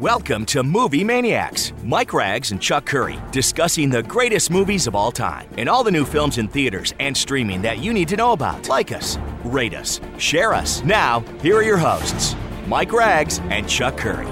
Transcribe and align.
Welcome 0.00 0.46
to 0.46 0.62
Movie 0.62 1.02
Maniacs. 1.02 1.72
Mike 1.82 2.12
Rags 2.12 2.52
and 2.52 2.62
Chuck 2.62 2.86
Curry 2.86 3.18
discussing 3.32 3.90
the 3.90 4.04
greatest 4.04 4.48
movies 4.48 4.86
of 4.86 4.94
all 4.94 5.10
time 5.10 5.48
and 5.58 5.68
all 5.68 5.82
the 5.82 5.90
new 5.90 6.04
films 6.04 6.38
in 6.38 6.46
theaters 6.46 6.94
and 7.00 7.16
streaming 7.16 7.62
that 7.62 7.80
you 7.80 7.92
need 7.92 8.06
to 8.06 8.16
know 8.16 8.30
about. 8.30 8.68
Like 8.68 8.92
us, 8.92 9.18
rate 9.42 9.74
us, 9.74 10.00
share 10.16 10.54
us. 10.54 10.84
Now, 10.84 11.24
here 11.42 11.56
are 11.56 11.64
your 11.64 11.78
hosts, 11.78 12.36
Mike 12.68 12.92
Rags 12.92 13.40
and 13.50 13.68
Chuck 13.68 13.96
Curry. 13.96 14.28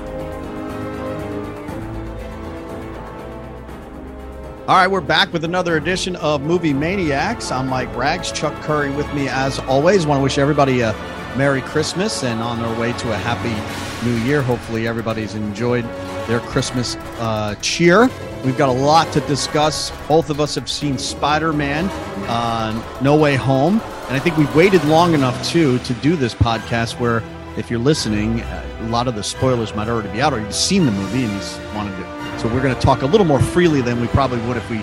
All 4.68 4.76
right, 4.76 4.86
we're 4.88 5.00
back 5.00 5.32
with 5.32 5.42
another 5.42 5.78
edition 5.78 6.14
of 6.14 6.42
Movie 6.42 6.74
Maniacs. 6.74 7.50
I'm 7.50 7.66
Mike 7.66 7.92
Rags, 7.96 8.30
Chuck 8.30 8.54
Curry 8.62 8.92
with 8.92 9.12
me 9.14 9.28
as 9.28 9.58
always. 9.58 10.06
Want 10.06 10.20
to 10.20 10.22
wish 10.22 10.38
everybody 10.38 10.82
a 10.82 10.92
Merry 11.36 11.60
Christmas 11.60 12.22
and 12.22 12.40
on 12.40 12.62
their 12.62 12.78
way 12.78 12.92
to 12.92 13.12
a 13.12 13.16
happy 13.16 13.85
new 14.04 14.16
year. 14.18 14.42
Hopefully, 14.42 14.86
everybody's 14.86 15.34
enjoyed 15.34 15.84
their 16.26 16.40
Christmas 16.40 16.96
uh, 17.18 17.54
cheer. 17.60 18.08
We've 18.44 18.56
got 18.56 18.68
a 18.68 18.72
lot 18.72 19.12
to 19.12 19.20
discuss. 19.20 19.90
Both 20.06 20.30
of 20.30 20.40
us 20.40 20.54
have 20.54 20.70
seen 20.70 20.98
Spider 20.98 21.52
Man 21.52 21.86
uh, 22.28 23.00
No 23.02 23.16
Way 23.16 23.36
Home. 23.36 23.80
And 24.06 24.14
I 24.14 24.18
think 24.20 24.36
we've 24.36 24.54
waited 24.54 24.84
long 24.84 25.14
enough, 25.14 25.44
too, 25.44 25.78
to 25.80 25.94
do 25.94 26.14
this 26.14 26.34
podcast 26.34 27.00
where 27.00 27.22
if 27.56 27.70
you're 27.70 27.80
listening, 27.80 28.42
uh, 28.42 28.78
a 28.82 28.88
lot 28.88 29.08
of 29.08 29.16
the 29.16 29.22
spoilers 29.22 29.74
might 29.74 29.88
already 29.88 30.10
be 30.10 30.20
out 30.20 30.32
or 30.32 30.38
you've 30.38 30.54
seen 30.54 30.86
the 30.86 30.92
movie 30.92 31.24
and 31.24 31.32
you 31.32 31.74
wanted 31.74 31.96
to. 31.96 32.38
So 32.38 32.48
we're 32.48 32.62
going 32.62 32.74
to 32.74 32.80
talk 32.80 33.02
a 33.02 33.06
little 33.06 33.26
more 33.26 33.40
freely 33.40 33.80
than 33.80 34.00
we 34.00 34.06
probably 34.08 34.38
would 34.46 34.56
if 34.56 34.70
we 34.70 34.80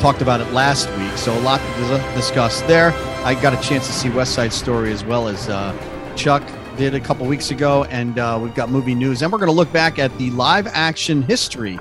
talked 0.00 0.20
about 0.20 0.40
it 0.40 0.52
last 0.52 0.90
week. 0.98 1.16
So 1.16 1.32
a 1.32 1.40
lot 1.40 1.60
to 1.60 2.12
discuss 2.14 2.60
there. 2.62 2.92
I 3.24 3.34
got 3.40 3.54
a 3.54 3.60
chance 3.66 3.86
to 3.86 3.92
see 3.92 4.10
West 4.10 4.34
Side 4.34 4.52
Story 4.52 4.92
as 4.92 5.04
well 5.04 5.28
as 5.28 5.48
uh, 5.48 5.72
Chuck 6.16 6.42
did 6.80 6.94
a 6.94 7.00
couple 7.00 7.26
weeks 7.26 7.50
ago, 7.50 7.84
and 7.90 8.18
uh, 8.18 8.40
we've 8.42 8.54
got 8.54 8.70
movie 8.70 8.94
news. 8.94 9.20
And 9.20 9.30
we're 9.30 9.36
going 9.36 9.50
to 9.50 9.54
look 9.54 9.70
back 9.70 9.98
at 9.98 10.16
the 10.16 10.30
live 10.30 10.66
action 10.66 11.20
history 11.20 11.78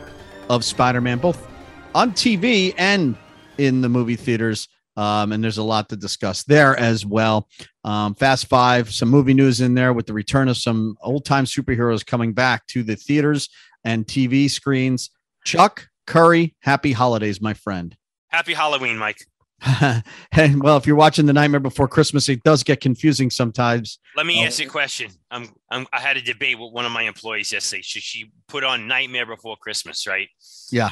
of 0.49 0.65
Spider 0.65 0.99
Man, 0.99 1.19
both 1.19 1.47
on 1.95 2.11
TV 2.11 2.75
and 2.77 3.15
in 3.57 3.79
the 3.79 3.87
movie 3.87 4.17
theaters. 4.17 4.67
Um, 4.97 5.31
and 5.31 5.41
there's 5.41 5.57
a 5.57 5.63
lot 5.63 5.87
to 5.87 5.95
discuss 5.95 6.43
there 6.43 6.77
as 6.77 7.05
well. 7.05 7.47
Um, 7.85 8.13
Fast 8.13 8.47
Five, 8.47 8.93
some 8.93 9.07
movie 9.07 9.33
news 9.33 9.61
in 9.61 9.73
there 9.73 9.93
with 9.93 10.05
the 10.05 10.11
return 10.11 10.49
of 10.49 10.57
some 10.57 10.97
old 11.01 11.23
time 11.23 11.45
superheroes 11.45 12.05
coming 12.05 12.33
back 12.33 12.67
to 12.67 12.83
the 12.83 12.97
theaters 12.97 13.47
and 13.85 14.05
TV 14.05 14.51
screens. 14.51 15.11
Chuck 15.45 15.87
Curry, 16.07 16.57
happy 16.59 16.91
holidays, 16.91 17.39
my 17.39 17.53
friend. 17.53 17.95
Happy 18.27 18.53
Halloween, 18.53 18.97
Mike. 18.97 19.28
and 20.31 20.63
well, 20.63 20.77
if 20.77 20.87
you're 20.87 20.95
watching 20.95 21.25
The 21.25 21.33
Nightmare 21.33 21.59
Before 21.59 21.87
Christmas, 21.87 22.29
it 22.29 22.43
does 22.43 22.63
get 22.63 22.81
confusing 22.81 23.29
sometimes. 23.29 23.99
Let 24.15 24.25
me 24.25 24.41
uh, 24.41 24.47
ask 24.47 24.59
you 24.59 24.67
a 24.67 24.69
question. 24.69 25.11
I'm, 25.31 25.49
I'm, 25.69 25.87
I 25.91 25.99
had 25.99 26.17
a 26.17 26.21
debate 26.21 26.59
with 26.59 26.71
one 26.71 26.85
of 26.85 26.91
my 26.91 27.03
employees 27.03 27.51
yesterday. 27.51 27.81
Should 27.81 28.03
she 28.03 28.31
put 28.47 28.63
on 28.63 28.87
Nightmare 28.87 29.25
Before 29.25 29.57
Christmas, 29.57 30.07
right? 30.07 30.29
Yeah. 30.71 30.91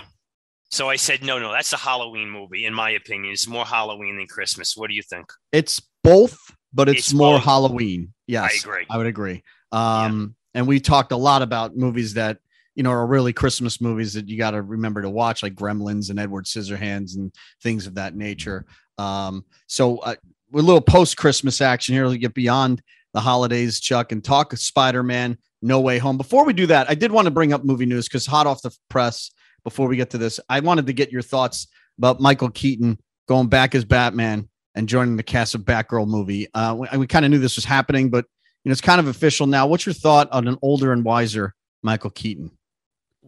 So 0.70 0.90
I 0.90 0.98
said, 0.98 1.24
no, 1.24 1.40
no, 1.40 1.52
that's 1.52 1.72
a 1.72 1.78
Halloween 1.78 2.30
movie. 2.30 2.66
In 2.66 2.74
my 2.74 2.92
opinion, 2.92 3.32
it's 3.32 3.48
more 3.48 3.66
Halloween 3.66 4.18
than 4.18 4.28
Christmas. 4.28 4.76
What 4.76 4.90
do 4.90 4.96
you 4.96 5.04
think? 5.04 5.32
It's 5.52 5.82
both, 6.04 6.38
but 6.74 6.90
it's, 6.90 7.00
it's 7.00 7.14
more 7.14 7.38
both. 7.38 7.46
Halloween. 7.46 8.14
Yes, 8.28 8.52
I 8.52 8.58
agree. 8.58 8.86
I 8.90 8.98
would 8.98 9.08
agree. 9.08 9.44
Um, 9.72 10.36
yeah. 10.54 10.60
and 10.60 10.68
we 10.68 10.80
talked 10.82 11.14
a 11.14 11.18
lot 11.18 11.42
about 11.42 11.78
movies 11.78 12.16
that 12.16 12.40
you 12.78 12.84
know, 12.84 12.92
are 12.92 13.08
really 13.08 13.34
Christmas 13.34 13.82
movies 13.82 14.14
that 14.14 14.30
you 14.30 14.38
got 14.38 14.52
to 14.52 14.62
remember 14.62 15.02
to 15.02 15.10
watch, 15.10 15.42
like 15.42 15.56
Gremlins 15.56 16.12
and 16.12 16.20
Edward 16.20 16.46
Scissorhands 16.46 17.16
and 17.16 17.34
things 17.64 17.88
of 17.88 17.96
that 17.96 18.16
nature. 18.16 18.68
Um, 19.00 19.46
so 19.66 19.98
uh, 19.98 20.14
a 20.54 20.58
little 20.58 20.80
post 20.80 21.18
Christmas 21.18 21.60
action 21.60 21.96
here. 21.96 22.06
to 22.06 22.18
get 22.20 22.36
beyond 22.36 22.84
the 23.16 23.20
holidays, 23.20 23.80
Chuck, 23.80 24.12
and 24.12 24.24
talk 24.24 24.56
Spider 24.56 25.02
Man 25.02 25.40
No 25.64 25.82
Way 25.82 25.98
Home. 25.98 26.18
Before 26.18 26.46
we 26.46 26.54
do 26.54 26.68
that, 26.68 26.88
I 26.88 26.94
did 26.94 27.12
want 27.12 27.26
to 27.26 27.32
bring 27.32 27.52
up 27.52 27.66
movie 27.66 27.88
news 27.88 28.08
because 28.08 28.28
hot 28.28 28.46
off 28.46 28.62
the 28.62 28.76
press. 28.90 29.32
Before 29.64 29.88
we 29.88 29.98
get 29.98 30.12
to 30.12 30.20
this, 30.20 30.40
I 30.48 30.60
wanted 30.60 30.86
to 30.86 30.94
get 30.94 31.12
your 31.12 31.24
thoughts 31.24 31.68
about 31.98 32.22
Michael 32.22 32.52
Keaton 32.52 33.00
going 33.28 33.48
back 33.48 33.74
as 33.74 33.86
Batman 33.86 34.48
and 34.76 34.88
joining 34.88 35.18
the 35.18 35.24
cast 35.24 35.56
of 35.56 35.62
Batgirl 35.62 36.08
movie. 36.08 36.48
Uh, 36.54 36.76
we, 36.76 36.98
we 37.00 37.08
kind 37.08 37.26
of 37.26 37.32
knew 37.32 37.40
this 37.40 37.56
was 37.56 37.66
happening, 37.66 38.12
but 38.12 38.26
you 38.64 38.70
know 38.70 38.72
it's 38.72 38.82
kind 38.82 39.00
of 39.00 39.08
official 39.08 39.48
now. 39.48 39.66
What's 39.66 39.88
your 39.88 39.94
thought 39.94 40.32
on 40.32 40.48
an 40.48 40.60
older 40.62 40.94
and 40.94 41.04
wiser 41.04 41.56
Michael 41.82 42.12
Keaton? 42.12 42.52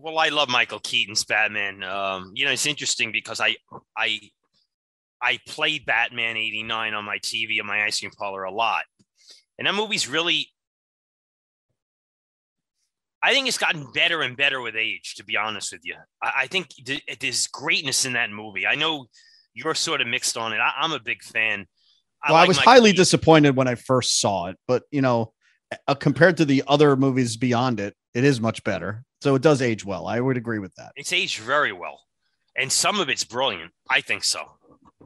Well, 0.01 0.17
I 0.17 0.29
love 0.29 0.49
Michael 0.49 0.79
Keaton's 0.79 1.23
Batman. 1.25 1.83
Um, 1.83 2.31
you 2.33 2.45
know, 2.45 2.51
it's 2.51 2.65
interesting 2.65 3.11
because 3.11 3.39
I 3.39 3.55
I 3.97 4.19
I 5.21 5.39
played 5.47 5.85
Batman 5.85 6.37
'89 6.37 6.93
on 6.93 7.05
my 7.05 7.17
TV 7.19 7.59
and 7.59 7.67
my 7.67 7.83
ice 7.83 7.99
cream 7.99 8.11
parlor 8.17 8.43
a 8.43 8.51
lot, 8.51 8.83
and 9.57 9.67
that 9.67 9.75
movie's 9.75 10.07
really. 10.07 10.49
I 13.21 13.33
think 13.33 13.49
it's 13.49 13.57
gotten 13.57 13.91
better 13.93 14.21
and 14.21 14.37
better 14.37 14.61
with 14.61 14.77
age. 14.77 15.15
To 15.17 15.25
be 15.25 15.35
honest 15.35 15.73
with 15.73 15.81
you, 15.83 15.95
I, 16.23 16.33
I 16.41 16.47
think 16.47 16.69
th- 16.69 17.03
there's 17.19 17.47
greatness 17.47 18.05
in 18.05 18.13
that 18.13 18.31
movie. 18.31 18.65
I 18.65 18.75
know 18.75 19.07
you're 19.53 19.75
sort 19.75 19.99
of 19.99 20.07
mixed 20.07 20.37
on 20.37 20.53
it. 20.53 20.59
I, 20.59 20.85
am 20.85 20.93
a 20.93 20.99
big 20.99 21.21
fan. 21.21 21.65
I 22.23 22.31
well, 22.31 22.39
like 22.39 22.45
I 22.45 22.47
was 22.47 22.57
Michael 22.57 22.71
highly 22.71 22.89
Keaton. 22.91 23.01
disappointed 23.01 23.55
when 23.57 23.67
I 23.67 23.75
first 23.75 24.21
saw 24.21 24.47
it, 24.47 24.57
but 24.67 24.83
you 24.91 25.01
know, 25.01 25.33
uh, 25.87 25.95
compared 25.95 26.37
to 26.37 26.45
the 26.45 26.63
other 26.65 26.95
movies 26.95 27.35
beyond 27.35 27.81
it, 27.81 27.93
it 28.13 28.23
is 28.23 28.39
much 28.39 28.63
better. 28.63 29.03
So 29.21 29.35
it 29.35 29.41
does 29.41 29.61
age 29.61 29.85
well. 29.85 30.07
I 30.07 30.19
would 30.19 30.37
agree 30.37 30.59
with 30.59 30.73
that. 30.75 30.91
It's 30.95 31.13
aged 31.13 31.39
very 31.39 31.71
well. 31.71 32.01
And 32.55 32.71
some 32.71 32.99
of 32.99 33.09
it's 33.09 33.23
brilliant. 33.23 33.71
I 33.89 34.01
think 34.01 34.23
so. 34.23 34.43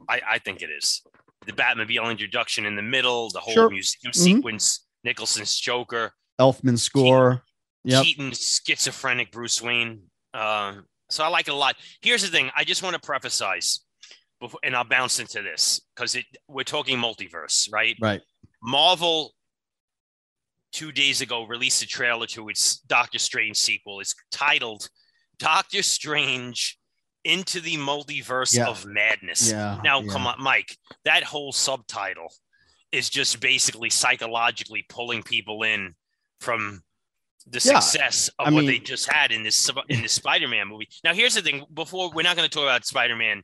I, 0.08 0.20
I 0.28 0.38
think 0.38 0.62
it 0.62 0.70
is. 0.70 1.02
The 1.46 1.52
Batmobile 1.52 2.10
introduction 2.10 2.64
in 2.64 2.76
the 2.76 2.82
middle, 2.82 3.30
the 3.30 3.40
whole 3.40 3.54
sure. 3.54 3.70
museum 3.70 4.12
mm-hmm. 4.12 4.22
sequence, 4.22 4.86
Nicholson's 5.04 5.56
Joker, 5.58 6.12
Elfman 6.40 6.78
score, 6.78 7.44
Keaton, 7.86 8.04
Keaton's 8.04 8.62
schizophrenic 8.66 9.30
Bruce 9.30 9.60
Wayne. 9.60 10.02
Uh, 10.32 10.76
so 11.10 11.22
I 11.22 11.28
like 11.28 11.48
it 11.48 11.52
a 11.52 11.56
lot. 11.56 11.76
Here's 12.00 12.22
the 12.22 12.28
thing 12.28 12.50
I 12.56 12.64
just 12.64 12.82
want 12.82 12.94
to 12.94 13.00
before, 14.40 14.60
and 14.62 14.74
I'll 14.74 14.84
bounce 14.84 15.20
into 15.20 15.42
this 15.42 15.80
because 15.94 16.16
we're 16.48 16.64
talking 16.64 16.98
multiverse, 16.98 17.70
right? 17.72 17.96
Right. 18.00 18.22
Marvel 18.62 19.32
two 20.74 20.92
days 20.92 21.20
ago 21.20 21.44
released 21.44 21.82
a 21.82 21.86
trailer 21.86 22.26
to 22.26 22.48
its 22.48 22.78
Doctor 22.80 23.18
Strange 23.18 23.56
sequel. 23.56 24.00
It's 24.00 24.14
titled 24.30 24.88
Doctor 25.38 25.82
Strange 25.82 26.78
into 27.24 27.60
the 27.60 27.76
multiverse 27.76 28.54
yeah. 28.54 28.66
of 28.66 28.84
madness. 28.84 29.50
Yeah, 29.50 29.80
now, 29.82 30.00
yeah. 30.00 30.12
come 30.12 30.26
on, 30.26 30.42
Mike. 30.42 30.76
That 31.04 31.22
whole 31.22 31.52
subtitle 31.52 32.28
is 32.92 33.08
just 33.08 33.40
basically 33.40 33.88
psychologically 33.88 34.84
pulling 34.88 35.22
people 35.22 35.62
in 35.62 35.94
from 36.40 36.82
the 37.46 37.60
success 37.60 38.28
of 38.38 38.48
I 38.48 38.50
what 38.50 38.60
mean, 38.60 38.66
they 38.66 38.78
just 38.78 39.10
had 39.10 39.30
in 39.30 39.42
this 39.42 39.70
in 39.88 40.02
this 40.02 40.12
Spider-Man 40.12 40.68
movie. 40.68 40.88
Now, 41.02 41.14
here's 41.14 41.34
the 41.34 41.42
thing: 41.42 41.64
before 41.72 42.10
we're 42.12 42.22
not 42.22 42.36
going 42.36 42.48
to 42.48 42.52
talk 42.54 42.64
about 42.64 42.84
Spider-Man 42.84 43.42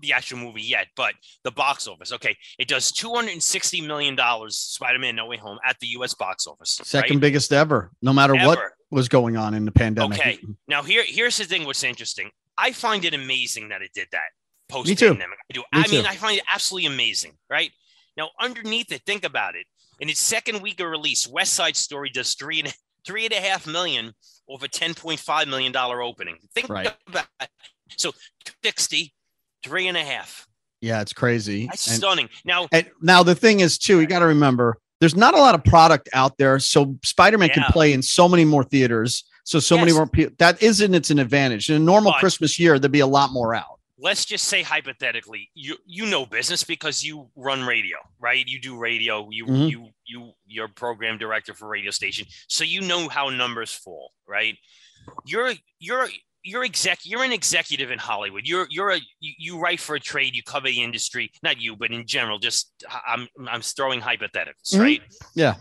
the 0.00 0.12
actual 0.12 0.38
movie 0.38 0.62
yet, 0.62 0.88
but 0.96 1.14
the 1.42 1.50
box 1.50 1.86
office. 1.86 2.12
Okay, 2.12 2.36
it 2.58 2.68
does 2.68 2.90
two 2.90 3.12
hundred 3.12 3.32
and 3.32 3.42
sixty 3.42 3.80
million 3.80 4.16
dollars. 4.16 4.56
Spider-Man: 4.56 5.16
No 5.16 5.26
Way 5.26 5.36
Home 5.38 5.58
at 5.64 5.78
the 5.80 5.86
U.S. 5.88 6.14
box 6.14 6.46
office, 6.46 6.80
second 6.84 7.16
right? 7.16 7.20
biggest 7.20 7.52
ever, 7.52 7.90
no 8.02 8.12
matter 8.12 8.36
ever. 8.36 8.46
what 8.46 8.58
was 8.90 9.08
going 9.08 9.36
on 9.36 9.54
in 9.54 9.64
the 9.64 9.72
pandemic. 9.72 10.18
Okay, 10.18 10.38
now 10.68 10.82
here 10.82 11.04
here's 11.06 11.36
the 11.36 11.44
thing. 11.44 11.64
What's 11.64 11.82
interesting? 11.82 12.30
I 12.56 12.72
find 12.72 13.04
it 13.04 13.14
amazing 13.14 13.68
that 13.70 13.82
it 13.82 13.90
did 13.94 14.08
that 14.12 14.30
post 14.68 14.88
pandemic. 14.98 15.38
I 15.50 15.52
do. 15.52 15.60
Me 15.60 15.66
I 15.72 15.88
mean, 15.88 16.06
I 16.06 16.14
find 16.14 16.38
it 16.38 16.44
absolutely 16.52 16.86
amazing. 16.86 17.32
Right 17.50 17.70
now, 18.16 18.30
underneath 18.40 18.92
it, 18.92 19.02
think 19.04 19.24
about 19.24 19.56
it. 19.56 19.66
In 20.00 20.08
its 20.08 20.20
second 20.20 20.60
week 20.60 20.80
of 20.80 20.88
release, 20.88 21.28
West 21.28 21.54
Side 21.54 21.76
Story 21.76 22.10
does 22.10 22.34
three 22.34 22.60
and 22.60 22.72
three 23.06 23.24
and 23.24 23.32
a 23.32 23.40
half 23.40 23.66
million 23.66 24.12
over 24.48 24.68
ten 24.68 24.94
point 24.94 25.20
five 25.20 25.48
million 25.48 25.72
dollar 25.72 26.02
opening. 26.02 26.38
Think 26.54 26.68
right. 26.68 26.94
about 27.06 27.26
it. 27.40 27.48
so 27.96 28.12
sixty 28.62 29.14
Three 29.64 29.88
and 29.88 29.96
a 29.96 30.04
half. 30.04 30.46
Yeah, 30.80 31.00
it's 31.00 31.14
crazy. 31.14 31.66
That's 31.66 31.86
and, 31.86 31.96
stunning. 31.96 32.28
Now, 32.44 32.68
and 32.70 32.88
now 33.00 33.22
the 33.22 33.34
thing 33.34 33.60
is 33.60 33.78
too, 33.78 34.00
you 34.00 34.06
got 34.06 34.18
to 34.18 34.26
remember 34.26 34.78
there's 35.00 35.16
not 35.16 35.34
a 35.34 35.38
lot 35.38 35.54
of 35.54 35.64
product 35.64 36.08
out 36.12 36.38
there, 36.38 36.58
so 36.58 36.96
Spider-Man 37.02 37.48
yeah. 37.48 37.54
can 37.54 37.64
play 37.72 37.92
in 37.92 38.02
so 38.02 38.28
many 38.28 38.44
more 38.44 38.64
theaters. 38.64 39.24
So 39.44 39.58
so 39.58 39.74
yes. 39.74 39.84
many 39.84 39.92
more 39.92 40.06
people. 40.06 40.34
That 40.38 40.62
isn't 40.62 40.94
it's 40.94 41.10
an 41.10 41.18
advantage. 41.18 41.68
In 41.68 41.76
a 41.76 41.78
normal 41.78 42.12
but, 42.12 42.20
Christmas 42.20 42.58
year, 42.58 42.78
there'd 42.78 42.92
be 42.92 43.00
a 43.00 43.06
lot 43.06 43.32
more 43.32 43.54
out. 43.54 43.78
Let's 43.98 44.24
just 44.24 44.46
say 44.46 44.62
hypothetically, 44.62 45.50
you 45.54 45.76
you 45.86 46.06
know 46.06 46.24
business 46.26 46.64
because 46.64 47.04
you 47.04 47.28
run 47.36 47.62
radio, 47.64 47.98
right? 48.18 48.44
You 48.46 48.60
do 48.60 48.78
radio. 48.78 49.28
You 49.30 49.44
mm-hmm. 49.44 49.68
you 49.68 49.88
you 50.06 50.32
you're 50.46 50.68
program 50.68 51.18
director 51.18 51.52
for 51.54 51.68
radio 51.68 51.90
station, 51.90 52.26
so 52.48 52.64
you 52.64 52.80
know 52.80 53.08
how 53.08 53.28
numbers 53.28 53.72
fall, 53.72 54.12
right? 54.26 54.56
You're 55.26 55.52
you're 55.78 56.08
you're 56.44 56.62
exec 56.62 57.00
you're 57.04 57.24
an 57.24 57.32
executive 57.32 57.90
in 57.90 57.98
Hollywood. 57.98 58.42
You're 58.44 58.66
you're 58.70 58.90
a 58.90 59.00
you, 59.18 59.58
write 59.58 59.80
for 59.80 59.96
a 59.96 60.00
trade, 60.00 60.36
you 60.36 60.42
cover 60.42 60.68
the 60.68 60.82
industry, 60.82 61.32
not 61.42 61.58
you, 61.60 61.74
but 61.74 61.90
in 61.90 62.06
general, 62.06 62.38
just 62.38 62.84
I'm 63.06 63.26
I'm 63.48 63.62
throwing 63.62 64.00
hypotheticals, 64.00 64.72
mm-hmm. 64.72 64.80
right? 64.80 65.02
Yeah. 65.34 65.54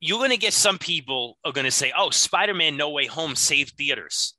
You're 0.00 0.20
gonna 0.20 0.36
get 0.36 0.52
some 0.52 0.78
people 0.78 1.36
are 1.44 1.52
gonna 1.52 1.70
say, 1.70 1.92
Oh, 1.96 2.10
Spider-Man 2.10 2.76
No 2.76 2.90
Way 2.90 3.06
Home 3.06 3.34
saved 3.34 3.74
theaters. 3.76 4.34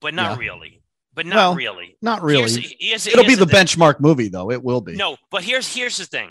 But 0.00 0.14
not 0.14 0.32
yeah. 0.32 0.38
really. 0.38 0.82
But 1.12 1.26
not 1.26 1.36
well, 1.36 1.54
really. 1.56 1.96
Not 2.00 2.22
really. 2.22 2.42
Here's, 2.42 2.74
here's, 2.78 3.06
It'll 3.08 3.24
here's 3.24 3.36
be 3.36 3.44
the, 3.44 3.44
the 3.44 3.52
benchmark 3.52 4.00
movie, 4.00 4.28
though. 4.28 4.50
It 4.50 4.62
will 4.62 4.80
be. 4.80 4.94
No, 4.94 5.16
but 5.30 5.42
here's 5.42 5.72
here's 5.74 5.98
the 5.98 6.06
thing. 6.06 6.30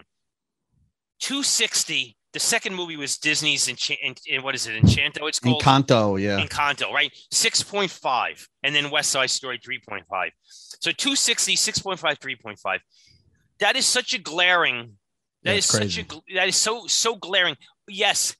260 1.19 2.15
the 2.33 2.39
second 2.39 2.75
movie 2.75 2.95
was 2.95 3.17
Disney's 3.17 3.67
Enchant, 3.67 4.21
and 4.31 4.43
what 4.43 4.53
is 4.53 4.67
it? 4.67 4.81
Enchanto. 4.81 5.27
It's 5.27 5.39
called 5.39 5.63
Encanto. 5.63 6.21
Yeah. 6.21 6.39
Encanto, 6.39 6.91
right? 6.91 7.11
Six 7.31 7.63
point 7.63 7.89
five, 7.89 8.47
and 8.63 8.75
then 8.75 8.91
West 8.91 9.09
Side 9.11 9.29
Story 9.29 9.59
three 9.63 9.81
point 9.87 10.05
five. 10.09 10.31
So 10.79 10.91
260, 10.91 11.55
6.5, 11.55 11.99
3.5. 11.99 12.79
That 13.59 13.75
is 13.75 13.85
such 13.85 14.13
a 14.13 14.17
glaring. 14.17 14.93
That 15.43 15.53
That's 15.53 15.65
is 15.65 15.79
crazy. 15.79 16.01
such 16.03 16.17
a 16.17 16.35
that 16.35 16.47
is 16.47 16.55
so 16.55 16.87
so 16.87 17.15
glaring. 17.15 17.55
Yes. 17.87 18.35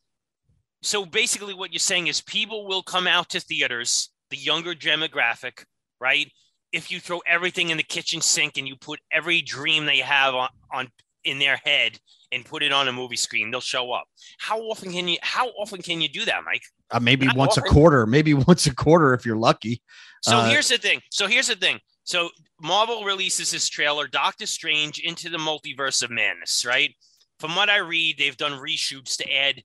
So 0.81 1.05
basically, 1.05 1.53
what 1.53 1.73
you're 1.73 1.79
saying 1.79 2.07
is 2.07 2.21
people 2.21 2.67
will 2.67 2.83
come 2.83 3.07
out 3.07 3.29
to 3.29 3.39
theaters, 3.41 4.11
the 4.29 4.37
younger 4.37 4.73
demographic, 4.73 5.65
right? 5.99 6.31
If 6.71 6.91
you 6.91 6.99
throw 6.99 7.19
everything 7.27 7.69
in 7.69 7.77
the 7.77 7.83
kitchen 7.83 8.21
sink 8.21 8.57
and 8.57 8.67
you 8.67 8.75
put 8.77 8.99
every 9.11 9.41
dream 9.41 9.85
they 9.85 9.97
have 9.97 10.35
on, 10.35 10.49
on 10.71 10.87
in 11.25 11.39
their 11.39 11.57
head 11.57 11.99
and 12.31 12.45
put 12.45 12.63
it 12.63 12.71
on 12.71 12.87
a 12.87 12.91
movie 12.91 13.15
screen, 13.15 13.51
they'll 13.51 13.61
show 13.61 13.91
up. 13.91 14.07
How 14.37 14.59
often 14.59 14.91
can 14.91 15.07
you? 15.07 15.17
How 15.21 15.47
often 15.49 15.81
can 15.81 16.01
you 16.01 16.09
do 16.09 16.25
that, 16.25 16.43
Mike? 16.45 16.63
Uh, 16.91 16.99
maybe 16.99 17.25
Not 17.27 17.37
once 17.37 17.57
often. 17.57 17.69
a 17.69 17.73
quarter. 17.73 18.05
Maybe 18.05 18.33
once 18.47 18.65
a 18.67 18.75
quarter 18.75 19.13
if 19.13 19.25
you're 19.25 19.37
lucky. 19.37 19.81
So 20.23 20.37
uh, 20.37 20.49
here's 20.49 20.69
the 20.69 20.77
thing. 20.77 21.01
So 21.11 21.27
here's 21.27 21.47
the 21.47 21.55
thing. 21.55 21.79
So 22.03 22.29
Marvel 22.61 23.03
releases 23.03 23.51
this 23.51 23.69
trailer, 23.69 24.07
Doctor 24.07 24.45
Strange 24.45 24.99
into 24.99 25.29
the 25.29 25.37
Multiverse 25.37 26.03
of 26.03 26.09
Madness. 26.09 26.65
Right. 26.65 26.95
From 27.39 27.55
what 27.55 27.69
I 27.69 27.77
read, 27.77 28.17
they've 28.17 28.35
done 28.35 28.59
reshoots 28.59 29.15
to 29.17 29.33
add. 29.33 29.63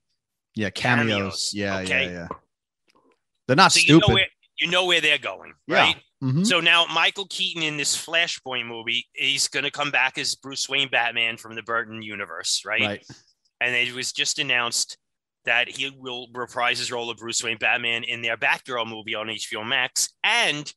Yeah, 0.55 0.69
cameos. 0.69 1.07
cameos 1.07 1.51
yeah, 1.53 1.77
okay? 1.79 2.05
yeah, 2.05 2.11
yeah. 2.11 2.27
They're 3.47 3.55
not 3.57 3.73
so 3.73 3.81
stupid. 3.81 4.07
You 4.07 4.07
know, 4.07 4.13
where, 4.13 4.27
you 4.59 4.67
know 4.69 4.85
where 4.85 5.01
they're 5.01 5.17
going, 5.17 5.53
right? 5.67 5.97
Mm-hmm. 6.25 6.43
So 6.43 6.59
now 6.59 6.85
Michael 6.91 7.27
Keaton 7.29 7.61
in 7.61 7.77
this 7.77 7.95
Flashpoint 7.95 8.65
movie, 8.65 9.05
he's 9.13 9.47
going 9.47 9.63
to 9.63 9.69
come 9.69 9.91
back 9.91 10.17
as 10.17 10.33
Bruce 10.33 10.67
Wayne 10.67 10.89
Batman 10.89 11.37
from 11.37 11.53
the 11.53 11.61
Burton 11.61 12.01
universe, 12.01 12.63
right? 12.65 12.81
Right. 12.81 13.07
And 13.61 13.75
it 13.75 13.93
was 13.93 14.11
just 14.11 14.39
announced 14.39 14.97
that 15.45 15.69
he 15.69 15.91
will 15.95 16.27
reprise 16.33 16.79
his 16.79 16.91
role 16.91 17.11
of 17.11 17.17
Bruce 17.17 17.43
Wayne 17.43 17.59
Batman 17.59 18.03
in 18.03 18.23
their 18.23 18.37
Batgirl 18.37 18.87
movie 18.87 19.13
on 19.13 19.27
HBO 19.27 19.67
Max. 19.67 20.09
And 20.23 20.73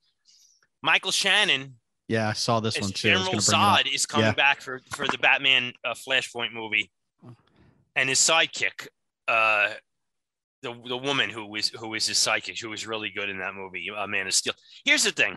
Michael 0.82 1.12
Shannon. 1.12 1.76
Yeah, 2.08 2.28
I 2.28 2.34
saw 2.34 2.60
this 2.60 2.78
one 2.78 2.90
too. 2.90 3.08
General 3.08 3.34
Zod 3.36 3.92
is 3.92 4.04
coming 4.04 4.26
yeah. 4.26 4.32
back 4.32 4.60
for, 4.60 4.80
for 4.94 5.06
the 5.06 5.18
Batman 5.18 5.72
uh, 5.82 5.94
Flashpoint 5.94 6.52
movie. 6.52 6.90
And 7.96 8.10
his 8.10 8.18
sidekick, 8.18 8.86
uh, 9.26 9.70
the 10.62 10.74
the 10.88 10.96
woman 10.96 11.30
who 11.30 11.46
was 11.46 11.68
who 11.68 11.88
was 11.88 12.06
his 12.06 12.18
psychic, 12.18 12.58
who 12.58 12.70
was 12.70 12.86
really 12.86 13.10
good 13.10 13.28
in 13.28 13.38
that 13.38 13.54
movie, 13.54 13.86
uh, 13.96 14.06
Man 14.06 14.26
of 14.26 14.34
Steel. 14.34 14.54
Here's 14.84 15.04
the 15.04 15.12
thing. 15.12 15.36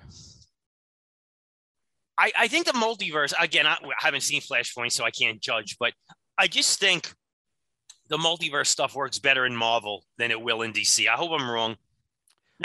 I, 2.18 2.32
I 2.38 2.48
think 2.48 2.66
the 2.66 2.74
multiverse 2.74 3.34
again. 3.40 3.66
I, 3.66 3.74
I 3.74 3.94
haven't 4.00 4.22
seen 4.22 4.42
Flashpoint, 4.42 4.92
so 4.92 5.04
I 5.04 5.12
can't 5.12 5.42
judge, 5.42 5.78
but 5.80 5.94
I 6.38 6.48
just 6.48 6.80
think 6.80 7.14
the 8.10 8.18
multiverse 8.18 8.68
stuff 8.68 8.94
works 8.94 9.20
better 9.20 9.46
in 9.46 9.56
Marvel 9.56 10.04
than 10.18 10.32
it 10.32 10.42
will 10.42 10.62
in 10.62 10.74
DC. 10.74 11.08
I 11.08 11.14
hope 11.14 11.32
I'm 11.32 11.50
wrong. 11.50 11.78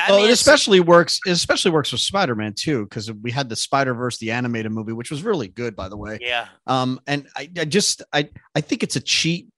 oh, 0.08 0.24
it 0.24 0.30
especially 0.30 0.80
works. 0.80 1.20
It 1.24 1.30
especially 1.30 1.70
works 1.70 1.92
with 1.92 2.00
Spider-Man 2.00 2.54
too, 2.54 2.84
because 2.84 3.10
we 3.12 3.30
had 3.30 3.48
the 3.48 3.56
Spider-Verse, 3.56 4.18
the 4.18 4.32
animated 4.32 4.72
movie, 4.72 4.92
which 4.92 5.10
was 5.10 5.22
really 5.22 5.48
good, 5.48 5.76
by 5.76 5.88
the 5.88 5.96
way. 5.96 6.18
Yeah. 6.20 6.48
Um, 6.66 7.00
and 7.06 7.28
I, 7.36 7.48
I 7.56 7.64
just, 7.64 8.02
I, 8.12 8.28
I 8.54 8.60
think 8.60 8.82
it's 8.82 8.96
a 8.96 9.00
cheat. 9.00 9.48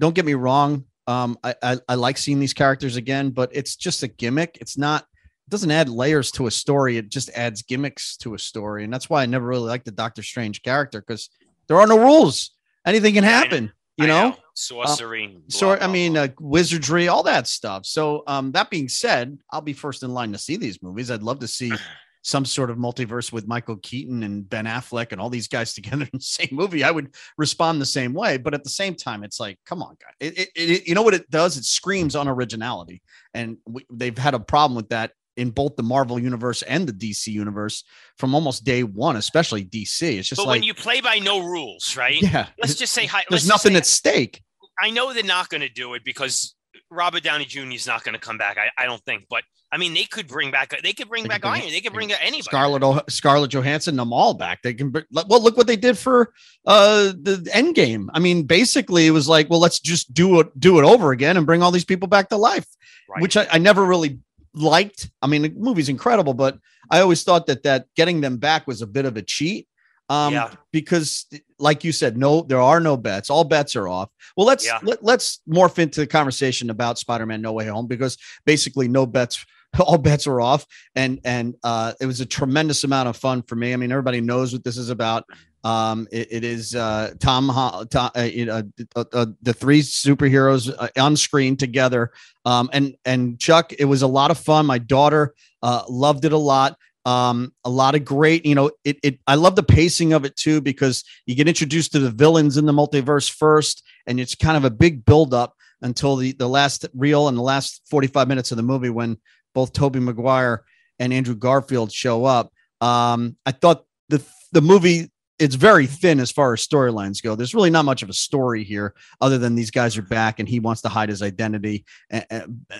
Don't 0.00 0.14
get 0.14 0.24
me 0.24 0.34
wrong. 0.34 0.84
Um, 1.06 1.38
I, 1.42 1.54
I, 1.62 1.78
I 1.88 1.94
like 1.94 2.18
seeing 2.18 2.40
these 2.40 2.54
characters 2.54 2.96
again, 2.96 3.30
but 3.30 3.50
it's 3.52 3.76
just 3.76 4.02
a 4.02 4.08
gimmick. 4.08 4.58
It's 4.60 4.78
not. 4.78 5.02
It 5.02 5.50
doesn't 5.50 5.70
add 5.70 5.90
layers 5.90 6.30
to 6.32 6.46
a 6.46 6.50
story. 6.50 6.96
It 6.96 7.10
just 7.10 7.28
adds 7.30 7.62
gimmicks 7.62 8.16
to 8.18 8.34
a 8.34 8.38
story, 8.38 8.84
and 8.84 8.92
that's 8.92 9.10
why 9.10 9.22
I 9.22 9.26
never 9.26 9.46
really 9.46 9.68
liked 9.68 9.84
the 9.84 9.90
Doctor 9.90 10.22
Strange 10.22 10.62
character 10.62 11.00
because 11.00 11.28
there 11.68 11.78
are 11.78 11.86
no 11.86 11.98
rules. 11.98 12.52
Anything 12.86 13.14
can 13.14 13.24
happen. 13.24 13.72
You 13.96 14.06
know? 14.06 14.30
know? 14.30 14.36
sorcery, 14.54 15.36
uh, 15.36 15.40
so 15.48 15.72
I 15.72 15.86
mean, 15.86 16.16
uh, 16.16 16.28
wizardry, 16.40 17.08
all 17.08 17.22
that 17.24 17.46
stuff. 17.46 17.86
So, 17.86 18.22
um, 18.26 18.52
that 18.52 18.70
being 18.70 18.88
said, 18.88 19.38
I'll 19.50 19.60
be 19.60 19.72
first 19.72 20.02
in 20.02 20.12
line 20.12 20.32
to 20.32 20.38
see 20.38 20.56
these 20.56 20.82
movies. 20.82 21.10
I'd 21.10 21.22
love 21.22 21.40
to 21.40 21.48
see 21.48 21.72
some 22.24 22.46
sort 22.46 22.70
of 22.70 22.78
multiverse 22.78 23.30
with 23.30 23.46
Michael 23.46 23.76
Keaton 23.76 24.22
and 24.22 24.48
Ben 24.48 24.64
Affleck 24.64 25.12
and 25.12 25.20
all 25.20 25.28
these 25.28 25.46
guys 25.46 25.74
together 25.74 26.04
in 26.04 26.10
the 26.14 26.20
same 26.20 26.48
movie, 26.50 26.82
I 26.82 26.90
would 26.90 27.14
respond 27.38 27.80
the 27.80 27.86
same 27.86 28.14
way. 28.14 28.38
But 28.38 28.54
at 28.54 28.64
the 28.64 28.70
same 28.70 28.94
time, 28.94 29.22
it's 29.22 29.38
like, 29.38 29.58
come 29.64 29.82
on, 29.82 29.96
guys. 30.00 30.14
It, 30.20 30.38
it, 30.38 30.50
it 30.56 30.88
you 30.88 30.94
know 30.94 31.02
what 31.02 31.14
it 31.14 31.30
does? 31.30 31.56
It 31.56 31.64
screams 31.64 32.16
on 32.16 32.26
originality. 32.26 33.02
And 33.34 33.58
we, 33.66 33.86
they've 33.92 34.16
had 34.16 34.34
a 34.34 34.40
problem 34.40 34.74
with 34.74 34.88
that 34.88 35.12
in 35.36 35.50
both 35.50 35.76
the 35.76 35.82
Marvel 35.82 36.18
universe 36.18 36.62
and 36.62 36.88
the 36.88 36.92
DC 36.92 37.26
universe 37.26 37.84
from 38.16 38.34
almost 38.34 38.64
day 38.64 38.84
one, 38.84 39.16
especially 39.16 39.64
DC. 39.64 40.02
It's 40.02 40.28
just 40.28 40.38
but 40.38 40.46
like 40.46 40.56
when 40.56 40.62
you 40.62 40.74
play 40.74 41.00
by 41.00 41.18
no 41.18 41.40
rules, 41.40 41.96
right? 41.96 42.20
Yeah. 42.22 42.46
Let's 42.58 42.76
just 42.76 42.94
say 42.94 43.06
hi. 43.06 43.24
There's 43.28 43.48
nothing 43.48 43.72
say, 43.72 43.78
at 43.78 43.86
stake. 43.86 44.42
I 44.80 44.90
know 44.90 45.12
they're 45.12 45.22
not 45.22 45.50
going 45.50 45.60
to 45.60 45.68
do 45.68 45.94
it 45.94 46.04
because 46.04 46.54
Robert 46.90 47.22
Downey 47.22 47.44
Jr. 47.44 47.72
is 47.72 47.86
not 47.86 48.04
going 48.04 48.14
to 48.14 48.20
come 48.20 48.38
back. 48.38 48.56
I, 48.58 48.70
I 48.80 48.86
don't 48.86 49.04
think, 49.04 49.24
but 49.28 49.42
I 49.74 49.76
mean, 49.76 49.92
they 49.92 50.04
could 50.04 50.28
bring 50.28 50.52
back. 50.52 50.72
They 50.84 50.92
could 50.92 51.08
bring 51.08 51.24
they 51.24 51.28
back 51.28 51.40
bring, 51.40 51.54
Iron. 51.54 51.70
They 51.70 51.80
could 51.80 51.92
bring 51.92 52.12
anybody. 52.12 52.42
Scarlett 52.42 53.10
Scarlett 53.10 53.50
Johansson, 53.50 53.96
them 53.96 54.12
all 54.12 54.32
back. 54.32 54.62
They 54.62 54.72
can. 54.72 54.92
Well, 54.92 55.42
look 55.42 55.56
what 55.56 55.66
they 55.66 55.74
did 55.74 55.98
for 55.98 56.32
uh 56.64 57.12
the 57.20 57.50
end 57.52 57.74
game. 57.74 58.08
I 58.14 58.20
mean, 58.20 58.44
basically, 58.44 59.08
it 59.08 59.10
was 59.10 59.28
like, 59.28 59.50
well, 59.50 59.58
let's 59.58 59.80
just 59.80 60.14
do 60.14 60.38
it, 60.38 60.60
do 60.60 60.78
it 60.78 60.84
over 60.84 61.10
again, 61.10 61.36
and 61.36 61.44
bring 61.44 61.60
all 61.60 61.72
these 61.72 61.84
people 61.84 62.06
back 62.06 62.28
to 62.28 62.36
life, 62.36 62.68
right. 63.08 63.20
which 63.20 63.36
I, 63.36 63.48
I 63.50 63.58
never 63.58 63.84
really 63.84 64.20
liked. 64.54 65.10
I 65.20 65.26
mean, 65.26 65.42
the 65.42 65.50
movie's 65.50 65.88
incredible, 65.88 66.34
but 66.34 66.56
I 66.88 67.00
always 67.00 67.24
thought 67.24 67.46
that 67.48 67.64
that 67.64 67.86
getting 67.96 68.20
them 68.20 68.36
back 68.36 68.68
was 68.68 68.80
a 68.80 68.86
bit 68.86 69.06
of 69.06 69.16
a 69.16 69.22
cheat. 69.22 69.66
Um, 70.10 70.34
yeah. 70.34 70.50
because 70.70 71.26
like 71.58 71.82
you 71.82 71.90
said, 71.90 72.18
no, 72.18 72.42
there 72.42 72.60
are 72.60 72.78
no 72.78 72.96
bets. 72.96 73.30
All 73.30 73.42
bets 73.42 73.74
are 73.74 73.88
off. 73.88 74.10
Well, 74.36 74.46
let's 74.46 74.66
yeah. 74.66 74.78
let, 74.82 75.02
let's 75.02 75.40
morph 75.48 75.78
into 75.78 76.00
the 76.00 76.06
conversation 76.06 76.68
about 76.68 76.98
Spider-Man 76.98 77.40
No 77.40 77.52
Way 77.52 77.66
Home 77.66 77.86
because 77.86 78.18
basically 78.44 78.86
no 78.86 79.06
bets 79.06 79.44
all 79.80 79.98
bets 79.98 80.26
are 80.26 80.40
off. 80.40 80.66
And 80.94 81.20
and 81.24 81.54
uh, 81.62 81.92
it 82.00 82.06
was 82.06 82.20
a 82.20 82.26
tremendous 82.26 82.84
amount 82.84 83.08
of 83.08 83.16
fun 83.16 83.42
for 83.42 83.56
me. 83.56 83.72
I 83.72 83.76
mean 83.76 83.92
everybody 83.92 84.20
knows 84.20 84.52
what 84.52 84.64
this 84.64 84.76
is 84.76 84.90
about. 84.90 85.24
Um, 85.64 86.06
it, 86.12 86.28
it 86.30 86.44
is 86.44 86.74
uh, 86.74 87.14
tom, 87.20 87.48
tom 87.90 88.10
uh, 88.14 88.20
you 88.20 88.44
know, 88.44 88.62
uh, 88.94 89.04
uh, 89.14 89.26
the 89.40 89.54
three 89.54 89.80
superheroes 89.80 90.70
uh, 90.78 90.88
on 91.00 91.16
screen 91.16 91.56
together. 91.56 92.12
Um, 92.44 92.68
and 92.72 92.96
and 93.04 93.40
chuck 93.40 93.72
it 93.78 93.86
was 93.86 94.02
a 94.02 94.06
lot 94.06 94.30
of 94.30 94.38
fun. 94.38 94.66
My 94.66 94.78
daughter 94.78 95.34
loved 95.62 96.24
it 96.24 96.32
a 96.32 96.38
lot. 96.38 96.76
Um, 97.06 97.52
a 97.64 97.70
lot 97.70 97.94
of 97.94 98.02
great, 98.02 98.46
you 98.46 98.54
know, 98.54 98.70
it, 98.82 98.96
it, 99.02 99.20
I 99.26 99.34
love 99.34 99.56
the 99.56 99.62
pacing 99.62 100.14
of 100.14 100.24
it 100.24 100.36
too, 100.36 100.62
because 100.62 101.04
you 101.26 101.34
get 101.34 101.46
introduced 101.46 101.92
to 101.92 101.98
the 101.98 102.10
villains 102.10 102.56
in 102.56 102.64
the 102.64 102.72
multiverse 102.72 103.30
first, 103.30 103.82
and 104.06 104.18
it's 104.18 104.34
kind 104.34 104.56
of 104.56 104.64
a 104.64 104.70
big 104.70 105.04
buildup 105.04 105.54
until 105.82 106.16
the, 106.16 106.32
the 106.32 106.48
last 106.48 106.86
reel 106.94 107.28
and 107.28 107.36
the 107.36 107.42
last 107.42 107.82
45 107.90 108.26
minutes 108.26 108.50
of 108.52 108.56
the 108.56 108.62
movie 108.62 108.88
when 108.88 109.18
both 109.54 109.72
Tobey 109.72 110.00
Maguire 110.00 110.64
and 110.98 111.12
Andrew 111.12 111.34
Garfield 111.34 111.92
show 111.92 112.24
up. 112.24 112.52
Um, 112.80 113.36
I 113.46 113.52
thought 113.52 113.84
the 114.08 114.24
the 114.52 114.62
movie 114.62 115.10
it's 115.38 115.56
very 115.56 115.86
thin 115.86 116.20
as 116.20 116.30
far 116.30 116.52
as 116.52 116.66
storylines 116.66 117.22
go. 117.22 117.34
There's 117.34 117.54
really 117.54 117.70
not 117.70 117.84
much 117.84 118.02
of 118.02 118.08
a 118.08 118.14
story 118.14 118.62
here, 118.62 118.94
other 119.20 119.36
than 119.38 119.54
these 119.54 119.70
guys 119.70 119.98
are 119.98 120.02
back 120.02 120.38
and 120.38 120.48
he 120.48 120.60
wants 120.60 120.82
to 120.82 120.88
hide 120.88 121.08
his 121.08 121.22
identity. 121.22 121.84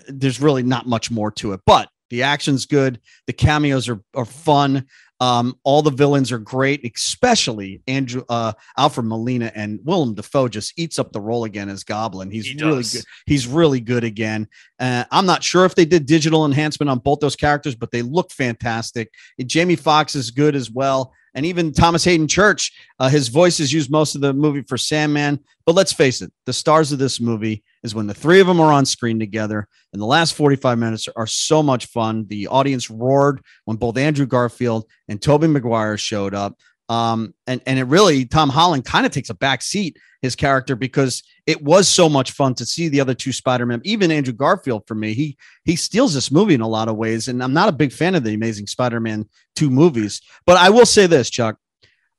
there's 0.07 0.41
really 0.41 0.63
not 0.63 0.87
much 0.87 1.11
more 1.11 1.33
to 1.33 1.53
it, 1.53 1.61
but 1.67 1.89
the 2.11 2.23
action's 2.23 2.67
good. 2.67 3.01
The 3.27 3.33
cameos 3.33 3.89
are, 3.89 4.01
are 4.15 4.25
fun. 4.25 4.87
Um, 5.21 5.57
all 5.63 5.83
the 5.83 5.91
villains 5.91 6.33
are 6.33 6.39
great, 6.39 6.85
especially 6.95 7.83
Andrew 7.87 8.25
uh, 8.29 8.53
Alfred 8.77 9.07
Molina 9.07 9.53
and 9.55 9.79
Willem 9.85 10.15
Dafoe 10.15 10.49
just 10.49 10.79
eats 10.79 10.99
up 10.99 11.13
the 11.13 11.21
role 11.21 11.45
again 11.45 11.69
as 11.69 11.85
Goblin. 11.85 12.31
He's 12.31 12.47
he 12.47 12.63
really 12.63 12.83
good. 12.83 13.05
He's 13.27 13.47
really 13.47 13.81
good 13.81 14.05
again. 14.05 14.49
Uh, 14.79 15.05
I'm 15.11 15.27
not 15.27 15.43
sure 15.43 15.65
if 15.65 15.75
they 15.75 15.85
did 15.85 16.07
digital 16.07 16.45
enhancement 16.45 16.91
on 16.91 16.99
both 16.99 17.21
those 17.21 17.37
characters, 17.37 17.75
but 17.75 17.91
they 17.91 18.03
look 18.03 18.33
fantastic. 18.33 19.11
And 19.39 19.49
Jamie 19.49 19.77
Foxx 19.77 20.15
is 20.15 20.31
good 20.31 20.57
as 20.57 20.71
well 20.71 21.13
and 21.35 21.45
even 21.47 21.73
Thomas 21.73 22.05
Haden 22.05 22.29
Church. 22.29 22.73
Uh, 22.99 23.09
his 23.09 23.29
voice 23.29 23.61
is 23.61 23.73
used 23.73 23.91
most 23.91 24.15
of 24.15 24.21
the 24.21 24.33
movie 24.33 24.63
for 24.63 24.79
Sandman. 24.79 25.41
But 25.67 25.75
let's 25.75 25.93
face 25.93 26.23
it, 26.23 26.33
the 26.47 26.53
stars 26.53 26.93
of 26.93 26.99
this 26.99 27.21
movie 27.21 27.65
is 27.83 27.95
when 27.95 28.07
the 28.07 28.15
three 28.15 28.41
of 28.41 28.47
them 28.47 28.61
are 28.61 28.73
on 28.73 28.87
screen 28.87 29.19
together. 29.19 29.67
And 29.93 30.01
the 30.01 30.07
last 30.07 30.35
45 30.35 30.79
minutes 30.79 31.09
are 31.17 31.27
so 31.27 31.63
much 31.63 31.87
fun. 31.87 32.27
The 32.27 32.49
audience 32.49 32.91
roared 32.91 33.41
when 33.65 33.77
both 33.77 33.97
Andrew 33.97 34.27
Garfield 34.27 34.87
and 35.09 35.21
Tobey 35.21 35.47
Maguire 35.47 35.97
showed 35.97 36.35
up. 36.35 36.59
Um, 36.89 37.35
and, 37.47 37.63
and 37.67 37.79
it 37.79 37.85
really, 37.85 38.27
Tom 38.27 38.51
Holland 38.51 38.85
kind 38.85 39.07
of 39.07 39.13
takes 39.13 39.31
a 39.31 39.35
back 39.35 39.63
seat, 39.63 39.97
his 40.25 40.35
character, 40.35 40.75
because 40.75 41.23
it 41.47 41.63
was 41.63 41.87
so 41.87 42.09
much 42.09 42.33
fun 42.33 42.55
to 42.55 42.65
see 42.65 42.89
the 42.89 43.01
other 43.01 43.15
two 43.15 43.33
Spider-Man, 43.33 43.83
even 43.85 44.11
Andrew 44.11 44.33
Garfield 44.33 44.83
for 44.87 44.95
me. 44.95 45.13
He 45.13 45.37
he 45.65 45.77
steals 45.77 46.15
this 46.15 46.31
movie 46.31 46.55
in 46.55 46.63
a 46.63 46.69
lot 46.69 46.89
of 46.89 46.97
ways. 46.97 47.29
And 47.29 47.43
I'm 47.43 47.53
not 47.53 47.69
a 47.69 47.73
big 47.73 47.93
fan 47.93 48.15
of 48.15 48.25
the 48.25 48.35
Amazing 48.35 48.67
Spider-Man 48.67 49.29
two 49.55 49.71
movies. 49.71 50.23
But 50.47 50.57
I 50.57 50.71
will 50.71 50.87
say 50.87 51.07
this, 51.07 51.31
Chuck. 51.31 51.57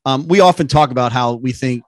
Um, 0.04 0.28
we 0.28 0.40
often 0.40 0.68
talk 0.68 0.92
about 0.92 1.12
how 1.12 1.34
we 1.34 1.52
think 1.52 1.82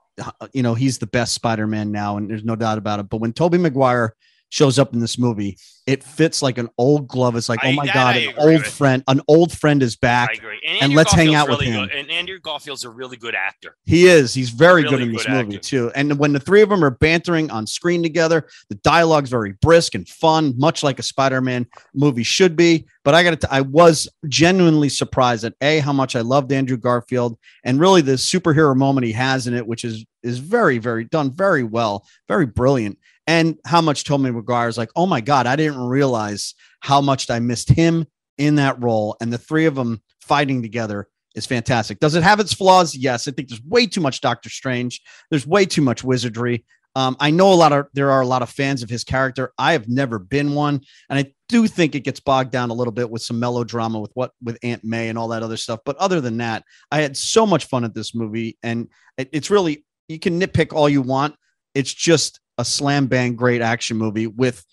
you 0.53 0.63
know 0.63 0.75
he's 0.75 0.99
the 0.99 1.07
best 1.07 1.35
Spider-Man 1.35 1.93
now, 1.93 2.17
and 2.17 2.29
there's 2.29 2.45
no 2.45 2.57
doubt 2.57 2.79
about 2.79 3.01
it. 3.01 3.09
But 3.09 3.21
when 3.21 3.33
Tobey 3.33 3.59
Maguire 3.59 4.15
shows 4.51 4.79
up 4.79 4.93
in 4.95 5.01
this 5.01 5.19
movie, 5.19 5.57
it 5.87 6.03
fits 6.05 6.43
like 6.43 6.59
an 6.59 6.69
old 6.77 7.09
glove. 7.09 7.35
It's 7.37 7.49
like, 7.49 7.61
oh 7.65 7.69
I- 7.69 7.73
oh 7.73 7.75
my 7.75 7.87
god, 7.87 8.17
I 8.17 8.19
an 8.21 8.35
old 8.39 8.65
friend, 8.67 9.03
an 9.09 9.21
old 9.29 9.53
friend 9.53 9.83
is 9.83 9.95
I 9.95 9.99
back. 10.03 10.37
agree. 10.39 10.61
and 10.67 10.83
Andrew 10.83 10.97
let's 10.97 11.13
hang 11.13 11.29
Garfield's 11.33 11.51
out 11.51 11.59
with 11.59 11.67
him. 11.67 11.87
Good. 11.89 11.97
And 11.97 12.11
Andrew 12.11 12.39
Garfield's 12.41 12.85
a 12.85 12.91
really 12.91 13.17
good 13.17 13.35
actor. 13.35 13.77
He 13.87 14.07
is. 14.07 14.35
He's 14.35 14.51
very 14.51 14.83
Really 14.83 14.97
good 14.97 15.03
in 15.03 15.13
this 15.13 15.25
good 15.27 15.33
movie 15.33 15.57
actor. 15.57 15.69
too. 15.69 15.93
And 15.95 16.19
when 16.19 16.33
the 16.33 16.41
three 16.41 16.61
of 16.63 16.69
them 16.69 16.85
are 16.85 16.91
bantering 16.91 17.51
on 17.51 17.67
screen 17.67 18.03
together, 18.03 18.47
the 18.69 18.75
dialogue's 18.77 19.31
very 19.31 19.53
brisk 19.63 19.95
and 19.95 20.07
fun, 20.09 20.55
much 20.59 20.83
like 20.83 20.99
a 20.99 21.03
Spider-Man 21.03 21.67
movie 21.95 22.23
should 22.23 22.55
be. 22.57 22.87
But 23.05 23.15
I 23.15 23.23
got 23.23 23.41
to. 23.41 23.49
I 23.55 23.63
was 23.63 24.07
genuinely 24.29 24.91
surprised 24.91 25.45
at 25.45 25.55
a 25.63 25.79
how 25.81 25.93
much 25.95 26.15
I 26.17 26.21
loved 26.21 26.53
Andrew 26.53 26.77
Garfield 26.77 27.39
and 27.65 27.81
really 27.81 28.03
the 28.03 28.13
superhero 28.13 28.77
moment 28.77 29.07
he 29.07 29.13
has 29.13 29.47
in 29.47 29.55
it, 29.55 29.67
which 29.67 29.85
is 29.85 30.05
is 30.23 30.39
very 30.39 30.77
very 30.79 31.05
done 31.05 31.31
very 31.31 31.63
well, 31.63 32.07
very 32.29 32.45
brilliant. 32.45 32.99
And 33.29 33.59
how 33.67 33.83
much 33.83 34.05
Tobey 34.05 34.31
Maguire 34.31 34.69
is 34.69 34.79
like, 34.79 34.91
oh 34.97 35.07
my 35.07 35.21
god, 35.21 35.47
I 35.47 35.55
didn't 35.55 35.79
realize 35.79 36.55
how 36.81 37.03
much 37.03 37.29
I 37.29 37.39
missed 37.39 37.69
him 37.69 38.07
in 38.39 38.55
that 38.55 38.83
role. 38.83 39.17
And 39.21 39.31
the 39.31 39.39
three 39.39 39.67
of 39.67 39.75
them 39.75 40.03
fighting 40.23 40.63
together 40.63 41.09
is 41.35 41.45
fantastic. 41.45 42.01
Does 42.01 42.15
it 42.15 42.23
have 42.23 42.41
its 42.41 42.55
flaws? 42.55 42.97
Yes. 42.97 43.29
I 43.29 43.33
think 43.33 43.49
there's 43.49 43.63
way 43.63 43.87
too 43.87 44.01
much 44.01 44.23
Doctor 44.23 44.49
Strange. 44.49 45.03
There's 45.31 45.47
way 45.47 45.67
too 45.67 45.83
much 45.83 46.03
wizardry. 46.03 46.65
Um, 46.95 47.17
I 47.21 47.31
know 47.31 47.53
a 47.53 47.55
lot 47.55 47.73
of 47.73 47.87
there 47.93 48.11
are 48.11 48.23
a 48.23 48.27
lot 48.27 48.41
of 48.41 48.49
fans 48.49 48.83
of 48.83 48.89
his 48.89 49.05
character. 49.05 49.53
I 49.59 49.73
have 49.73 49.89
never 49.89 50.19
been 50.19 50.55
one, 50.55 50.81
and 51.11 51.19
I 51.19 51.33
do 51.49 51.67
think 51.67 51.95
it 51.95 52.01
gets 52.01 52.19
bogged 52.19 52.51
down 52.51 52.71
a 52.71 52.75
little 52.75 52.93
bit 52.93 53.11
with 53.11 53.23
some 53.23 53.39
melodrama 53.39 54.01
with 54.01 54.11
what 54.15 54.33
with 54.43 54.59
Aunt 54.63 54.83
May 54.85 55.09
and 55.09 55.19
all 55.19 55.29
that 55.29 55.43
other 55.43 55.59
stuff. 55.59 55.81
But 55.85 55.97
other 55.99 56.21
than 56.21 56.39
that, 56.39 56.65
I 56.91 57.03
had 57.03 57.17
so 57.17 57.47
much 57.47 57.67
fun 57.67 57.85
at 57.85 57.95
this 57.95 58.15
movie, 58.15 58.59
and 58.63 58.89
it, 59.17 59.29
it's 59.33 59.51
really 59.51 59.85
you 60.09 60.19
can 60.19 60.41
nitpick 60.41 60.73
all 60.73 60.89
you 60.89 61.03
want. 61.03 61.37
It's 61.75 61.93
just 61.93 62.41
a 62.59 62.65
slam 62.65 63.07
bang 63.07 63.37
great 63.37 63.63
action 63.63 63.97
movie 63.97 64.27
with 64.27 64.65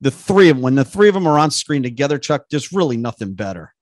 the 0.00 0.10
three 0.10 0.48
of 0.48 0.56
them. 0.56 0.62
When 0.62 0.74
the 0.74 0.84
three 0.84 1.08
of 1.08 1.14
them 1.14 1.26
are 1.26 1.38
on 1.38 1.50
screen 1.50 1.82
together, 1.82 2.18
Chuck, 2.18 2.46
there's 2.50 2.72
really 2.72 2.96
nothing 2.96 3.34
better. 3.34 3.72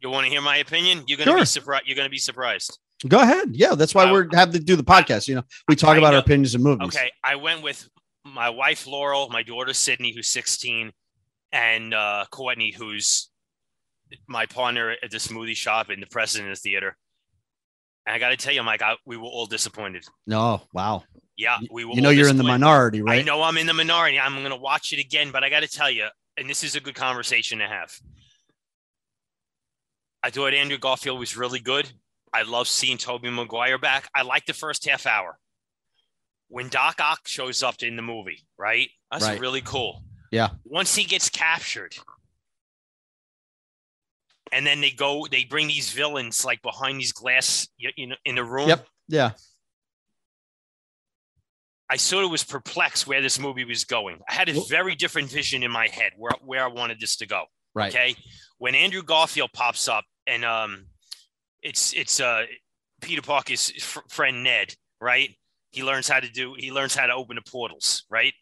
You 0.00 0.10
want 0.10 0.24
to 0.26 0.30
hear 0.30 0.40
my 0.40 0.56
opinion? 0.58 1.04
You're 1.06 1.18
gonna 1.18 1.30
Sure. 1.30 1.38
be 1.40 1.44
surprised. 1.44 1.86
You're 1.86 1.96
gonna 1.96 2.08
be 2.08 2.18
surprised. 2.18 2.78
Go 3.08 3.20
ahead. 3.20 3.50
Yeah, 3.52 3.74
that's 3.74 3.94
why 3.94 4.04
Uh, 4.04 4.12
we're 4.12 4.28
have 4.34 4.52
to 4.52 4.58
do 4.60 4.76
the 4.76 4.84
podcast. 4.84 5.28
You 5.28 5.36
know, 5.36 5.42
we 5.68 5.76
talk 5.76 5.94
I 5.94 5.98
about 5.98 6.14
our 6.14 6.20
opinions 6.20 6.54
of 6.54 6.60
movies. 6.60 6.88
Okay, 6.88 7.10
I 7.24 7.36
went 7.36 7.62
with 7.62 7.88
my 8.24 8.50
wife 8.50 8.86
Laurel, 8.86 9.28
my 9.30 9.42
daughter 9.42 9.72
Sydney, 9.72 10.12
who's 10.14 10.28
16, 10.28 10.92
and 11.52 11.94
uh, 11.94 12.24
Courtney, 12.30 12.70
who's 12.72 13.28
my 14.28 14.46
partner 14.46 14.94
at 15.02 15.10
the 15.10 15.16
smoothie 15.18 15.56
shop 15.56 15.88
and 15.88 16.02
the 16.02 16.06
president 16.06 16.50
of 16.52 16.58
the 16.58 16.60
theater. 16.60 16.96
And 18.06 18.14
I 18.14 18.18
got 18.18 18.30
to 18.30 18.36
tell 18.36 18.52
you, 18.52 18.62
Mike, 18.62 18.82
I, 18.82 18.96
we 19.06 19.16
were 19.16 19.24
all 19.24 19.46
disappointed. 19.46 20.04
No, 20.26 20.62
wow. 20.72 21.04
Yeah, 21.36 21.58
we 21.70 21.84
were. 21.84 21.94
You 21.94 22.00
know, 22.02 22.10
you're 22.10 22.28
in 22.28 22.36
the 22.36 22.42
minority, 22.42 23.00
right? 23.02 23.20
I 23.20 23.22
know 23.22 23.42
I'm 23.42 23.56
in 23.56 23.66
the 23.66 23.72
minority. 23.74 24.18
I'm 24.18 24.34
going 24.36 24.50
to 24.50 24.56
watch 24.56 24.92
it 24.92 24.98
again, 24.98 25.30
but 25.32 25.42
I 25.44 25.48
got 25.50 25.60
to 25.60 25.68
tell 25.68 25.90
you, 25.90 26.06
and 26.36 26.48
this 26.48 26.62
is 26.64 26.74
a 26.76 26.80
good 26.80 26.94
conversation 26.94 27.58
to 27.60 27.66
have. 27.68 27.92
I 30.22 30.30
thought 30.30 30.54
Andrew 30.54 30.78
Garfield 30.78 31.18
was 31.18 31.36
really 31.36 31.58
good. 31.60 31.90
I 32.32 32.42
love 32.42 32.68
seeing 32.68 32.96
Tobey 32.98 33.30
Maguire 33.30 33.78
back. 33.78 34.08
I 34.14 34.22
like 34.22 34.46
the 34.46 34.52
first 34.54 34.88
half 34.88 35.06
hour. 35.06 35.38
When 36.48 36.68
Doc 36.68 37.00
Ock 37.00 37.26
shows 37.26 37.62
up 37.62 37.82
in 37.82 37.96
the 37.96 38.02
movie, 38.02 38.44
right? 38.58 38.88
That's 39.10 39.24
Right. 39.24 39.40
really 39.40 39.62
cool. 39.62 40.04
Yeah. 40.30 40.50
Once 40.64 40.94
he 40.94 41.04
gets 41.04 41.28
captured, 41.28 41.96
and 44.52 44.66
then 44.66 44.80
they 44.80 44.90
go, 44.90 45.26
they 45.30 45.44
bring 45.44 45.66
these 45.66 45.90
villains 45.90 46.44
like 46.44 46.62
behind 46.62 47.00
these 47.00 47.12
glass, 47.12 47.66
you, 47.78 48.06
know, 48.06 48.16
in 48.24 48.34
the 48.36 48.44
room. 48.44 48.68
Yep. 48.68 48.86
Yeah. 49.08 49.30
I 51.90 51.96
sort 51.96 52.24
of 52.24 52.30
was 52.30 52.44
perplexed 52.44 53.06
where 53.06 53.20
this 53.20 53.38
movie 53.38 53.64
was 53.64 53.84
going. 53.84 54.20
I 54.28 54.32
had 54.32 54.48
a 54.48 54.60
very 54.68 54.94
different 54.94 55.30
vision 55.30 55.62
in 55.62 55.70
my 55.70 55.88
head 55.88 56.12
where, 56.16 56.32
where 56.44 56.64
I 56.64 56.68
wanted 56.68 57.00
this 57.00 57.16
to 57.16 57.26
go. 57.26 57.44
Right. 57.74 57.94
Okay. 57.94 58.14
When 58.58 58.74
Andrew 58.74 59.02
Garfield 59.02 59.50
pops 59.52 59.88
up 59.88 60.04
and 60.26 60.44
um 60.44 60.86
it's 61.62 61.92
it's 61.94 62.20
uh 62.20 62.44
Peter 63.00 63.22
Parker's 63.22 63.70
fr- 63.82 64.00
friend 64.08 64.44
Ned, 64.44 64.74
right? 65.00 65.30
He 65.70 65.82
learns 65.82 66.08
how 66.08 66.20
to 66.20 66.28
do 66.28 66.54
he 66.56 66.70
learns 66.70 66.94
how 66.94 67.06
to 67.06 67.14
open 67.14 67.36
the 67.36 67.50
portals, 67.50 68.04
right? 68.10 68.32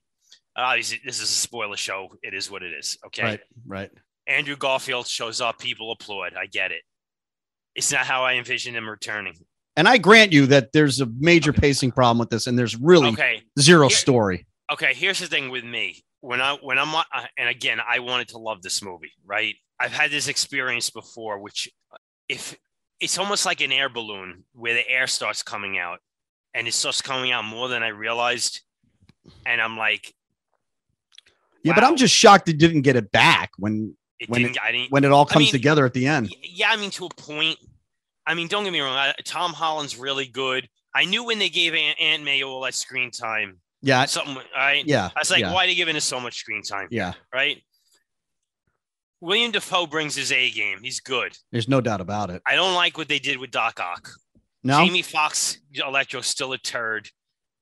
Uh, 0.57 0.77
this 0.77 0.93
is 1.05 1.23
a 1.23 1.27
spoiler 1.27 1.77
show. 1.77 2.09
It 2.23 2.35
is 2.35 2.51
what 2.51 2.63
it 2.63 2.73
is. 2.73 2.99
Okay. 3.07 3.23
Right. 3.23 3.41
Right. 3.67 3.91
Andrew 4.27 4.57
Garfield 4.57 5.07
shows 5.07 5.41
up, 5.41 5.59
people 5.59 5.91
applaud. 5.93 6.35
I 6.39 6.47
get 6.47 6.71
it. 6.73 6.83
It's 7.75 7.91
not 7.93 8.07
how 8.07 8.23
I 8.25 8.35
envision 8.35 8.75
him 8.75 8.89
returning. 8.89 9.35
And 9.77 9.89
I 9.89 9.99
grant 9.99 10.33
you 10.33 10.47
that 10.47 10.73
there's 10.73 11.01
a 11.01 11.07
major 11.19 11.53
pacing 11.53 11.93
problem 11.93 12.19
with 12.19 12.31
this, 12.31 12.47
and 12.47 12.59
there's 12.59 12.77
really 12.77 13.09
Okay. 13.11 13.43
zero 13.59 13.89
Here- 13.89 13.97
story. 13.97 14.47
okay 14.73 14.95
here's 14.95 15.19
the 15.19 15.27
thing 15.27 15.51
with 15.51 15.65
me 15.65 16.05
when 16.21 16.41
i 16.41 16.53
when 16.63 16.79
i'm 16.79 16.95
uh, 16.95 17.03
and 17.37 17.49
again 17.49 17.79
i 17.85 17.99
wanted 17.99 18.29
to 18.29 18.39
love 18.39 18.63
this 18.63 18.83
movie 18.83 19.11
right 19.27 19.57
i've 19.81 19.91
had 19.91 20.13
this 20.13 20.29
experience 20.29 20.91
before 20.91 21.41
which 21.41 21.69
if 22.29 22.57
it's 23.01 23.19
almost 23.19 23.45
like 23.47 23.61
an 23.61 23.73
air 23.73 23.89
balloon 23.89 24.45
where 24.53 24.75
the 24.75 24.89
air 24.89 25.09
starts 25.09 25.43
coming 25.43 25.77
out 25.77 25.99
and 26.55 26.69
it 26.69 26.75
starts 26.75 27.03
coming 27.03 27.33
out 27.33 27.45
more 27.45 27.67
than 27.69 27.83
i 27.83 27.89
realized 27.89 28.61
and 29.45 29.61
i'm 29.61 29.77
like 29.77 30.15
Yeah, 31.65 31.75
but 31.75 31.83
I'm 31.85 31.97
just 31.97 32.15
shocked 32.15 32.49
it 32.49 32.59
didn't 32.59 32.83
get 32.83 32.95
it 32.97 33.11
back 33.11 33.51
when 33.59 33.97
it 34.21 34.29
when 34.29 34.43
didn't 34.43 34.59
i 34.63 34.71
didn't 34.71 34.91
when 34.93 35.03
it 35.05 35.11
all 35.11 35.27
I 35.29 35.33
comes 35.33 35.45
mean, 35.47 35.53
together 35.53 35.85
at 35.87 35.95
the 35.95 36.07
end. 36.07 36.35
Yeah 36.43 36.71
i 36.71 36.77
mean 36.77 36.91
to 36.93 37.07
a 37.07 37.09
point 37.15 37.59
i 38.27 38.35
mean 38.35 38.47
don't 38.49 38.65
get 38.65 38.73
me 38.73 38.81
wrong 38.81 38.95
I, 38.95 39.15
tom 39.25 39.53
holland's 39.53 39.97
really 39.97 40.27
good 40.27 40.69
i 40.95 41.05
knew 41.05 41.25
when 41.25 41.39
they 41.39 41.49
gave 41.49 41.75
aunt, 41.75 41.99
aunt 42.01 42.23
may 42.23 42.43
all 42.43 42.61
that 42.63 42.75
screen 42.75 43.11
time 43.11 43.59
Yeah. 43.83 44.05
something 44.05 44.37
right 44.55 44.85
Yeah. 44.87 45.11
i 45.17 45.19
was 45.19 45.31
like 45.31 45.41
yeah, 45.41 45.53
why 45.53 45.65
are 45.65 45.67
they 45.67 45.75
giving 45.75 45.97
us 45.97 46.05
so 46.05 46.21
much 46.21 46.37
screen 46.37 46.63
time 46.63 46.89
yeah. 46.91 47.15
right 47.35 47.63
william 49.21 49.51
dafoe 49.51 49.87
brings 49.87 50.15
his 50.17 50.33
a 50.33 50.51
game 50.51 50.79
he's 50.83 51.01
good 51.01 51.37
There's 51.53 51.69
no 51.69 51.81
doubt 51.81 52.01
about 52.01 52.31
it. 52.31 52.43
I 52.47 52.55
don't 52.55 52.75
like 52.75 52.97
what 52.99 53.09
they 53.09 53.19
did 53.19 53.39
with 53.39 53.51
Doc 53.51 53.81
Ock. 53.81 54.09
No, 54.63 54.85
Jamie 54.85 55.03
Foxx 55.03 55.59
Electro's 55.75 56.27
still 56.27 56.53
a 56.53 56.59
turd. 56.59 57.09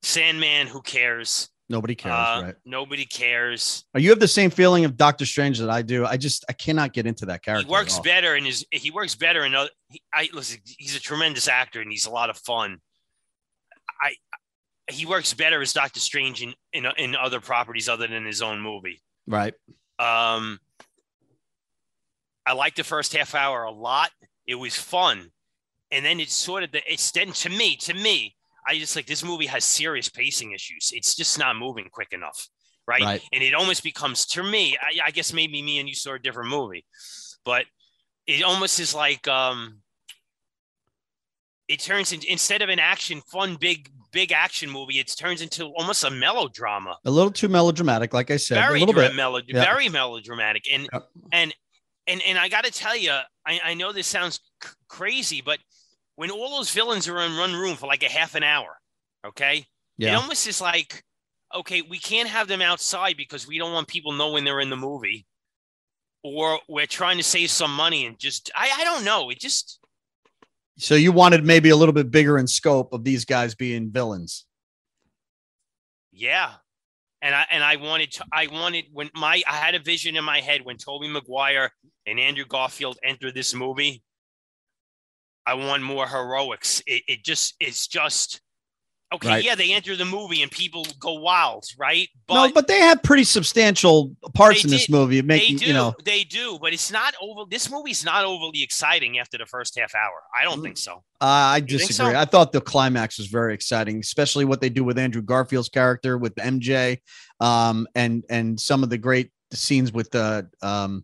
Sandman, 0.03 0.67
who 0.67 0.81
cares? 0.83 1.49
Nobody 1.69 1.95
cares. 1.95 2.15
Uh, 2.15 2.43
right. 2.45 2.55
Nobody 2.65 3.05
cares. 3.05 3.85
Are 3.95 4.01
you 4.01 4.11
have 4.11 4.21
the 4.21 4.29
same 4.29 4.51
feeling 4.51 4.85
of 4.85 4.97
Doctor 4.97 5.27
Strange 5.27 5.59
that 5.59 5.71
I 5.71 5.83
do? 5.83 6.07
I 6.07 6.17
just 6.17 6.45
I 6.49 6.53
cannot 6.53 6.93
get 6.93 7.07
into 7.07 7.27
that 7.27 7.43
character. 7.43 7.67
He 7.67 7.71
works 7.71 7.99
better 8.01 8.35
and 8.35 8.47
his 8.47 8.67
he 8.71 8.91
works 8.91 9.15
better 9.15 9.45
in 9.45 9.55
other. 9.55 9.71
He, 9.89 10.03
I 10.13 10.29
listen. 10.33 10.61
He's 10.65 10.97
a 10.97 11.01
tremendous 11.01 11.49
actor 11.49 11.81
and 11.81 11.91
he's 11.91 12.07
a 12.07 12.11
lot 12.11 12.31
of 12.31 12.39
fun. 12.39 12.79
I 14.01 14.15
he 14.91 15.07
works 15.07 15.35
better 15.35 15.61
as 15.61 15.73
Doctor 15.73 16.01
Strange 16.01 16.43
in 16.43 16.55
in, 16.73 16.87
in 16.97 17.17
other 17.17 17.41
properties 17.41 17.89
other 17.89 18.07
than 18.07 18.25
his 18.25 18.43
own 18.43 18.61
movie. 18.61 19.01
Right. 19.27 19.55
Um, 19.99 20.59
I 22.47 22.53
liked 22.55 22.77
the 22.77 22.85
first 22.85 23.15
half 23.15 23.35
hour 23.35 23.65
a 23.65 23.71
lot. 23.71 24.11
It 24.47 24.55
was 24.55 24.75
fun, 24.75 25.31
and 25.91 26.05
then 26.05 26.21
it's 26.21 26.35
sort 26.35 26.63
of 26.63 26.73
the 26.73 26.81
it's 26.91 27.11
then 27.11 27.33
to 27.33 27.51
me 27.51 27.77
to 27.77 27.95
me. 27.95 28.35
I 28.69 28.79
just 28.79 28.95
like 28.97 29.07
this 29.07 29.25
movie 29.25 29.47
has 29.47 29.65
serious 29.65 30.09
pacing 30.09 30.53
issues. 30.53 30.91
It's 30.93 31.15
just 31.17 31.39
not 31.39 31.57
moving 31.57 31.89
quick 31.91 32.13
enough, 32.13 32.47
right? 32.87 33.03
Right. 33.03 33.23
And 33.33 33.43
it 33.43 33.55
almost 33.55 33.83
becomes 33.83 34.27
to 34.27 34.43
me. 34.43 34.77
I, 34.81 35.07
I 35.07 35.11
guess 35.11 35.33
maybe 35.33 35.63
me 35.63 35.79
and 35.79 35.89
you 35.89 35.95
saw 35.95 36.15
a 36.15 36.19
different 36.19 36.51
movie, 36.51 36.85
but 37.45 37.65
it 38.27 38.43
almost 38.43 38.79
is 38.79 38.95
like 38.95 39.27
um, 39.27 39.81
it 41.69 41.81
turns 41.81 42.13
into 42.13 42.31
instead 42.31 42.63
of 42.63 42.69
an 42.69 42.79
action 42.79 43.21
fun 43.31 43.57
big 43.61 43.91
big 44.11 44.33
action 44.33 44.71
movie, 44.71 44.99
it 44.99 45.13
turns 45.19 45.43
into 45.43 45.67
almost 45.77 46.03
a 46.05 46.11
melodrama 46.11 46.97
A 47.05 47.11
little 47.11 47.31
too 47.31 47.49
melodramatic, 47.49 48.15
like 48.15 48.31
I 48.31 48.37
said. 48.39 48.55
very 48.55 48.79
a 48.79 48.81
little 48.81 48.95
dra- 48.95 49.09
bit. 49.09 49.17
melo- 49.17 49.41
Yeah. 49.47 49.63
very 49.65 49.89
melodramatic 49.89 50.65
and 50.73 50.89
and 51.33 51.55
and 52.07 52.23
and 52.27 52.39
I 52.39 52.49
got 52.49 52.65
to 52.65 52.71
tell 52.73 52.97
you, 52.97 53.13
I, 53.47 53.61
I 53.63 53.75
know 53.75 53.93
this 53.93 54.07
sounds 54.07 54.41
c- 54.63 54.71
crazy, 54.89 55.43
but 55.45 55.59
when 56.19 56.33
all 56.33 56.57
those 56.57 56.73
villains 56.73 57.07
are 57.07 57.21
in 57.21 57.37
one 57.37 57.55
room 57.55 57.77
for 57.77 57.87
like 57.87 58.03
a 58.03 58.09
half 58.09 58.35
an 58.35 58.43
hour, 58.43 58.77
okay, 59.25 59.59
it 59.59 59.67
Yeah. 59.99 60.17
almost 60.17 60.49
is 60.49 60.61
like, 60.61 61.05
okay, 61.55 61.81
we 61.83 61.97
can't 62.01 62.29
have 62.29 62.49
them 62.49 62.61
outside 62.61 63.17
because 63.17 63.47
we 63.47 63.57
don't 63.57 63.73
want 63.73 63.87
people 63.87 64.11
knowing 64.11 64.43
they're 64.43 64.59
in 64.59 64.69
the 64.69 64.77
movie, 64.77 65.27
or 66.25 66.59
we're 66.69 66.87
trying 66.87 67.19
to 67.19 67.23
save 67.23 67.51
some 67.53 67.73
money 67.73 68.05
and 68.05 68.19
just 68.19 68.51
I 68.57 68.69
I 68.81 68.83
don't 68.83 69.05
know, 69.05 69.31
it 69.31 69.39
just 69.39 69.79
So 70.77 70.97
you 70.97 71.13
wanted 71.13 71.45
maybe 71.45 71.69
a 71.71 71.77
little 71.77 71.93
bit 71.93 72.11
bigger 72.11 72.37
in 72.37 72.49
scope 72.49 72.93
of 72.93 73.05
these 73.05 73.25
guys 73.25 73.55
being 73.55 73.93
villains. 73.93 74.45
Yeah. 76.13 76.55
And 77.23 77.33
I 77.35 77.47
and 77.51 77.63
I 77.63 77.77
wanted 77.77 78.11
to 78.13 78.25
I 78.33 78.49
wanted 78.49 78.87
when 78.93 79.09
my 79.15 79.41
I 79.47 79.55
had 79.55 79.77
a 79.77 79.81
vision 79.81 80.17
in 80.17 80.25
my 80.25 80.41
head 80.41 80.65
when 80.65 80.79
Tobey 80.79 81.09
Maguire 81.09 81.71
and 82.07 82.19
Andrew 82.19 82.45
Garfield 82.45 82.99
entered 83.05 83.35
this 83.35 83.55
movie. 83.55 84.03
I 85.49 85.55
want 85.55 85.83
more 85.83 86.07
heroics. 86.07 86.83
It, 86.87 87.03
it 87.09 87.25
just 87.25 87.55
it's 87.61 87.87
just 87.87 88.41
Okay, 89.11 89.27
Right. 89.29 89.43
yeah, 89.45 89.55
they 89.55 89.73
enter 89.73 89.97
the 89.97 90.05
movie 90.05 90.43
and 90.43 90.51
people 90.51 90.87
go 91.01 91.15
wild, 91.15 91.65
right? 91.79 92.07
no, 92.29 92.53
but 92.53 92.67
they 92.69 92.79
have 92.81 93.03
pretty 93.03 93.25
substantial 93.25 94.15
parts 94.35 94.63
They 94.63 94.67
in 94.67 94.71
this 94.71 94.85
did. 94.87 94.93
movie, 94.93 95.21
they 95.23 95.27
making 95.27 95.57
do, 95.57 95.65
you 95.69 95.73
know. 95.73 95.95
they 96.05 96.25
do, 96.25 96.59
but 96.61 96.75
it's 96.75 96.91
not 96.93 97.15
over. 97.23 97.45
This 97.51 97.71
movie's 97.71 98.05
not 98.05 98.27
overly 98.27 98.63
exciting 98.63 99.19
after 99.19 99.39
the 99.39 99.47
first 99.47 99.79
half 99.79 99.95
hour. 99.95 100.23
I 100.39 100.45
don't 100.45 100.59
Mm. 100.61 100.65
think 100.65 100.77
so. 100.77 100.97
Uh, 101.23 101.57
I 101.57 101.61
disagree. 101.61 101.95
so? 101.95 102.05
I 102.21 102.27
thought 102.27 102.53
the 102.53 102.61
climax 102.61 103.17
was 103.17 103.29
very 103.29 103.55
exciting, 103.55 103.99
especially 104.01 104.45
what 104.45 104.61
they 104.61 104.69
do 104.69 104.85
with 104.85 104.99
Andrew 104.99 105.23
Garfield's 105.23 105.71
character 105.71 106.19
with 106.19 106.35
MJ, 106.35 106.99
um, 107.41 107.87
and 107.95 108.25
and 108.29 108.61
some 108.61 108.83
of 108.83 108.91
the 108.91 108.99
great 108.99 109.31
scenes 109.55 109.91
with 109.91 110.11
the 110.11 110.51
um, 110.61 111.03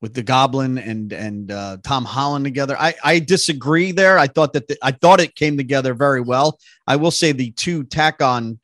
with 0.00 0.14
the 0.14 0.22
Goblin 0.22 0.78
and 0.78 1.12
and 1.12 1.50
uh, 1.50 1.76
Tom 1.82 2.04
Holland 2.04 2.44
together. 2.44 2.76
I 2.78 2.94
I 3.04 3.18
disagree 3.18 3.92
there. 3.92 4.18
I 4.18 4.26
thought 4.26 4.52
that 4.54 4.68
the, 4.68 4.78
I 4.82 4.92
thought 4.92 5.20
it 5.20 5.34
came 5.34 5.56
together 5.56 5.94
very 5.94 6.20
well. 6.20 6.58
I 6.86 6.96
will 6.96 7.10
say 7.10 7.32
the 7.32 7.50
two 7.52 7.84
tack 7.84 8.22
on 8.22 8.58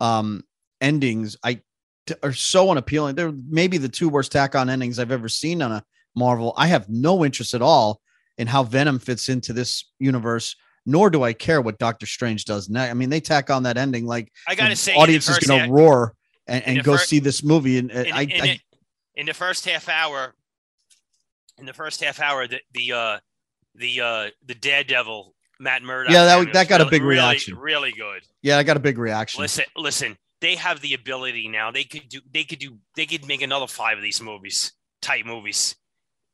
um, 0.00 0.44
endings 0.80 1.36
I 1.42 1.60
t- 2.06 2.14
are 2.22 2.32
so 2.32 2.70
unappealing. 2.70 3.14
They're 3.14 3.32
maybe 3.48 3.78
the 3.78 3.88
two 3.88 4.08
worst 4.08 4.32
tack 4.32 4.54
on 4.54 4.68
endings 4.68 4.98
I've 4.98 5.12
ever 5.12 5.28
seen 5.28 5.62
on 5.62 5.72
a 5.72 5.84
Marvel. 6.14 6.52
I 6.56 6.66
have 6.66 6.88
no 6.88 7.24
interest 7.24 7.54
at 7.54 7.62
all 7.62 8.00
in 8.38 8.46
how 8.46 8.62
Venom 8.62 8.98
fits 8.98 9.28
into 9.28 9.52
this 9.52 9.84
universe, 9.98 10.56
nor 10.84 11.08
do 11.10 11.22
I 11.22 11.32
care 11.32 11.60
what 11.62 11.78
Doctor 11.78 12.06
Strange 12.06 12.44
does 12.44 12.68
next. 12.68 12.90
I 12.90 12.94
mean, 12.94 13.08
they 13.08 13.20
tack 13.20 13.50
on 13.50 13.62
that 13.62 13.78
ending 13.78 14.06
like 14.06 14.30
I 14.46 14.54
gotta 14.54 14.70
the 14.70 14.76
say, 14.76 14.94
audience 14.94 15.28
is 15.28 15.38
going 15.38 15.58
to 15.58 15.64
half- 15.66 15.70
roar 15.70 16.14
and, 16.46 16.64
and 16.66 16.84
go 16.84 16.96
see 16.96 17.18
this 17.18 17.42
movie. 17.42 17.78
And 17.78 17.90
uh, 17.90 18.00
in, 18.00 18.12
I, 18.12 18.22
in, 18.22 18.42
I 18.42 18.60
in 19.14 19.26
the 19.26 19.34
first 19.34 19.64
half 19.66 19.88
hour, 19.88 20.34
in 21.62 21.66
the 21.66 21.72
first 21.72 22.02
half 22.02 22.20
hour, 22.20 22.46
the 22.46 22.60
the 22.74 22.92
uh, 22.92 23.18
the 23.76 24.00
uh, 24.00 24.30
the 24.44 24.54
Daredevil 24.54 25.34
Matt 25.60 25.82
Murdock. 25.82 26.12
Yeah, 26.12 26.24
that- 26.24 26.52
that 26.52 26.68
got 26.68 26.80
a 26.80 26.86
big 26.86 27.02
reaction. 27.02 27.56
Really 27.56 27.92
good. 27.92 28.22
yeah, 28.42 28.58
I 28.58 28.64
got 28.64 28.76
a 28.76 28.80
big 28.80 28.98
reaction. 28.98 29.40
Listen, 29.40 29.64
listen. 29.76 30.18
They 30.40 30.56
have 30.56 30.80
the 30.80 30.94
ability 30.94 31.46
now. 31.46 31.70
They 31.70 31.84
could 31.84 32.08
do. 32.08 32.20
They 32.32 32.42
could 32.42 32.58
do. 32.58 32.76
They 32.96 33.06
could 33.06 33.26
make 33.28 33.42
another 33.42 33.68
five 33.68 33.96
of 33.96 34.02
these 34.02 34.20
movies, 34.20 34.72
type 35.00 35.24
movies. 35.24 35.76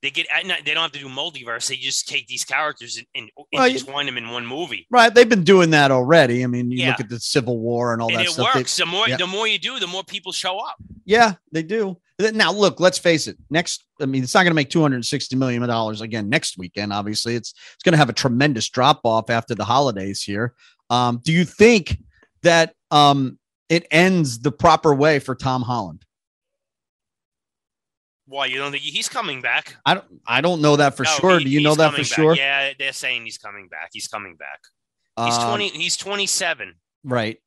They 0.01 0.09
get. 0.11 0.27
They 0.65 0.73
don't 0.73 0.83
have 0.83 0.93
to 0.93 0.99
do 0.99 1.09
multiverse. 1.09 1.69
They 1.69 1.77
just 1.77 2.09
take 2.09 2.27
these 2.27 2.43
characters 2.45 2.97
and, 2.97 3.07
and 3.15 3.31
Well, 3.53 3.67
intertwine 3.67 4.07
them 4.07 4.17
in 4.17 4.31
one 4.31 4.47
movie. 4.47 4.87
Right, 4.91 5.13
they've 5.15 5.29
been 5.29 5.45
doing 5.45 5.71
that 5.71 5.91
already. 5.91 6.43
I 6.43 6.47
mean, 6.47 6.71
you 6.71 6.79
Yeah. 6.79 6.91
look 6.91 7.01
at 7.01 7.09
the 7.11 7.21
Civil 7.21 7.59
War 7.59 7.93
and 7.93 8.01
all 8.01 8.09
and 8.09 8.17
that 8.19 8.25
it 8.27 8.31
stuff. 8.31 8.55
They- 8.55 8.61
works. 8.61 8.77
the 8.79 8.87
more 8.87 9.07
yeah. 9.09 9.19
the 9.19 9.27
more 9.27 9.47
you 9.47 9.59
do, 9.59 9.79
the 9.79 9.87
more 9.87 10.05
people 10.05 10.33
show 10.33 10.59
up. 10.59 10.77
yeah, 11.05 11.35
they 11.53 11.63
do. 11.63 11.99
Now, 12.21 12.53
look, 12.53 12.81
let's 12.81 12.99
face 12.99 13.29
it. 13.29 13.37
Next, 13.49 13.85
I 14.01 14.07
mean, 14.07 14.25
it's 14.25 14.35
not 14.35 14.41
going 14.43 14.51
to 14.51 14.55
make 14.57 14.71
two 14.71 14.83
hundred 14.83 15.05
sixty 15.05 15.37
million 15.37 15.63
dollars 15.69 16.01
again 16.01 16.29
next 16.29 16.59
weekend. 16.59 16.93
Obviously, 16.93 17.37
it's 17.37 17.51
it's 17.75 17.83
going 17.85 17.93
to 17.93 17.99
have 17.99 18.09
a 18.09 18.13
tremendous 18.13 18.69
drop 18.69 19.01
off 19.05 19.31
after 19.31 19.55
the 19.55 19.65
holidays 19.65 20.23
here. 20.23 20.55
Um, 20.91 21.21
do 21.23 21.33
you 21.33 21.45
think 21.45 21.99
that 22.43 22.75
um, 22.91 23.39
it 23.69 23.87
ends 23.93 24.41
the 24.41 24.51
proper 24.51 24.93
way 24.95 25.21
for 25.21 25.35
Tom 25.37 25.63
Holland? 25.63 26.05
Why 28.27 28.47
you 28.47 28.59
don't 28.59 28.73
think 28.73 28.83
he's 28.83 29.09
coming 29.09 29.41
back? 29.41 29.77
I 29.87 29.95
don't. 29.95 30.07
I 30.27 30.41
don't 30.41 30.61
know 30.61 30.77
that 30.77 30.97
for 30.97 31.05
No, 31.05 31.11
sure. 31.11 31.39
he- 31.39 31.45
do 31.45 31.51
you 31.51 31.61
know 31.63 31.77
that 31.77 31.93
for 31.93 31.99
back. 31.99 32.07
sure? 32.07 32.35
Yeah, 32.37 32.73
they're 32.79 32.93
saying 32.93 33.25
he's 33.25 33.39
coming 33.39 33.69
back. 33.69 33.91
He's 33.93 34.09
coming 34.09 34.35
back. 34.37 34.61
He's 35.25 35.37
Um, 35.39 35.49
twenty. 35.51 35.69
He's 35.69 35.97
twenty-seven. 35.97 36.75
Right. 37.05 37.39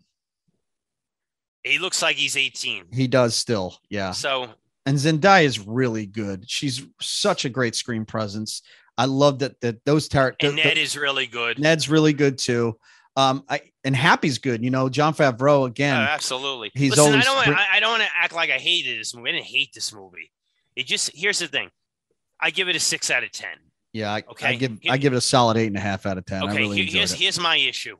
He 1.64 1.78
looks 1.78 2.02
like 2.02 2.16
he's 2.16 2.36
eighteen. 2.38 2.86
He 2.92 3.08
does 3.08 3.36
still. 3.36 3.78
Yeah. 3.90 4.12
So 4.12 4.50
and 4.86 4.98
Zendaya 4.98 5.44
is 5.44 5.60
really 5.60 6.06
good. 6.08 6.50
She's 6.50 6.82
such 7.00 7.46
a 7.46 7.50
great 7.50 7.76
screen 7.76 8.06
presence. 8.06 8.62
I 8.98 9.06
love 9.06 9.40
that 9.40 9.60
that 9.62 9.84
those 9.86 10.08
tar- 10.08 10.36
and 10.42 10.56
Ned 10.56 10.78
the- 10.78 10.82
is 10.82 10.98
really 10.98 11.28
good. 11.28 11.60
Ned's 11.60 11.88
really 11.90 12.14
good 12.14 12.38
too. 12.38 12.78
Um, 13.16 13.44
I 13.50 13.62
and 13.84 13.96
Happy's 13.96 14.38
good. 14.38 14.64
You 14.64 14.70
know, 14.72 14.88
Jon 14.90 15.14
Favreau 15.14 15.60
Oh, 15.62 15.66
again. 15.66 15.96
absolutely. 16.02 16.72
he's 16.74 16.92
Listen, 16.92 17.06
I 17.06 17.08
always 17.08 17.26
don't. 17.46 17.56
I, 17.56 17.66
I 17.74 17.80
don't 17.80 17.92
want 17.92 18.04
to 18.04 18.10
act 18.16 18.34
like 18.34 18.50
I 18.50 18.58
hated 18.58 19.00
this 19.00 19.14
movie. 19.16 19.30
I 19.30 19.34
didn't 19.34 19.46
hate 19.48 19.74
this 19.74 19.94
movie. 19.94 20.32
It 20.76 20.86
just 20.88 21.12
here's 21.14 21.40
the 21.40 21.48
thing. 21.48 21.70
I 22.40 22.50
give 22.52 22.70
it 22.70 22.76
a 22.76 22.80
six 22.80 23.12
out 23.12 23.24
of 23.24 23.32
ten. 23.32 23.56
yeah, 23.94 24.12
I, 24.12 24.18
I 24.18 24.24
Okay. 24.32 24.56
give 24.56 24.80
I 24.90 24.98
give 24.98 25.14
it 25.14 25.18
a 25.18 25.22
solid 25.22 25.58
eight 25.58 25.68
and 25.68 25.78
a 25.78 25.82
half 25.82 26.06
out 26.06 26.18
of 26.18 26.26
ten. 26.26 26.42
I 26.42 26.46
Okay, 26.52 26.58
really 26.58 26.82
here- 26.84 27.00
here's 27.00 27.12
here's 27.14 27.40
my 27.40 27.56
issue. 27.58 27.98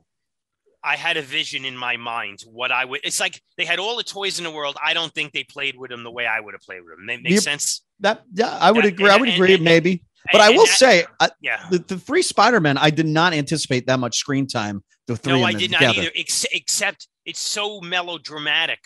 I 0.84 0.96
had 0.96 1.16
a 1.16 1.22
vision 1.22 1.64
in 1.64 1.76
my 1.76 1.96
mind 1.96 2.40
what 2.50 2.72
I 2.72 2.84
would. 2.84 3.00
It's 3.04 3.20
like 3.20 3.40
they 3.56 3.64
had 3.64 3.78
all 3.78 3.96
the 3.96 4.02
toys 4.02 4.38
in 4.38 4.44
the 4.44 4.50
world. 4.50 4.76
I 4.84 4.94
don't 4.94 5.12
think 5.14 5.32
they 5.32 5.44
played 5.44 5.76
with 5.78 5.90
them 5.90 6.02
the 6.02 6.10
way 6.10 6.26
I 6.26 6.40
would 6.40 6.54
have 6.54 6.60
played 6.62 6.80
with 6.82 6.96
them. 6.96 7.06
Make, 7.06 7.22
make 7.22 7.32
Yep. 7.34 7.42
sense? 7.42 7.82
That 8.00 8.22
yeah, 8.34 8.58
I 8.60 8.70
would 8.72 8.84
Yeah, 8.84 8.90
agree. 8.90 9.08
I 9.10 9.16
would 9.16 9.28
and- 9.28 9.36
agree, 9.36 9.54
and- 9.54 9.62
maybe. 9.64 10.02
But 10.32 10.40
And- 10.40 10.42
I 10.42 10.50
will 10.50 10.66
that- 10.66 10.76
say, 10.78 11.04
I, 11.20 11.30
yeah. 11.40 11.66
the, 11.70 11.78
the 11.78 11.98
three 11.98 12.22
Spider 12.22 12.60
Men, 12.60 12.78
I 12.78 12.90
did 12.90 13.06
not 13.06 13.32
anticipate 13.32 13.86
that 13.86 13.98
much 13.98 14.16
screen 14.18 14.46
time. 14.46 14.84
The 15.08 15.16
three 15.16 15.40
No, 15.40 15.44
I 15.44 15.52
did 15.52 15.70
not 15.72 15.82
either. 15.82 16.10
Ex- 16.16 16.46
except 16.52 17.08
it's 17.24 17.40
so 17.40 17.80
melodramatic. 17.80 18.78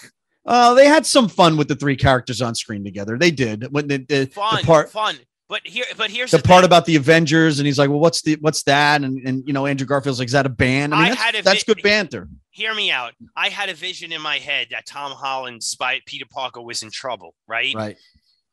Uh, 0.47 0.75
they 0.75 0.87
had 0.87 1.05
some 1.05 1.29
fun 1.29 1.57
with 1.57 1.69
the 1.69 1.75
three 1.75 1.97
characters 1.97 2.41
on 2.41 2.55
screen 2.55 2.85
together. 2.85 3.19
They 3.19 3.31
did 3.31 3.67
when 3.73 3.89
the, 3.89 3.99
the, 3.99 4.27
Fun, 4.27 4.61
the 4.61 4.67
part 4.67 4.91
fun. 4.91 5.17
But 5.49 5.61
here, 5.65 5.85
but 5.97 6.11
here's 6.11 6.33
the 6.33 6.39
the, 6.39 6.43
part 6.43 6.63
thing. 6.63 6.67
about 6.67 6.87
the 6.87 6.97
Avengers, 6.97 7.61
and 7.61 7.67
he's 7.67 7.79
like, 7.79 7.89
"Well, 7.89 8.01
what's 8.01 8.23
the 8.23 8.37
what's 8.41 8.65
that?" 8.65 9.03
And 9.03 9.19
and 9.27 9.47
you 9.47 9.53
know, 9.53 9.67
Andrew 9.67 9.87
Garfield's 9.87 10.19
like, 10.19 10.27
"Is 10.27 10.33
that 10.33 10.45
a 10.45 10.51
band?" 10.51 10.93
I 10.93 10.97
mean, 10.97 11.07
I 11.07 11.09
that's, 11.11 11.21
had 11.21 11.35
a 11.37 11.43
that's 11.43 11.65
vi- 11.65 11.75
good 11.75 11.83
banter. 11.83 12.29
Hear 12.51 12.75
me 12.75 12.91
out. 12.91 13.13
I 13.37 13.49
had 13.49 13.69
a 13.69 13.75
vision 13.75 14.13
in 14.13 14.21
my 14.21 14.39
head 14.39 14.69
that 14.71 14.87
Tom 14.87 15.13
Holland, 15.13 15.63
spy 15.63 16.01
Peter 16.05 16.25
Parker, 16.29 16.61
was 16.61 16.83
in 16.83 16.91
trouble, 16.91 17.35
right? 17.47 17.75
Right. 17.75 17.97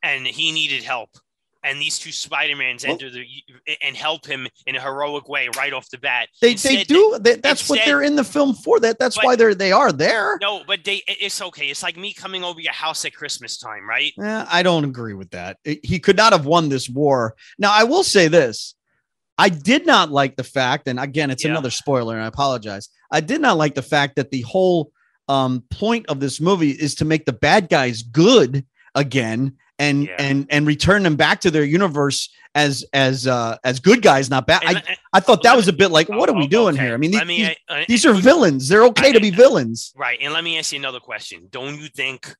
And 0.03 0.27
he 0.27 0.51
needed 0.51 0.83
help. 0.83 1.09
And 1.63 1.79
these 1.79 1.97
two 1.97 2.11
Spider-Mans 2.11 2.83
Well- 2.83 2.93
enter 2.93 3.09
the 3.09 3.25
and 3.81 3.95
help 3.95 4.25
him 4.25 4.47
in 4.67 4.75
a 4.75 4.81
heroic 4.81 5.29
way 5.29 5.49
right 5.55 5.71
off 5.71 5.89
the 5.89 5.97
bat. 5.97 6.27
They 6.41 6.51
Instead, 6.51 6.71
they 6.79 6.83
do. 6.83 7.17
They, 7.21 7.35
that's 7.35 7.69
what 7.69 7.79
they're 7.85 8.01
in 8.01 8.15
the 8.17 8.23
film 8.23 8.53
for. 8.53 8.79
That 8.81 8.99
that's 8.99 9.15
But- 9.15 9.25
why 9.25 9.35
they're 9.35 9.55
they 9.55 9.71
are 9.71 9.91
there. 9.91 10.37
No, 10.41 10.63
but 10.67 10.83
they 10.83 11.01
it's 11.07 11.41
okay. 11.41 11.67
It's 11.67 11.81
like 11.83 11.95
me 11.97 12.13
coming 12.13 12.43
over 12.43 12.59
your 12.59 12.73
house 12.73 13.05
at 13.05 13.13
Christmas 13.15 13.57
time, 13.57 13.87
right? 13.87 14.11
Eh, 14.21 14.45
I 14.51 14.61
don't 14.63 14.83
agree 14.83 15.13
with 15.13 15.31
that. 15.31 15.57
He 15.63 15.99
could 15.99 16.17
not 16.17 16.33
have 16.33 16.45
won 16.45 16.69
this 16.69 16.89
war. 16.89 17.35
Now, 17.57 17.71
I 17.71 17.83
will 17.85 18.03
say 18.03 18.27
this. 18.27 18.75
I 19.37 19.49
did 19.49 19.85
not 19.85 20.11
like 20.11 20.35
the 20.35 20.43
fact, 20.43 20.87
and 20.87 20.99
again, 20.99 21.31
it's 21.31 21.43
Yeah. 21.43 21.51
another 21.51 21.71
spoiler, 21.71 22.13
and 22.15 22.23
I 22.23 22.27
apologize. 22.27 22.89
I 23.11 23.19
did 23.19 23.41
not 23.41 23.57
like 23.57 23.73
the 23.73 23.81
fact 23.81 24.15
that 24.17 24.31
the 24.31 24.41
whole 24.41 24.91
um, 25.29 25.63
point 25.69 26.05
of 26.07 26.19
this 26.19 26.41
movie 26.41 26.71
is 26.71 26.95
to 26.95 27.05
make 27.05 27.25
the 27.25 27.31
bad 27.33 27.69
guys 27.69 28.01
good 28.03 28.65
again 28.93 29.55
and 29.79 30.05
Yeah. 30.05 30.15
and 30.19 30.47
and 30.49 30.67
return 30.67 31.03
them 31.03 31.15
back 31.15 31.41
to 31.41 31.51
their 31.51 31.63
universe 31.63 32.29
as 32.55 32.85
as 32.93 33.25
uh 33.27 33.57
as 33.63 33.79
good 33.79 34.01
guys, 34.01 34.29
not 34.29 34.45
bad. 34.45 34.61
I, 34.65 34.97
I 35.13 35.19
thought 35.19 35.43
that 35.43 35.55
was 35.55 35.67
a 35.67 35.73
bit 35.73 35.89
like, 35.89 36.09
what 36.09 36.29
are 36.29 36.35
we 36.35 36.45
oh, 36.45 36.47
doing 36.47 36.75
okay. 36.75 36.85
here? 36.85 36.93
I 36.93 36.97
mean, 36.97 37.11
these, 37.11 37.25
me, 37.25 37.55
these, 37.69 37.87
these 37.87 38.05
are 38.05 38.13
villains. 38.13 38.67
They're 38.67 38.85
okay 38.85 39.11
to 39.11 39.19
be 39.19 39.29
villains. 39.43 39.91
right. 39.95 40.19
And 40.21 40.33
let 40.33 40.43
me 40.43 40.57
ask 40.57 40.71
you 40.71 40.79
another 40.79 40.99
question. 40.99 41.47
Don't 41.49 41.79
you 41.79 41.87
think 41.87 42.35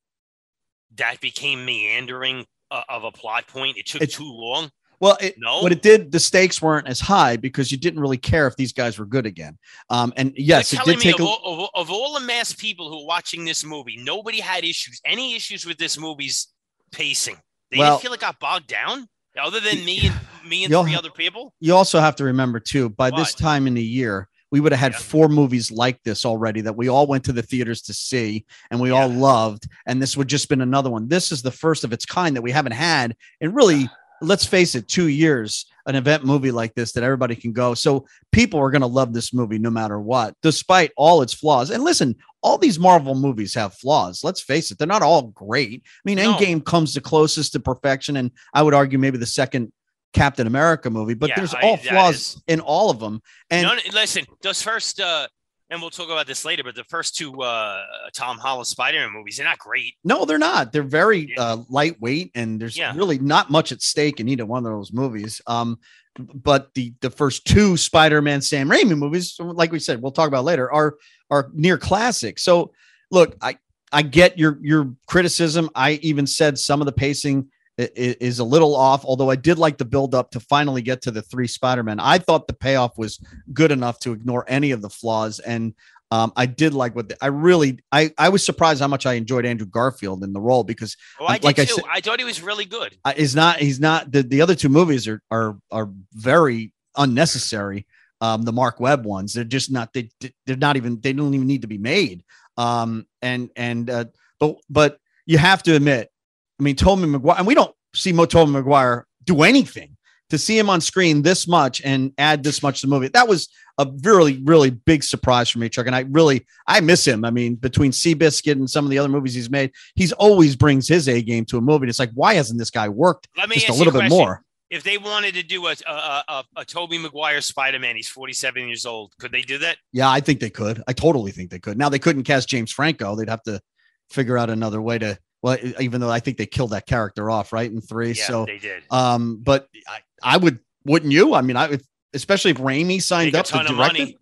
that 0.96 1.20
became 1.22 1.66
meandering 1.66 2.46
uh, 2.70 2.82
of 2.90 3.04
a 3.04 3.12
plot 3.12 3.48
point? 3.48 3.78
It 3.78 3.88
took 3.88 4.02
It's- 4.02 4.18
too 4.18 4.32
long. 4.32 4.70
Well, 5.00 5.18
it, 5.20 5.36
No. 5.38 5.62
what 5.62 5.74
it 5.74 5.82
did, 5.82 6.14
the 6.14 6.20
stakes 6.20 6.62
weren't 6.62 6.88
as 6.88 7.02
high 7.02 7.36
because 7.36 7.74
you 7.74 7.78
didn't 7.78 8.00
really 8.00 8.16
care 8.18 8.48
if 8.48 8.56
these 8.56 8.72
guys 8.72 8.98
were 8.98 9.06
good 9.06 9.26
again. 9.26 9.58
Um, 9.90 10.14
and 10.16 10.32
yes, 10.38 10.72
it 10.72 10.80
did 10.86 11.00
take 11.02 11.16
of, 11.16 11.26
a, 11.26 11.26
all, 11.26 11.66
of, 11.66 11.70
of 11.74 11.92
all 11.92 12.14
the 12.14 12.22
mass 12.22 12.54
people 12.54 12.90
who 12.90 13.02
are 13.02 13.06
watching 13.06 13.44
this 13.44 13.66
movie, 13.66 13.98
nobody 13.98 14.40
had 14.40 14.64
issues, 14.64 15.02
any 15.04 15.36
issues 15.36 15.66
with 15.66 15.78
this 15.78 15.98
movie's 16.00 16.53
pacing. 16.94 17.38
They 17.72 17.78
Well- 17.80 17.94
didn't 17.96 18.02
feel 18.04 18.12
like 18.12 18.22
got 18.22 18.40
bogged 18.40 18.68
down, 18.68 19.08
other 19.42 19.60
than 19.60 19.84
me 19.84 20.08
and 20.08 20.16
me 20.50 20.64
and 20.64 20.74
three 20.74 20.96
other 20.96 21.10
people. 21.12 21.54
you 21.60 21.76
also 21.76 22.00
have 22.00 22.16
to 22.18 22.24
remember 22.24 22.60
too, 22.60 22.90
by 22.90 23.10
this 23.10 23.34
time 23.34 23.66
in 23.68 23.74
the 23.74 23.84
year, 23.84 24.28
we 24.52 24.60
would 24.60 24.72
have 24.72 24.80
had 24.80 24.92
Yeah. 24.92 25.00
four 25.00 25.28
movies 25.30 25.72
like 25.72 26.00
this 26.04 26.26
already 26.26 26.62
that 26.62 26.76
we 26.78 26.88
all 26.88 27.08
went 27.08 27.24
to 27.24 27.34
the 27.34 27.42
theaters 27.42 27.82
to 27.84 27.94
see 27.94 28.46
and 28.70 28.80
we 28.80 28.92
all 28.92 29.08
loved. 29.10 29.68
And 29.88 30.00
this 30.02 30.16
would 30.16 30.28
just 30.28 30.48
been 30.50 30.62
another 30.62 30.92
one. 30.92 31.08
This 31.08 31.32
is 31.32 31.42
the 31.42 31.50
first 31.52 31.84
of 31.84 31.92
its 31.92 32.06
kind 32.06 32.36
that 32.36 32.44
we 32.44 32.52
haven't 32.52 32.74
had 32.74 33.16
And 33.42 33.56
really, 33.56 33.90
let's 34.22 34.46
face 34.46 34.76
it, 34.76 34.88
two 34.88 35.08
years, 35.08 35.66
an 35.88 35.96
event 35.96 36.24
movie 36.24 36.52
like 36.52 36.74
this 36.76 36.92
that 36.94 37.04
everybody 37.04 37.36
can 37.36 37.52
go. 37.52 37.74
So 37.74 38.06
people 38.32 38.60
are 38.60 38.70
going 38.72 38.82
to 38.82 38.88
love 38.88 39.12
this 39.14 39.34
movie 39.34 39.58
no 39.60 39.70
matter 39.72 40.00
what, 40.00 40.36
despite 40.44 40.92
all 40.96 41.22
its 41.24 41.34
flaws. 41.34 41.72
And 41.72 41.84
listen, 41.84 42.16
all 42.44 42.58
these 42.58 42.78
Marvel 42.78 43.16
movies 43.16 43.54
have 43.56 43.74
flaws. 43.74 44.24
Let's 44.24 44.42
face 44.42 44.70
it, 44.70 44.78
they're 44.78 44.86
not 44.86 45.02
all 45.02 45.24
great. 45.24 45.82
I 45.86 46.00
mean, 46.04 46.18
No. 46.18 46.34
Endgame 46.36 46.64
comes 46.64 46.94
the 46.94 47.02
closest 47.02 47.54
to 47.54 47.60
perfection. 47.60 48.18
And 48.18 48.32
I 48.54 48.62
would 48.62 48.74
argue 48.74 49.00
maybe 49.00 49.18
the 49.18 49.26
second 49.26 49.72
Captain 50.14 50.46
America 50.46 50.90
movie, 50.92 51.16
but 51.16 51.30
Yeah, 51.30 51.38
there's 51.38 51.54
all 51.56 51.78
that 51.78 51.86
flaws 51.88 52.16
is- 52.16 52.44
in 52.48 52.60
all 52.60 52.92
of 52.92 53.00
them. 53.00 53.22
And 53.50 53.64
None, 53.66 53.80
listen, 53.94 54.26
those 54.42 54.62
first, 54.62 55.00
uh, 55.00 55.28
and 55.74 55.82
we'll 55.82 55.90
talk 55.90 56.06
about 56.10 56.28
this 56.28 56.46
later, 56.46 56.64
but 56.64 56.76
the 56.76 56.84
first 56.86 57.16
two 57.16 57.42
uh, 57.42 57.82
Tom 58.14 58.38
Holland 58.38 58.68
Spider-Man 58.68 59.12
movies, 59.12 59.38
they're 59.38 59.46
not 59.46 59.58
great. 59.58 59.96
no, 60.04 60.24
they're 60.24 60.38
not. 60.38 60.72
They're 60.72 60.84
very 60.84 61.34
Yeah. 61.36 61.42
uh, 61.42 61.58
lightweight, 61.68 62.32
and 62.36 62.60
there's 62.62 62.78
Yeah. 62.78 62.94
really 62.96 63.18
not 63.18 63.50
much 63.50 63.72
at 63.72 63.82
stake 63.82 64.20
in 64.20 64.30
either 64.30 64.46
one 64.46 64.66
of 64.66 64.72
those 64.72 64.94
movies. 64.94 65.42
Um, 65.48 65.80
but 66.18 66.74
the 66.76 66.94
the 67.02 67.10
first 67.10 67.46
two 67.46 67.76
Spider-Man 67.76 68.42
Sam 68.42 68.70
Raimi 68.70 68.96
movies, 68.98 69.36
like 69.40 69.72
we 69.72 69.80
said, 69.80 70.02
we'll 70.02 70.12
talk 70.12 70.28
about 70.28 70.46
later, 70.46 70.72
are 70.72 70.96
are 71.32 71.50
near 71.54 71.78
classic. 71.80 72.38
So 72.38 72.72
look, 73.10 73.36
I 73.42 73.58
I 73.92 74.04
get 74.04 74.38
your 74.38 74.60
your 74.62 74.94
criticism. 75.08 75.70
I 75.76 75.94
even 76.04 76.28
said 76.28 76.60
some 76.60 76.82
of 76.82 76.86
the 76.86 76.92
pacing 76.92 77.50
is 77.78 78.40
a 78.40 78.44
little 78.44 78.76
off, 78.76 79.04
although 79.06 79.30
I 79.30 79.36
did 79.36 79.58
like 79.58 79.78
the 79.78 79.86
build 79.86 80.14
up 80.14 80.32
to 80.32 80.40
finally 80.40 80.82
get 80.82 81.02
to 81.04 81.12
the 81.12 81.22
three 81.22 81.48
Spider-Man. 81.48 82.00
I 82.00 82.18
thought 82.20 82.48
the 82.48 82.54
payoff 82.54 82.98
was 82.98 83.20
good 83.52 83.72
enough 83.72 84.00
to 84.00 84.14
ignore 84.14 84.46
any 84.48 84.72
of 84.72 84.82
the 84.82 84.90
flaws. 84.90 85.40
And 85.40 85.74
Um, 86.12 86.32
I 86.36 86.46
did 86.46 86.76
like 86.76 86.96
what 86.96 87.10
the, 87.10 87.18
I 87.24 87.30
really 87.30 87.80
I 87.92 88.14
I 88.20 88.30
was 88.30 88.46
surprised 88.46 88.80
how 88.82 88.88
much 88.88 89.08
I 89.08 89.14
enjoyed 89.14 89.48
Andrew 89.48 89.66
Garfield 89.66 90.24
in 90.24 90.32
the 90.32 90.40
role 90.40 90.64
because 90.64 90.96
oh, 91.20 91.26
I 91.26 91.40
like. 91.42 91.58
I, 91.58 91.66
said, 91.66 91.84
I 91.92 92.02
thought 92.02 92.20
he 92.20 92.26
was 92.26 92.40
really 92.44 92.66
good. 92.66 92.96
I, 93.04 93.14
he's 93.14 93.36
not 93.36 93.58
he's 93.58 93.80
not 93.80 94.12
the, 94.12 94.22
the 94.22 94.42
other 94.44 94.54
two 94.54 94.70
movies 94.70 95.08
are 95.08 95.24
are 95.32 95.58
are 95.72 95.90
very 96.14 96.72
unnecessary. 96.96 97.88
Um, 98.22 98.44
the 98.44 98.54
Marc 98.54 98.80
Webb 98.80 99.06
ones 99.06 99.34
they're 99.34 99.44
just 99.44 99.72
not 99.72 99.92
they 99.94 100.12
they're 100.46 100.56
not 100.56 100.78
even 100.78 101.02
they 101.02 101.14
don't 101.14 101.34
even 101.34 101.48
need 101.48 101.64
to 101.64 101.68
be 101.68 101.80
made. 101.80 102.24
Um, 102.58 103.08
and 103.24 103.50
and 103.56 103.90
uh, 103.90 104.06
but 104.40 104.58
but 104.70 105.00
you 105.26 105.40
have 105.40 105.64
to 105.64 105.74
admit, 105.74 106.12
I 106.60 106.64
mean, 106.64 106.76
Tobey 106.76 107.06
Maguire, 107.06 107.38
and 107.38 107.48
we 107.48 107.56
don't 107.56 107.76
see 107.96 108.12
Tobey 108.12 108.52
Maguire 108.52 109.08
do 109.24 109.44
anything 109.44 109.98
to 110.30 110.38
see 110.38 110.58
him 110.58 110.70
on 110.70 110.82
screen 110.82 111.22
this 111.22 111.48
much 111.48 111.82
and 111.84 112.12
add 112.18 112.44
this 112.44 112.64
much 112.64 112.82
to 112.82 112.88
the 112.88 112.90
movie. 112.90 113.08
That 113.10 113.28
was 113.28 113.50
a 113.78 113.88
really, 114.04 114.42
really 114.44 114.70
big 114.70 115.04
surprise 115.04 115.50
for 115.50 115.60
me, 115.60 115.70
Chuck. 115.70 115.88
And 115.88 115.96
I 115.96 116.02
really, 116.10 116.46
I 116.68 116.80
miss 116.80 117.06
him. 117.06 117.26
I 117.26 117.32
mean, 117.32 117.56
between 117.56 117.92
Seabiscuit 117.92 118.54
and 118.54 118.70
some 118.70 118.86
of 118.86 118.92
the 118.92 118.98
other 118.98 119.10
movies 119.10 119.34
he's 119.34 119.50
made, 119.50 119.72
he's 119.96 120.12
always 120.14 120.56
brings 120.56 120.88
his 120.88 121.08
A 121.08 121.22
game 121.22 121.46
to 121.46 121.58
a 121.58 121.62
movie. 121.62 121.84
And 121.84 121.90
it's 121.90 122.00
like, 122.00 122.12
why 122.14 122.36
hasn't 122.36 122.60
this 122.60 122.70
guy 122.70 122.90
worked 122.90 123.28
Let 123.38 123.50
me 123.50 123.56
just 123.56 123.70
a 123.70 123.74
little 123.74 123.94
bit 123.94 124.10
more? 124.10 124.44
If 124.70 124.82
they 124.82 124.98
wanted 124.98 125.36
to 125.36 125.44
do 125.44 125.68
a 125.68 125.76
a, 125.88 126.24
a, 126.28 126.44
a 126.58 126.66
Tobey 126.66 126.98
Maguire 126.98 127.42
Spider 127.42 127.78
Man, 127.78 127.96
he's 127.96 128.08
47 128.08 128.68
years 128.68 128.88
old. 128.88 129.14
Could 129.20 129.32
they 129.32 129.44
do 129.44 129.60
that? 129.60 129.78
Yeah, 129.92 130.10
I 130.10 130.20
think 130.20 130.40
they 130.40 130.50
could. 130.50 130.82
I 130.88 130.94
totally 130.94 131.32
think 131.32 131.52
they 131.52 131.60
could. 131.60 131.78
Now 131.78 131.90
they 131.90 132.00
couldn't 132.00 132.24
cast 132.24 132.50
James 132.50 132.72
Franco. 132.72 133.16
They'd 133.16 133.30
have 133.30 133.44
to 133.44 133.62
figure 134.10 134.36
out 134.36 134.50
another 134.50 134.82
way 134.82 134.98
to 134.98 135.18
well, 135.44 135.58
even 135.80 136.00
though 136.00 136.10
I 136.10 136.22
think 136.22 136.38
they 136.38 136.46
killed 136.46 136.72
that 136.72 136.88
character 136.88 137.30
off 137.30 137.52
right 137.52 137.70
in 137.70 137.82
three. 137.82 138.14
Yeah, 138.14 138.26
so 138.26 138.46
they 138.46 138.58
did. 138.58 138.84
Um, 138.90 139.42
but 139.44 139.68
I, 139.88 140.00
I 140.24 140.38
would, 140.38 140.58
wouldn't 140.86 141.12
you? 141.12 141.34
I 141.34 141.42
mean, 141.42 141.58
I 141.58 141.68
would, 141.68 141.84
especially 142.14 142.52
if 142.52 142.58
Raimi 142.58 143.02
signed 143.02 143.36
up 143.36 143.46
to 143.48 143.64
direct 143.64 144.00
it. 144.00 144.16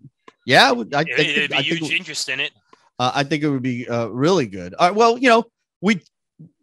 Yeah, 0.48 0.68
I 0.68 0.72
would. 0.72 0.96
I 0.96 1.04
think 1.04 1.30
it'd 1.30 1.52
be 1.52 1.56
I 1.56 1.62
huge 1.62 1.82
think, 1.82 1.94
interest 1.94 2.28
in 2.28 2.40
it. 2.40 2.52
Uh, 2.98 3.12
I 3.14 3.24
think 3.24 3.44
it 3.44 3.50
would 3.50 3.62
be 3.62 3.88
uh, 3.88 4.08
really 4.08 4.48
good. 4.48 4.74
Uh, 4.78 4.92
well, 4.96 5.16
you 5.16 5.30
know, 5.30 5.46
we 5.80 6.02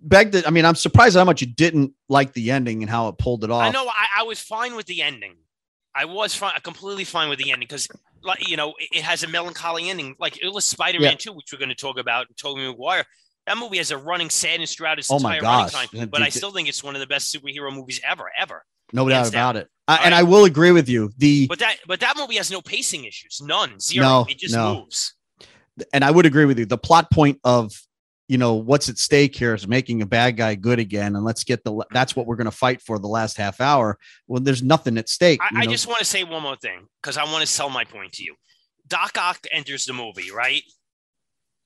begged 0.01 0.35
it. 0.35 0.45
I 0.45 0.51
mean, 0.51 0.65
I'm 0.65 0.75
surprised 0.75 1.17
how 1.17 1.25
much 1.25 1.41
you 1.41 1.47
didn't 1.47 1.93
like 2.09 2.33
the 2.33 2.51
ending 2.51 2.83
and 2.83 2.91
how 2.91 3.07
it 3.09 3.17
pulled 3.17 3.45
it 3.45 3.53
off. 3.53 3.63
I 3.63 3.71
know. 3.71 3.87
I, 3.87 4.21
I 4.21 4.23
was 4.25 4.41
fine 4.41 4.75
with 4.75 4.87
the 4.87 5.03
ending. 5.03 5.37
I 5.95 6.05
was 6.05 6.35
fine, 6.35 6.59
completely 6.65 7.05
fine 7.05 7.29
with 7.29 7.39
the 7.39 7.53
ending 7.53 7.69
because, 7.69 7.89
like, 8.25 8.49
you 8.49 8.57
know, 8.57 8.75
it, 8.81 8.89
it, 8.99 9.03
has 9.03 9.23
a 9.23 9.29
melancholy 9.29 9.89
ending. 9.89 10.17
Like 10.19 10.43
it 10.43 10.53
was 10.53 10.65
Spider-Man 10.65 11.13
yeah. 11.13 11.17
2, 11.17 11.33
which 11.33 11.53
we're 11.53 11.59
going 11.61 11.69
to 11.69 11.77
talk 11.77 11.99
about. 11.99 12.27
Tobey 12.37 12.67
Maguire. 12.67 13.05
That 13.49 13.57
movie 13.57 13.79
has 13.79 13.91
a 13.91 13.97
running 13.97 14.29
sadness 14.29 14.75
throughout 14.75 14.99
its 14.99 15.11
oh 15.11 15.17
entire 15.17 15.41
running 15.41 15.71
time, 15.71 16.09
but 16.11 16.21
I 16.21 16.29
still 16.29 16.51
think 16.51 16.69
it's 16.69 16.85
one 16.85 16.95
of 16.95 17.01
the 17.01 17.07
best 17.07 17.35
superhero 17.35 17.75
movies 17.75 17.99
ever, 18.05 18.31
ever. 18.39 18.63
No 18.93 19.09
doubt 19.09 19.31
about 19.31 19.57
it. 19.57 19.69
I, 19.87 20.01
and 20.05 20.15
I 20.15 20.23
will 20.23 20.45
agree 20.45 20.71
with 20.71 20.87
you. 20.87 21.11
The 21.17 21.47
but 21.47 21.59
that 21.61 21.77
but 21.87 22.01
that 22.01 22.19
movie 22.19 22.37
has 22.37 22.51
no 22.51 22.61
pacing 22.61 23.05
issues, 23.05 23.41
none, 23.43 23.81
zero. 23.81 24.07
No, 24.07 24.27
it 24.29 24.39
just 24.39 24.55
no. 24.55 24.81
moves. 24.81 25.15
And 25.95 26.05
I 26.05 26.11
would 26.11 26.27
agree 26.27 26.45
with 26.45 26.59
you. 26.59 26.67
The 26.67 26.77
plot 26.77 27.11
point 27.11 27.41
of 27.43 27.73
you 28.29 28.37
know 28.37 28.53
what's 28.55 28.91
at 28.91 28.99
stake 28.99 29.35
here 29.35 29.55
is 29.55 29.67
making 29.67 30.03
a 30.03 30.07
bad 30.07 30.37
guy 30.37 30.55
good 30.55 30.79
again, 30.79 31.17
and 31.17 31.25
let's 31.25 31.43
get 31.43 31.65
the 31.65 31.87
that's 31.91 32.15
what 32.15 32.27
we're 32.27 32.37
going 32.37 32.45
to 32.45 32.51
fight 32.51 32.83
for 32.83 32.99
the 32.99 33.09
last 33.09 33.39
half 33.39 33.63
hour. 33.63 33.97
Well, 34.27 34.43
there's 34.43 34.63
nothing 34.63 34.99
at 34.99 35.09
stake. 35.09 35.41
I, 35.43 35.61
I 35.61 35.67
just 35.67 35.87
want 35.87 36.01
to 36.01 36.05
say 36.05 36.23
one 36.23 36.43
more 36.43 36.57
thing 36.57 36.87
because 37.03 37.17
I 37.17 37.25
want 37.25 37.41
to 37.41 37.47
sell 37.47 37.71
my 37.71 37.85
point 37.85 38.13
to 38.13 38.25
you. 38.25 38.35
Doc 38.87 39.17
Ock 39.19 39.47
enters 39.51 39.87
the 39.87 39.95
movie, 39.95 40.31
right? 40.31 40.63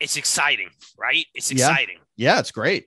It's 0.02 0.16
exciting, 0.16 0.68
right? 0.98 1.24
It's 1.34 1.50
exciting. 1.50 1.98
Yeah, 2.16 2.34
yeah 2.34 2.40
it's 2.40 2.50
great. 2.50 2.86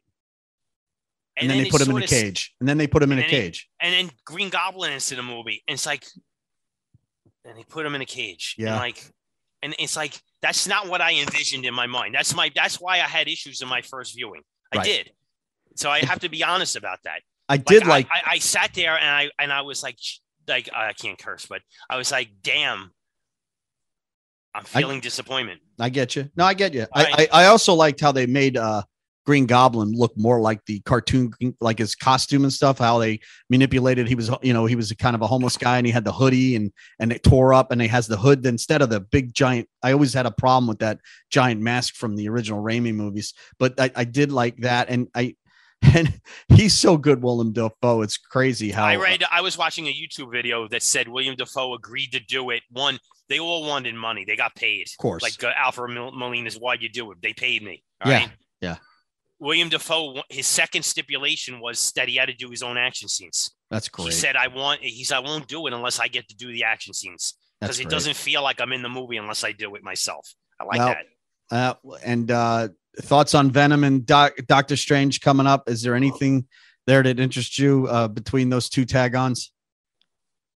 And, 1.38 1.43
and 1.43 1.49
then, 1.49 1.58
then, 1.58 1.63
they 1.65 1.69
put 1.69 1.82
him 1.82 1.95
in 1.95 2.04
a 2.04 2.08
cage. 2.08 2.56
And 2.60 2.69
then 2.69 2.78
they 2.78 2.88
put 2.88 3.04
him 3.04 3.12
in 3.12 3.19
a 3.19 3.23
cage. 3.23 3.69
and 3.82 3.93
then 3.93 4.12
Green 4.25 4.49
Goblin 4.49 4.91
is 4.91 5.12
in 5.12 5.17
the 5.17 5.23
movie. 5.23 5.63
And 5.67 5.75
it's 5.75 5.86
like, 5.86 6.06
and 7.43 7.58
they 7.58 7.63
put 7.63 7.86
him 7.86 7.95
in 7.95 8.01
a 8.01 8.06
cage. 8.06 8.56
Yeah. 8.58 8.71
And 8.71 8.78
like, 8.78 9.04
and 9.62 9.75
it's 9.80 9.95
like, 9.95 10.19
that's 10.41 10.67
not 10.67 10.88
what 10.88 11.01
I 11.01 11.13
envisioned 11.13 11.65
in 11.65 11.73
my 11.73 11.88
mind. 11.88 12.13
That's 12.13 12.36
my, 12.36 12.51
that's 12.54 12.80
why 12.80 12.95
I 12.95 13.08
had 13.08 13.28
issues 13.28 13.62
in 13.62 13.67
my 13.67 13.82
first 13.82 14.15
viewing. 14.15 14.41
I 14.73 14.78
right. 14.78 14.86
did. 14.86 15.12
So 15.75 15.89
I 15.89 15.99
have 16.06 16.19
to 16.19 16.30
be 16.30 16.43
honest 16.43 16.75
about 16.75 16.99
that. 17.04 17.21
I 17.47 17.58
did 17.58 17.86
like, 17.86 18.08
I, 18.13 18.17
I, 18.17 18.32
I, 18.34 18.39
sat 18.39 18.73
there 18.73 18.97
and 18.97 19.10
I, 19.10 19.30
and 19.39 19.51
I 19.51 19.62
was 19.62 19.84
like, 19.84 19.97
like, 20.47 20.69
I 20.73 20.93
can't 20.93 21.17
curse, 21.17 21.45
but 21.45 21.62
I 21.89 21.97
was 21.97 22.12
like, 22.12 22.30
damn, 22.41 22.91
I'm 24.56 24.63
feeling 24.63 24.98
I, 24.98 25.02
disappointment. 25.02 25.62
I 25.80 25.89
get 25.89 26.15
you. 26.15 26.30
No, 26.36 26.46
I 26.46 26.54
get 26.54 26.74
you. 26.74 26.88
I, 26.94 27.28
I, 27.34 27.44
I 27.44 27.46
also 27.48 27.74
liked 27.74 28.00
how 28.00 28.12
they 28.12 28.26
made, 28.26 28.58
uh, 28.58 28.84
Green 29.26 29.48
Goblin 29.48 29.91
look 29.91 30.13
more 30.15 30.39
like 30.39 30.63
the 30.65 30.80
cartoon, 30.82 31.32
like 31.60 31.80
his 31.80 31.96
costume 31.96 32.44
and 32.44 32.54
stuff. 32.54 32.78
How 32.78 33.00
they 33.00 33.20
manipulated. 33.50 34.08
He 34.08 34.15
was, 34.15 34.30
you 34.44 34.54
know, 34.54 34.65
he 34.65 34.76
was 34.76 34.91
kind 34.94 35.15
of 35.15 35.22
a 35.22 35.28
homeless 35.28 35.58
guy, 35.58 35.78
and 35.78 35.86
he 35.86 35.91
had 35.91 36.06
the 36.06 36.12
hoodie, 36.12 36.56
and 36.56 36.72
and 37.00 37.12
it 37.12 37.24
tore 37.24 37.54
up, 37.54 37.72
and 37.72 37.82
he 37.82 37.88
has 37.88 38.08
the 38.08 38.18
hood 38.18 38.46
instead 38.46 38.82
of 38.82 38.89
the 38.89 39.00
big 39.00 39.34
giant. 39.34 39.68
I 39.82 39.94
always 39.94 40.13
had 40.13 40.28
a 40.28 40.32
problem 40.32 40.68
with 40.68 40.80
that 40.80 41.00
giant 41.32 41.62
mask 41.62 41.96
from 41.96 42.15
the 42.15 42.30
original 42.30 42.63
Raimi 42.63 42.94
movies, 42.94 43.34
but 43.58 43.80
I, 43.80 43.91
I 43.96 44.04
did 44.04 44.32
like 44.32 44.58
that, 44.58 44.89
and 44.89 45.08
I. 45.13 45.36
And 45.94 46.20
he's 46.48 46.74
so 46.74 46.98
good, 46.98 47.22
William 47.22 47.52
Dafoe. 47.52 48.02
It's 48.02 48.18
crazy 48.18 48.72
how 48.72 48.86
I 48.86 48.96
read. 48.96 49.24
I 49.30 49.41
was 49.41 49.56
watching 49.56 49.88
a 49.88 49.94
YouTube 49.94 50.32
video 50.32 50.68
that 50.70 50.82
said 50.82 51.08
William 51.08 51.36
Dafoe 51.36 51.76
agreed 51.76 52.13
to 52.13 52.20
do 52.20 52.50
it. 52.50 52.63
One, 52.72 52.98
they 53.29 53.39
all 53.39 53.65
wanted 53.65 53.95
money. 53.95 54.25
They 54.25 54.35
got 54.35 54.55
paid. 54.55 54.88
Of 54.88 54.97
course. 54.97 55.23
Like 55.23 55.43
uh, 55.43 55.51
Alfred 55.55 55.91
Molina's, 55.91 56.55
why'd 56.55 56.81
you 56.81 56.89
do 56.89 57.11
it? 57.11 57.17
They 57.21 57.33
paid 57.33 57.63
me. 57.63 57.83
yeah. 58.05 58.11
Right? 58.11 58.29
Yeah. 58.61 58.75
William 59.39 59.69
Dafoe, 59.69 60.21
his 60.29 60.47
second 60.47 60.83
stipulation 60.83 61.59
was 61.59 61.91
that 61.95 62.07
he 62.07 62.15
had 62.15 62.27
to 62.27 62.33
do 62.33 62.49
his 62.49 62.63
own 62.63 62.77
action 62.77 63.09
scenes. 63.09 63.51
That's 63.69 63.89
great. 63.89 64.05
He 64.05 64.11
said, 64.11 64.35
"I 64.35 64.47
want." 64.47 64.81
He 64.81 65.03
said, 65.03 65.17
"I 65.17 65.19
won't 65.19 65.47
do 65.47 65.67
it 65.67 65.73
unless 65.73 65.99
I 65.99 66.07
get 66.07 66.29
to 66.29 66.35
do 66.35 66.51
the 66.51 66.63
action 66.63 66.93
scenes 66.93 67.35
because 67.59 67.79
it 67.79 67.89
doesn't 67.89 68.15
feel 68.15 68.41
like 68.41 68.61
I'm 68.61 68.71
in 68.71 68.81
the 68.81 68.89
movie 68.89 69.17
unless 69.17 69.43
I 69.43 69.51
do 69.51 69.75
it 69.75 69.83
myself." 69.83 70.33
I 70.59 70.63
like 70.63 70.77
that. 70.79 71.05
Uh, 71.51 71.73
and 72.03 72.31
uh, 72.31 72.69
thoughts 73.01 73.35
on 73.35 73.51
Venom 73.51 73.83
and 73.83 74.05
Doc- 74.05 74.38
Doctor 74.47 74.77
Strange 74.77 75.19
coming 75.19 75.47
up? 75.47 75.69
Is 75.69 75.81
there 75.81 75.95
anything 75.95 76.47
there 76.88 77.03
that 77.03 77.19
interests 77.19 77.59
you 77.59 77.88
uh, 77.88 78.07
between 78.07 78.49
those 78.49 78.69
two 78.69 78.85
tag-ons? 78.85 79.51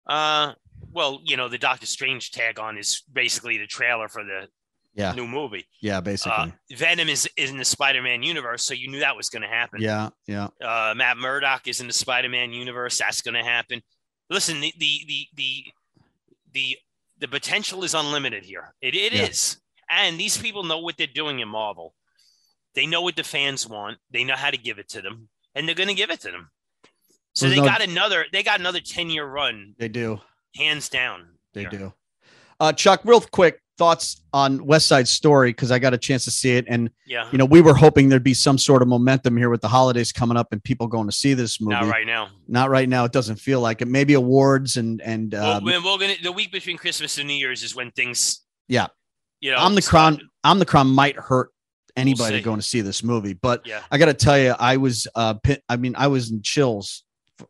Uh, 0.07 0.53
well, 0.97 1.21
you 1.23 1.37
know, 1.37 1.47
the 1.49 1.59
Doctor 1.59 1.85
Strange 1.85 2.31
tag 2.31 2.59
on 2.59 2.79
is 2.79 3.03
basically 3.13 3.59
the 3.59 3.67
trailer 3.67 4.09
for 4.09 4.25
the 4.25 4.49
yeah. 4.95 5.13
new 5.13 5.27
movie. 5.27 5.67
Yeah, 5.83 6.01
basically. 6.01 6.33
Uh, 6.33 6.75
Venom 6.75 7.11
is, 7.11 7.29
is 7.37 7.51
in 7.51 7.59
the 7.59 7.67
Spider-Man 7.67 8.23
universe, 8.23 8.63
so 8.63 8.73
you 8.73 8.89
knew 8.89 9.01
that 9.01 9.15
was 9.15 9.29
going 9.29 9.43
to 9.43 9.49
happen. 9.49 9.83
Yeah, 9.83 10.09
yeah. 10.27 10.49
Uh, 10.65 10.95
Matt 10.97 11.19
Murdock 11.19 11.69
is 11.69 11.83
in 11.83 11.87
the 11.87 11.93
Spider-Man 11.93 12.51
universe. 12.53 12.99
That's 12.99 13.21
going 13.21 13.35
to 13.35 13.45
happen. 13.45 13.83
Listen, 14.31 14.61
the 14.63 14.73
the 14.79 15.01
the 15.07 15.27
the 15.37 15.65
the, 16.53 16.77
the 17.19 17.29
potential 17.29 17.85
is 17.85 17.93
unlimited 17.93 18.43
here. 18.43 18.75
It, 18.81 18.95
it 18.95 19.13
yeah. 19.13 19.27
is, 19.27 19.59
and 19.91 20.19
these 20.19 20.39
people 20.39 20.63
know 20.63 20.79
what 20.79 20.97
they're 20.97 21.07
doing 21.07 21.41
in 21.41 21.49
Marvel. 21.49 21.95
They 22.75 22.87
know 22.87 23.03
what 23.03 23.17
the 23.17 23.23
fans 23.23 23.69
want. 23.69 23.99
They 24.11 24.25
know 24.25 24.35
how 24.35 24.51
to 24.51 24.57
give 24.57 24.79
it 24.79 24.89
to 24.91 25.03
them, 25.03 25.29
and 25.55 25.69
they're 25.69 25.75
going 25.75 25.91
to 25.91 25.95
give 25.95 26.11
it 26.11 26.21
to 26.23 26.31
them. 26.31 26.51
So 27.35 27.47
There's 27.47 27.57
they 27.57 27.61
no... 27.61 27.69
got 27.69 27.83
another. 27.83 28.25
They 28.33 28.43
got 28.43 28.61
another 28.61 28.81
ten 28.81 29.11
year 29.11 29.27
run. 29.27 29.75
They 29.79 29.89
do, 29.89 30.21
hands 30.57 30.89
down. 30.89 31.27
They 31.55 31.63
here. 31.63 31.71
do. 31.71 31.95
Uh, 32.59 32.73
Chuck, 32.73 33.01
real 33.05 33.21
quick, 33.21 33.61
thoughts 33.79 34.23
on 34.33 34.65
West 34.65 34.87
Side 34.87 35.07
Story 35.07 35.51
because 35.51 35.71
I 35.71 35.79
got 35.79 35.93
a 35.93 35.99
chance 35.99 36.25
to 36.25 36.31
see 36.31 36.57
it, 36.57 36.65
and 36.69 36.91
yeah, 37.07 37.29
you 37.31 37.39
know, 37.39 37.45
we 37.45 37.61
were 37.61 37.75
hoping 37.75 38.09
there'd 38.09 38.25
be 38.25 38.35
some 38.35 38.59
sort 38.59 38.83
of 38.83 38.89
momentum 38.89 39.37
here 39.37 39.51
with 39.51 39.61
the 39.61 39.69
holidays 39.69 40.13
coming 40.13 40.37
up 40.37 40.53
and 40.53 40.63
people 40.63 40.87
going 40.87 41.07
to 41.07 41.15
see 41.15 41.35
this 41.35 41.61
movie. 41.61 41.75
Not 41.75 41.91
right 41.91 42.07
now. 42.07 42.31
Not 42.49 42.71
right 42.71 42.89
now. 42.89 43.05
It 43.05 43.13
doesn't 43.13 43.37
feel 43.37 43.61
like 43.61 43.83
it. 43.83 43.89
Maybe 43.89 44.15
awards 44.15 44.77
and 44.77 45.01
and 45.03 45.35
um, 45.35 45.65
well, 45.65 45.83
we're 45.85 45.99
gonna 45.99 46.15
the 46.23 46.33
week 46.33 46.53
between 46.53 46.77
Christmas 46.77 47.19
and 47.19 47.29
New 47.29 47.35
Year's 47.35 47.63
is 47.63 47.75
when 47.75 47.91
things. 47.91 48.43
Yeah, 48.69 48.87
you 49.41 49.53
know, 49.53 49.59
Omicron. 49.65 50.21
I'm 50.43 50.59
the 50.59 50.67
crown 50.67 50.89
might 50.89 51.17
hurt 51.17 51.51
anybody 51.97 52.37
we'll 52.37 52.45
going 52.45 52.61
to 52.61 52.67
see 52.67 52.81
this 52.81 53.03
movie, 53.03 53.33
but 53.33 53.67
yeah. 53.67 53.83
I 53.91 53.99
got 53.99 54.07
to 54.07 54.15
tell 54.15 54.39
you, 54.39 54.55
I 54.59 54.77
was 54.77 55.07
uh, 55.15 55.35
I 55.69 55.77
mean, 55.77 55.95
I 55.97 56.07
was 56.07 56.31
in 56.31 56.43
chills 56.43 57.05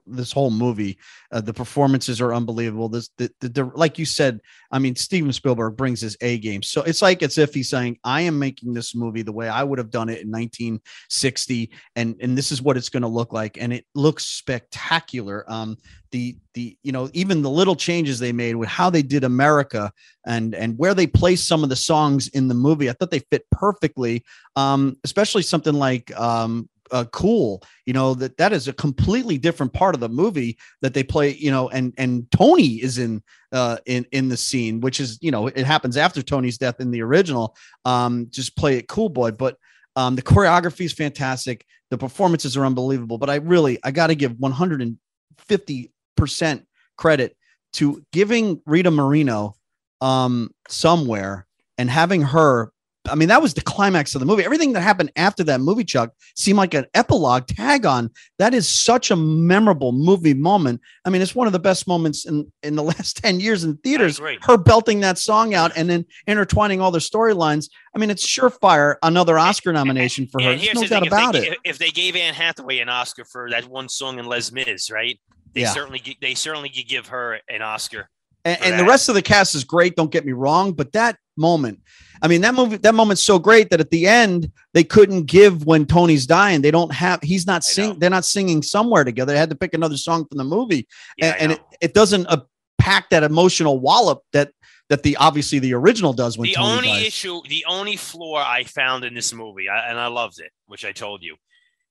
this 0.07 0.33
whole 0.33 0.51
movie. 0.51 0.99
Uh, 1.33 1.41
the 1.41 1.53
performances 1.53 2.21
are 2.21 2.35
unbelievable. 2.35 2.89
This, 2.89 3.11
the, 3.17 3.31
the, 3.41 3.49
the, 3.49 3.65
like 3.75 3.99
you 3.99 4.05
said, 4.05 4.41
I 4.71 4.79
mean, 4.79 4.97
Steven 4.97 5.33
Spielberg 5.33 5.77
brings 5.77 6.01
his 6.01 6.17
A 6.21 6.39
game. 6.39 6.63
So 6.63 6.83
it's 6.83 7.03
like 7.03 7.23
as 7.23 7.39
if 7.39 7.55
he's 7.55 7.71
saying, 7.71 7.99
"I 8.05 8.23
am 8.23 8.39
making 8.39 8.75
this 8.75 8.95
movie 8.95 9.23
the 9.23 9.33
way 9.33 9.49
I 9.49 9.63
would 9.63 9.79
have 9.79 9.91
done 9.91 10.09
it 10.09 10.23
in 10.23 10.31
1960, 10.31 11.71
and 11.95 12.17
and 12.21 12.37
this 12.37 12.53
is 12.53 12.63
what 12.63 12.77
it's 12.77 12.89
going 12.89 13.03
to 13.03 13.09
look 13.09 13.33
like." 13.33 13.59
And 13.61 13.73
it 13.73 13.85
looks 13.95 14.25
spectacular. 14.25 15.45
Um, 15.49 15.77
the 16.11 16.37
the 16.55 16.77
you 16.83 16.93
know 16.93 17.11
even 17.13 17.43
the 17.43 17.51
little 17.51 17.77
changes 17.77 18.19
they 18.19 18.33
made 18.33 18.55
with 18.55 18.69
how 18.69 18.91
they 18.91 19.03
did 19.03 19.25
America 19.25 19.93
and 20.27 20.55
and 20.55 20.79
where 20.79 20.95
they 20.95 21.07
placed 21.07 21.47
some 21.47 21.63
of 21.63 21.69
the 21.69 21.77
songs 21.77 22.29
in 22.29 22.49
the 22.49 22.55
movie, 22.55 22.89
I 22.89 22.93
thought 22.93 23.11
they 23.11 23.25
fit 23.31 23.45
perfectly. 23.51 24.25
Um, 24.55 24.97
especially 25.05 25.43
something 25.43 25.75
like 25.75 26.17
um, 26.19 26.69
uh, 26.93 27.05
cool 27.13 27.63
you 27.85 27.93
know 27.93 28.15
that 28.15 28.37
that 28.37 28.53
is 28.53 28.69
a 28.69 28.73
completely 28.73 29.39
different 29.39 29.73
part 29.73 29.95
of 29.95 30.01
the 30.01 30.09
movie 30.09 30.57
that 30.83 30.95
they 30.95 31.03
play 31.03 31.35
you 31.35 31.51
know 31.51 31.69
and 31.71 31.93
and 31.99 32.31
tony 32.31 32.83
is 32.83 32.99
in 32.99 33.23
uh 33.53 33.77
in 33.87 34.07
in 34.13 34.29
the 34.29 34.37
scene 34.37 34.81
which 34.81 35.01
is 35.01 35.19
you 35.21 35.31
know 35.31 35.47
it 35.47 35.67
happens 35.67 35.97
after 35.97 36.23
tony's 36.23 36.59
death 36.59 36.81
in 36.81 36.91
the 36.91 37.03
original 37.03 37.57
um 37.85 38.27
just 38.31 38.57
play 38.57 38.77
it 38.77 38.89
cool 38.89 39.09
boy. 39.09 39.31
But 39.31 39.57
um 39.97 40.15
the 40.15 40.23
choreography 40.23 40.85
is 40.85 40.93
fantastic. 40.93 41.65
The 41.91 41.99
performances 41.99 42.57
are 42.57 42.67
unbelievable. 42.67 43.19
But 43.19 43.31
i 43.31 43.37
really 43.37 43.79
i 43.83 43.91
got 43.91 44.09
to 44.09 44.15
give 44.15 44.39
150 44.39 45.93
percent 46.17 46.67
credit 46.97 47.37
to 47.75 48.03
giving 48.13 48.61
rita 48.67 48.91
moreno 48.91 49.55
um 50.01 50.51
somewhere 50.69 51.47
and 51.79 51.91
having 51.91 52.23
her 52.23 52.73
I 53.09 53.15
mean, 53.15 53.29
that 53.29 53.43
was 53.43 53.55
the 53.55 53.61
climax 53.61 54.15
of 54.15 54.21
the 54.21 54.27
movie. 54.27 54.45
Everything 54.45 54.73
that 54.73 54.81
happened 54.81 55.13
after 55.17 55.45
that 55.45 55.61
movie, 55.61 55.85
Chuck, 55.85 56.13
seemed 56.35 56.59
like 56.59 56.75
an 56.75 56.87
epilogue 56.95 57.47
tag 57.47 57.87
on. 57.87 58.11
That 58.39 58.55
is 58.55 58.69
such 58.69 59.11
a 59.11 59.17
memorable 59.17 59.93
movie 59.93 60.35
moment. 60.35 60.81
I 61.05 61.11
mean, 61.11 61.23
it's 61.23 61.35
one 61.35 61.47
of 61.47 61.53
the 61.53 61.59
best 61.59 61.87
moments 61.87 62.27
in, 62.27 62.51
in 62.63 62.77
the 62.77 62.83
last 62.85 63.19
10 63.19 63.41
years 63.41 63.65
in 63.65 63.77
theaters. 63.79 64.21
Her 64.43 64.57
belting 64.57 65.01
that 65.01 65.19
song 65.19 65.55
out 65.55 65.73
and 65.77 65.89
then 65.89 66.05
intertwining 66.27 66.81
all 66.81 66.91
the 66.91 66.99
storylines. 66.99 67.71
I 67.95 67.99
mean, 67.99 68.11
it's 68.11 68.27
surefire 68.27 68.97
another 69.03 69.39
Oscar 69.39 69.73
nomination 69.73 70.27
for 70.27 70.43
her. 70.43 70.57
There's 70.57 70.75
no 70.75 70.87
doubt 70.87 71.07
about 71.07 71.33
they, 71.35 71.49
it. 71.49 71.59
If 71.65 71.79
they 71.79 71.91
gave 71.91 72.17
Anne 72.17 72.35
Hathaway 72.35 72.79
an 72.79 72.89
Oscar 72.89 73.25
for 73.25 73.51
that 73.51 73.67
one 73.69 73.89
song 73.89 74.19
in 74.19 74.27
Les 74.27 74.53
Mis, 74.53 74.91
right? 74.91 75.19
They 75.55 75.63
yeah. 75.63 75.71
certainly 75.71 76.03
they 76.21 76.35
certainly 76.35 76.69
could 76.69 76.87
give 76.87 77.07
her 77.09 77.41
an 77.49 77.63
Oscar. 77.63 78.11
And, 78.47 78.63
and 78.63 78.81
the 78.81 78.85
rest 78.85 79.09
of 79.09 79.15
the 79.15 79.23
cast 79.23 79.55
is 79.55 79.65
great. 79.65 79.97
Don't 79.97 80.11
get 80.11 80.25
me 80.25 80.33
wrong, 80.33 80.73
but 80.73 80.93
that 80.93 81.19
moment 81.37 81.81
I 82.23 82.29
mean, 82.29 82.41
that 82.43 82.55
movie, 82.55 82.77
that 82.79 82.95
moment's 82.95 83.23
so 83.23 83.39
great 83.39 83.71
that 83.71 83.81
at 83.81 83.91
the 83.91 84.07
end 84.07 84.51
they 84.75 84.85
couldn't 84.85 85.25
give 85.25 85.67
when 85.67 85.87
Tony's 85.87 86.27
dying. 86.27 86.63
They 86.63 86.71
don't 86.71 86.93
have. 86.93 87.21
He's 87.23 87.47
not 87.47 87.65
singing. 87.65 87.99
They're 87.99 88.11
not 88.11 88.25
singing 88.25 88.63
somewhere 88.63 89.05
together. 89.05 89.33
They 89.33 89.39
had 89.39 89.51
to 89.51 89.57
pick 89.57 89.75
another 89.75 89.97
song 89.97 90.27
from 90.27 90.39
the 90.39 90.45
movie, 90.45 90.87
yeah, 91.19 91.37
and, 91.39 91.43
and 91.43 91.53
it, 91.53 91.61
it 91.81 91.95
doesn't 91.95 92.27
uh, 92.27 92.43
pack 92.79 93.11
that 93.11 93.23
emotional 93.23 93.81
wallop 93.81 94.23
that 94.33 94.53
that 94.89 95.03
the 95.03 95.17
obviously 95.17 95.59
the 95.59 95.75
original 95.75 96.13
does. 96.13 96.39
When 96.39 96.49
the 96.49 96.55
Tony 96.55 96.77
only 96.77 96.89
dies. 96.89 97.07
issue, 97.07 97.41
the 97.49 97.65
only 97.69 97.97
flaw 97.97 98.37
I 98.37 98.65
found 98.65 99.05
in 99.05 99.15
this 99.15 99.33
movie, 99.33 99.69
I, 99.69 99.91
and 99.91 99.99
I 99.99 100.07
loved 100.07 100.41
it, 100.41 100.53
which 100.67 100.85
I 100.85 100.93
told 100.93 101.23
you, 101.23 101.37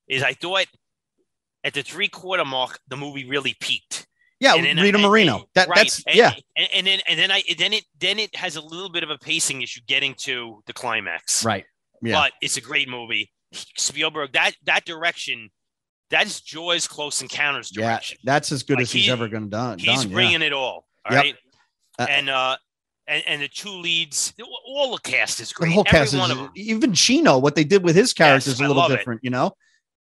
is 0.08 0.22
I 0.22 0.32
thought 0.32 0.66
at 1.62 1.74
the 1.74 1.82
three 1.82 2.08
quarter 2.08 2.44
mark 2.44 2.78
the 2.88 2.96
movie 2.96 3.26
really 3.26 3.54
peaked. 3.60 4.05
Yeah, 4.38 4.60
then, 4.60 4.76
Rita 4.76 4.98
Moreno. 4.98 5.48
that, 5.54 5.68
right. 5.68 5.76
that's 5.76 6.04
and, 6.04 6.14
yeah. 6.14 6.32
And, 6.56 6.68
and, 6.74 6.86
then 6.86 7.00
and 7.08 7.18
then 7.18 7.30
I 7.30 7.42
then 7.56 7.72
it 7.72 7.84
then 7.98 8.18
it 8.18 8.34
has 8.36 8.56
a 8.56 8.60
little 8.60 8.90
bit 8.90 9.02
of 9.02 9.10
a 9.10 9.16
pacing 9.16 9.62
issue 9.62 9.80
getting 9.86 10.14
to 10.18 10.62
the 10.66 10.72
climax. 10.72 11.44
Right. 11.44 11.64
Yeah. 12.02 12.12
But 12.12 12.32
it's 12.42 12.56
a 12.56 12.60
great 12.60 12.88
movie. 12.88 13.32
Spielberg 13.52 14.32
that 14.32 14.52
that 14.64 14.84
direction. 14.84 15.50
That's 16.10 16.40
Jaws 16.40 16.86
Close 16.86 17.20
Encounters 17.22 17.70
direction. 17.70 18.18
Yeah, 18.22 18.32
that's 18.32 18.52
as 18.52 18.62
good 18.62 18.76
like 18.76 18.82
as 18.82 18.92
he's 18.92 19.06
he, 19.06 19.10
ever 19.10 19.26
going 19.26 19.44
to 19.44 19.48
done. 19.48 19.78
He's 19.78 20.02
done, 20.02 20.12
bringing 20.12 20.40
yeah. 20.40 20.48
it 20.48 20.52
all. 20.52 20.86
All 21.04 21.16
yep. 21.16 21.24
right. 21.24 21.34
Uh, 21.98 22.06
and 22.08 22.30
uh, 22.30 22.56
and, 23.08 23.22
and 23.26 23.42
the 23.42 23.48
two 23.48 23.70
leads, 23.70 24.34
all 24.66 24.92
the 24.92 25.00
cast 25.00 25.40
is 25.40 25.52
great. 25.52 25.68
The 25.68 25.74
whole 25.74 25.84
Every 25.86 25.98
cast 25.98 26.16
one 26.16 26.30
is, 26.30 26.36
of 26.36 26.42
them. 26.44 26.52
even 26.54 26.92
Chino, 26.92 27.38
what 27.38 27.54
they 27.54 27.64
did 27.64 27.82
with 27.82 27.96
his 27.96 28.12
character 28.12 28.50
yes, 28.50 28.56
is 28.56 28.60
a 28.60 28.68
little 28.68 28.88
different, 28.88 29.20
it. 29.22 29.24
you 29.24 29.30
know. 29.30 29.52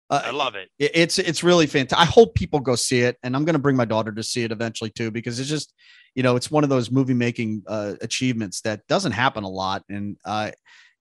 Uh, 0.10 0.22
I 0.26 0.32
love 0.32 0.56
it. 0.56 0.70
It's 0.78 1.18
it's 1.18 1.44
really 1.44 1.66
fantastic. 1.66 2.08
I 2.08 2.10
hope 2.10 2.36
people 2.36 2.60
go 2.60 2.76
see 2.76 3.02
it, 3.02 3.18
and 3.24 3.36
I'm 3.36 3.44
going 3.44 3.54
to 3.54 3.60
bring 3.60 3.76
my 3.76 3.86
daughter 3.86 4.12
to 4.12 4.22
see 4.22 4.44
it 4.44 4.52
eventually 4.52 4.92
too, 4.92 5.10
because 5.10 5.40
it's 5.40 5.50
just, 5.50 5.74
you 6.14 6.22
know, 6.22 6.36
it's 6.36 6.52
one 6.52 6.64
of 6.64 6.70
those 6.70 6.92
movie 6.92 7.16
making 7.16 7.64
uh, 7.68 7.94
achievements 8.02 8.62
that 8.62 8.86
doesn't 8.88 9.14
happen 9.14 9.44
a 9.44 9.50
lot, 9.50 9.84
and 9.90 10.16
uh, 10.24 10.52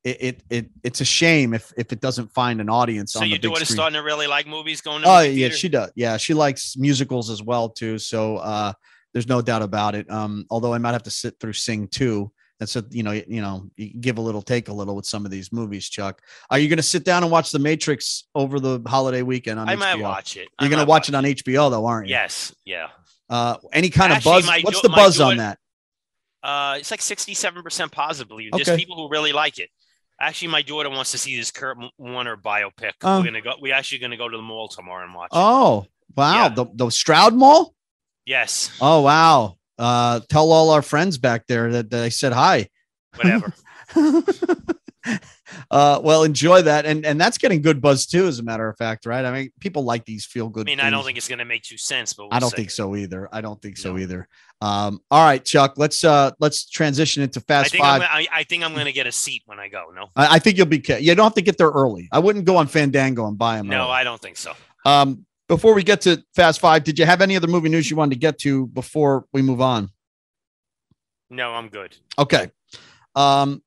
it, 0.05 0.17
it 0.21 0.43
it 0.49 0.71
it's 0.83 1.01
a 1.03 1.05
shame 1.05 1.53
if 1.53 1.71
if 1.77 1.93
it 1.93 2.01
doesn't 2.01 2.33
find 2.33 2.63
an 2.63 2.71
audience. 2.71 3.13
So 3.13 3.21
on 3.21 3.29
your 3.29 3.39
daughter's 3.39 3.69
starting 3.69 3.95
to 3.95 4.03
really 4.03 4.27
like 4.27 4.47
movies 4.47 4.81
going. 4.81 5.03
To 5.03 5.09
oh 5.09 5.21
yeah, 5.21 5.33
theater? 5.33 5.57
she 5.57 5.69
does. 5.69 5.93
Yeah, 5.95 6.17
she 6.17 6.33
likes 6.33 6.77
musicals 6.77 7.29
as 7.29 7.43
well 7.43 7.69
too. 7.69 7.99
So 7.99 8.39
uh, 8.39 8.73
there's 9.13 9.29
no 9.29 9.43
doubt 9.43 9.61
about 9.61 9.95
it. 9.95 10.11
Um, 10.11 10.47
although 10.49 10.73
I 10.73 10.79
might 10.79 10.93
have 10.93 11.03
to 11.03 11.11
sit 11.11 11.39
through 11.39 11.55
Sing 11.55 11.89
too 11.89 12.33
and 12.65 12.69
so 12.71 12.83
you 12.91 13.03
know 13.03 13.13
you 13.13 13.43
know 13.43 13.69
you 13.77 13.91
give 14.01 14.17
a 14.17 14.21
little 14.21 14.41
take 14.41 14.69
a 14.69 14.73
little 14.73 14.97
with 14.97 15.05
some 15.05 15.27
of 15.27 15.31
these 15.31 15.53
movies 15.53 15.87
chuck 15.87 16.23
are 16.51 16.59
you 16.59 16.67
going 16.67 16.79
to 16.79 16.83
sit 16.83 17.05
down 17.05 17.23
and 17.23 17.31
watch 17.31 17.53
the 17.53 17.59
matrix 17.59 18.25
over 18.35 18.59
the 18.59 18.81
holiday 18.87 19.21
weekend 19.21 19.61
on 19.61 19.69
i 19.69 19.77
HBO? 19.77 19.79
might 19.79 20.01
watch 20.01 20.37
it 20.39 20.49
you're 20.61 20.71
going 20.71 20.81
to 20.81 20.89
watch 20.89 21.11
it 21.11 21.15
on 21.15 21.25
hbo 21.25 21.71
though 21.71 21.85
aren't 21.85 22.09
you 22.09 22.15
yes 22.15 22.55
yeah 22.65 22.89
uh 23.29 23.57
any 23.73 23.91
kind 23.91 24.13
Actually, 24.13 24.39
of 24.39 24.47
buzz 24.47 24.65
what's 24.65 24.81
the 24.81 24.89
buzz 24.89 25.21
on 25.21 25.37
that 25.37 25.59
uh 26.43 26.77
it's 26.79 26.91
like 26.91 27.01
67% 27.01 27.93
positively 27.93 28.49
okay. 28.53 28.77
people 28.77 28.97
who 28.97 29.11
really 29.11 29.33
like 29.33 29.59
it 29.59 29.69
Actually, 30.21 30.49
my 30.49 30.63
daughter 30.63 30.89
wants 30.89 31.11
to 31.11 31.19
see 31.19 31.37
this 31.37 31.51
Kurt 31.51 31.77
Warner 31.99 32.37
biopic. 32.37 32.93
Oh. 33.03 33.19
We're 33.19 33.25
gonna 33.25 33.41
go. 33.41 33.55
We're 33.61 33.75
actually 33.75 33.99
gonna 33.99 34.17
go 34.17 34.29
to 34.29 34.37
the 34.37 34.45
mall 34.45 34.69
tomorrow 34.69 35.05
and 35.05 35.13
watch. 35.13 35.31
Oh, 35.33 35.83
it. 35.83 36.17
wow! 36.17 36.35
Yeah. 36.35 36.49
The 36.51 36.67
the 36.73 36.91
Stroud 36.91 37.35
Mall. 37.35 37.75
Yes. 38.25 38.71
Oh 38.81 39.01
wow! 39.01 39.59
Uh, 39.79 40.21
tell 40.29 40.53
all 40.53 40.71
our 40.71 40.83
friends 40.83 41.19
back 41.19 41.47
there 41.47 41.73
that, 41.73 41.91
that 41.91 42.05
I 42.05 42.09
said 42.09 42.33
hi. 42.33 42.69
Whatever. 43.17 43.53
uh, 45.71 46.01
well, 46.03 46.25
enjoy 46.25 46.63
that, 46.63 46.87
and 46.87 47.05
and 47.05 47.21
that's 47.21 47.39
getting 47.39 47.63
good 47.63 47.81
buzz 47.81 48.07
too. 48.07 48.27
As 48.27 48.39
a 48.39 48.43
matter 48.43 48.69
of 48.69 48.77
fact, 48.77 49.07
right? 49.07 49.25
I 49.25 49.33
mean, 49.33 49.51
people 49.61 49.85
like 49.85 50.05
these 50.05 50.25
feel 50.25 50.49
good. 50.49 50.67
I 50.67 50.71
mean, 50.71 50.79
things. 50.79 50.87
I 50.87 50.91
don't 50.91 51.05
think 51.05 51.19
it's 51.19 51.29
going 51.29 51.39
to 51.39 51.45
make 51.45 51.63
too 51.63 51.77
sense, 51.77 52.13
but 52.13 52.25
we'll 52.25 52.35
I 52.35 52.39
don't 52.39 52.53
think 52.53 52.71
so 52.71 52.97
either. 52.97 53.29
I 53.33 53.41
don't 53.41 53.61
think 53.61 53.77
so 53.77 53.99
either. 53.99 54.29
Um, 54.61 55.01
all 55.11 55.25
right, 55.25 55.45
Chuck. 55.45 55.75
Let's 55.77 56.05
uh 56.05 56.33
let's 56.41 56.69
transition 56.69 57.23
into 57.23 57.41
fast 57.41 57.67
I 57.67 57.69
think 57.71 57.85
5 57.85 58.03
I'm, 58.03 58.09
I, 58.11 58.27
I 58.33 58.45
think 58.45 58.65
I'm 58.65 58.73
going 58.73 58.87
to 58.87 58.93
get 58.93 59.07
a 59.07 59.13
seat 59.13 59.43
when 59.47 59.59
I 59.59 59.69
go. 59.69 59.93
No, 59.95 60.09
I, 60.17 60.37
I 60.37 60.39
think 60.39 60.57
you'll 60.57 60.67
be. 60.67 60.83
You 61.01 61.15
don't 61.15 61.25
have 61.25 61.35
to 61.35 61.43
get 61.43 61.59
there 61.59 61.71
early. 61.71 62.09
I 62.11 62.19
wouldn't 62.19 62.45
go 62.45 62.57
on 62.57 62.67
Fandango 62.67 63.27
and 63.27 63.37
buy 63.37 63.57
them. 63.59 63.69
No, 63.69 63.85
early. 63.85 63.91
I 63.91 64.05
don't 64.05 64.21
think 64.21 64.37
so. 64.37 64.55
Um, 64.85 65.27
before 65.49 65.75
we 65.75 65.83
get 65.83 66.01
to 66.03 66.23
Fast 66.35 66.61
Five, 66.61 66.85
did 66.85 66.99
you 66.99 67.07
have 67.07 67.21
any 67.21 67.37
other 67.37 67.47
movie 67.47 67.69
news 67.69 67.91
you 67.91 67.97
wanted 67.97 68.15
to 68.15 68.21
get 68.21 68.39
to 68.41 68.67
before 68.69 69.27
we 69.33 69.43
move 69.43 69.61
on? 69.61 69.91
No, 71.31 71.53
I'm 71.53 71.69
good. 71.69 71.97
Okay. 72.19 72.51
Um, 73.15 73.63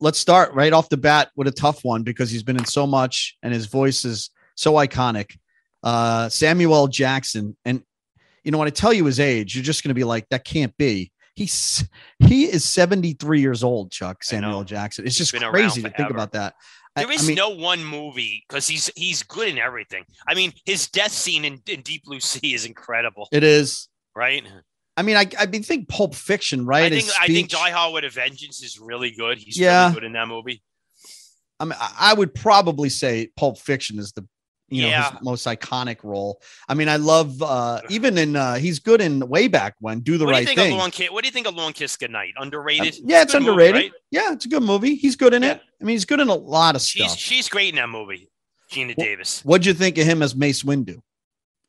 let's 0.00 0.18
start 0.18 0.52
right 0.54 0.72
off 0.72 0.88
the 0.88 0.96
bat 0.96 1.30
with 1.36 1.46
a 1.46 1.52
tough 1.52 1.84
one 1.84 2.02
because 2.02 2.30
he's 2.30 2.42
been 2.42 2.56
in 2.56 2.64
so 2.64 2.86
much 2.86 3.36
and 3.42 3.52
his 3.52 3.66
voice 3.66 4.04
is 4.04 4.30
so 4.54 4.74
iconic. 4.74 5.36
Uh, 5.82 6.28
Samuel 6.28 6.88
Jackson. 6.88 7.56
And, 7.64 7.82
you 8.44 8.50
know, 8.50 8.58
when 8.58 8.68
I 8.68 8.72
tell 8.72 8.92
you 8.92 9.04
his 9.04 9.20
age, 9.20 9.54
you're 9.54 9.64
just 9.64 9.82
going 9.82 9.90
to 9.90 9.94
be 9.94 10.04
like, 10.04 10.28
that 10.30 10.44
can't 10.44 10.76
be. 10.76 11.12
He's 11.34 11.88
he 12.18 12.44
is 12.44 12.62
73 12.62 13.40
years 13.40 13.64
old, 13.64 13.90
Chuck 13.90 14.22
Samuel 14.22 14.64
Jackson. 14.64 15.06
It's 15.06 15.16
just 15.16 15.34
crazy 15.34 15.80
to 15.80 15.88
think 15.88 16.10
about 16.10 16.32
that. 16.32 16.54
There 16.94 17.10
is 17.10 17.24
I 17.24 17.26
mean, 17.28 17.36
no 17.36 17.50
one 17.50 17.84
movie 17.84 18.44
because 18.46 18.66
he's 18.66 18.90
he's 18.96 19.22
good 19.22 19.48
in 19.48 19.58
everything. 19.58 20.04
I 20.26 20.34
mean, 20.34 20.52
his 20.66 20.88
death 20.88 21.12
scene 21.12 21.44
in, 21.44 21.60
in 21.66 21.80
Deep 21.80 22.04
Blue 22.04 22.20
Sea 22.20 22.52
is 22.52 22.66
incredible. 22.66 23.28
It 23.32 23.42
is 23.42 23.88
right. 24.14 24.44
I 24.96 25.02
mean, 25.02 25.16
I 25.16 25.26
I 25.38 25.46
mean, 25.46 25.62
think 25.62 25.88
Pulp 25.88 26.14
Fiction, 26.14 26.66
right? 26.66 26.92
I 26.92 27.00
think 27.00 27.10
I 27.18 27.26
think 27.28 27.48
Die 27.48 27.70
Hard 27.70 27.94
with 27.94 28.04
a 28.04 28.10
Vengeance 28.10 28.62
is 28.62 28.78
really 28.78 29.10
good. 29.10 29.38
He's 29.38 29.58
yeah. 29.58 29.84
really 29.84 29.94
good 29.94 30.04
in 30.04 30.12
that 30.12 30.28
movie. 30.28 30.62
I 31.58 31.64
mean, 31.64 31.78
I 31.80 32.12
would 32.12 32.34
probably 32.34 32.88
say 32.88 33.30
Pulp 33.36 33.58
Fiction 33.58 33.98
is 33.98 34.12
the 34.12 34.26
you 34.72 34.82
know 34.82 34.88
yeah. 34.88 35.10
his 35.10 35.22
most 35.22 35.46
iconic 35.46 35.98
role. 36.02 36.40
I 36.68 36.74
mean, 36.74 36.88
I 36.88 36.96
love 36.96 37.42
uh 37.42 37.80
even 37.88 38.18
in 38.18 38.36
uh 38.36 38.54
he's 38.54 38.78
good 38.78 39.00
in 39.00 39.20
way 39.28 39.48
back 39.48 39.74
when 39.80 40.00
Do 40.00 40.18
the 40.18 40.24
what 40.24 40.32
Right 40.32 40.46
do 40.46 40.54
Thing. 40.54 40.76
Long 40.76 40.90
Kiss, 40.90 41.10
what 41.10 41.22
do 41.22 41.28
you 41.28 41.32
think 41.32 41.46
of 41.46 41.54
Long 41.54 41.72
Kiss 41.72 41.96
Goodnight? 41.96 42.34
Underrated? 42.36 42.94
Uh, 42.94 43.04
yeah, 43.04 43.22
it's, 43.22 43.34
it's 43.34 43.34
underrated. 43.34 43.74
Movie, 43.74 43.86
right? 43.86 43.92
Yeah, 44.10 44.32
it's 44.32 44.44
a 44.44 44.48
good 44.48 44.62
movie. 44.62 44.94
He's 44.94 45.16
good 45.16 45.34
in 45.34 45.42
yeah. 45.42 45.52
it. 45.52 45.62
I 45.80 45.84
mean, 45.84 45.94
he's 45.94 46.04
good 46.04 46.20
in 46.20 46.28
a 46.28 46.34
lot 46.34 46.74
of 46.74 46.82
she's, 46.82 47.04
stuff. 47.04 47.18
She's 47.18 47.48
great 47.48 47.70
in 47.70 47.76
that 47.76 47.88
movie. 47.88 48.30
Geena 48.70 48.94
Davis. 48.94 49.42
What'd 49.44 49.66
you 49.66 49.74
think 49.74 49.98
of 49.98 50.06
him 50.06 50.22
as 50.22 50.34
Mace 50.34 50.62
Windu? 50.62 51.02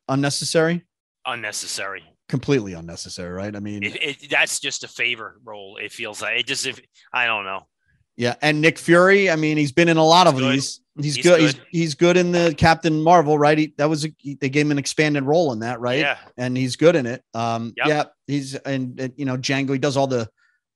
Unnecessary? 0.08 0.84
Unnecessary 1.26 2.02
completely 2.28 2.72
unnecessary, 2.72 3.32
right? 3.32 3.54
I 3.54 3.60
mean, 3.60 3.82
it, 3.82 4.02
it, 4.02 4.30
that's 4.30 4.58
just 4.58 4.84
a 4.84 4.88
favor 4.88 5.38
role. 5.44 5.76
It 5.76 5.92
feels 5.92 6.22
like 6.22 6.40
it 6.40 6.46
just. 6.46 6.66
If, 6.66 6.80
I 7.12 7.26
don't 7.26 7.44
know. 7.44 7.66
Yeah, 8.16 8.34
and 8.42 8.60
Nick 8.60 8.78
Fury. 8.78 9.30
I 9.30 9.36
mean, 9.36 9.56
he's 9.56 9.72
been 9.72 9.88
in 9.88 9.96
a 9.96 10.04
lot 10.04 10.26
of 10.26 10.36
good. 10.36 10.54
these. 10.54 10.80
He's, 10.96 11.16
he's 11.16 11.24
good. 11.24 11.40
good. 11.40 11.40
He's 11.40 11.60
he's 11.70 11.94
good 11.94 12.16
in 12.16 12.30
the 12.30 12.54
Captain 12.56 13.02
Marvel, 13.02 13.36
right? 13.38 13.58
He, 13.58 13.74
that 13.78 13.88
was 13.88 14.04
a, 14.04 14.14
he, 14.18 14.36
they 14.36 14.48
gave 14.48 14.66
him 14.66 14.72
an 14.72 14.78
expanded 14.78 15.24
role 15.24 15.52
in 15.52 15.58
that, 15.60 15.80
right? 15.80 15.98
Yeah, 15.98 16.18
and 16.36 16.56
he's 16.56 16.76
good 16.76 16.94
in 16.94 17.06
it. 17.06 17.24
Um, 17.34 17.72
yep. 17.76 17.86
yeah, 17.88 18.04
he's 18.28 18.54
and, 18.54 18.98
and 19.00 19.12
you 19.16 19.24
know 19.24 19.36
Django. 19.36 19.72
He 19.72 19.78
does 19.78 19.96
all 19.96 20.06
the 20.06 20.28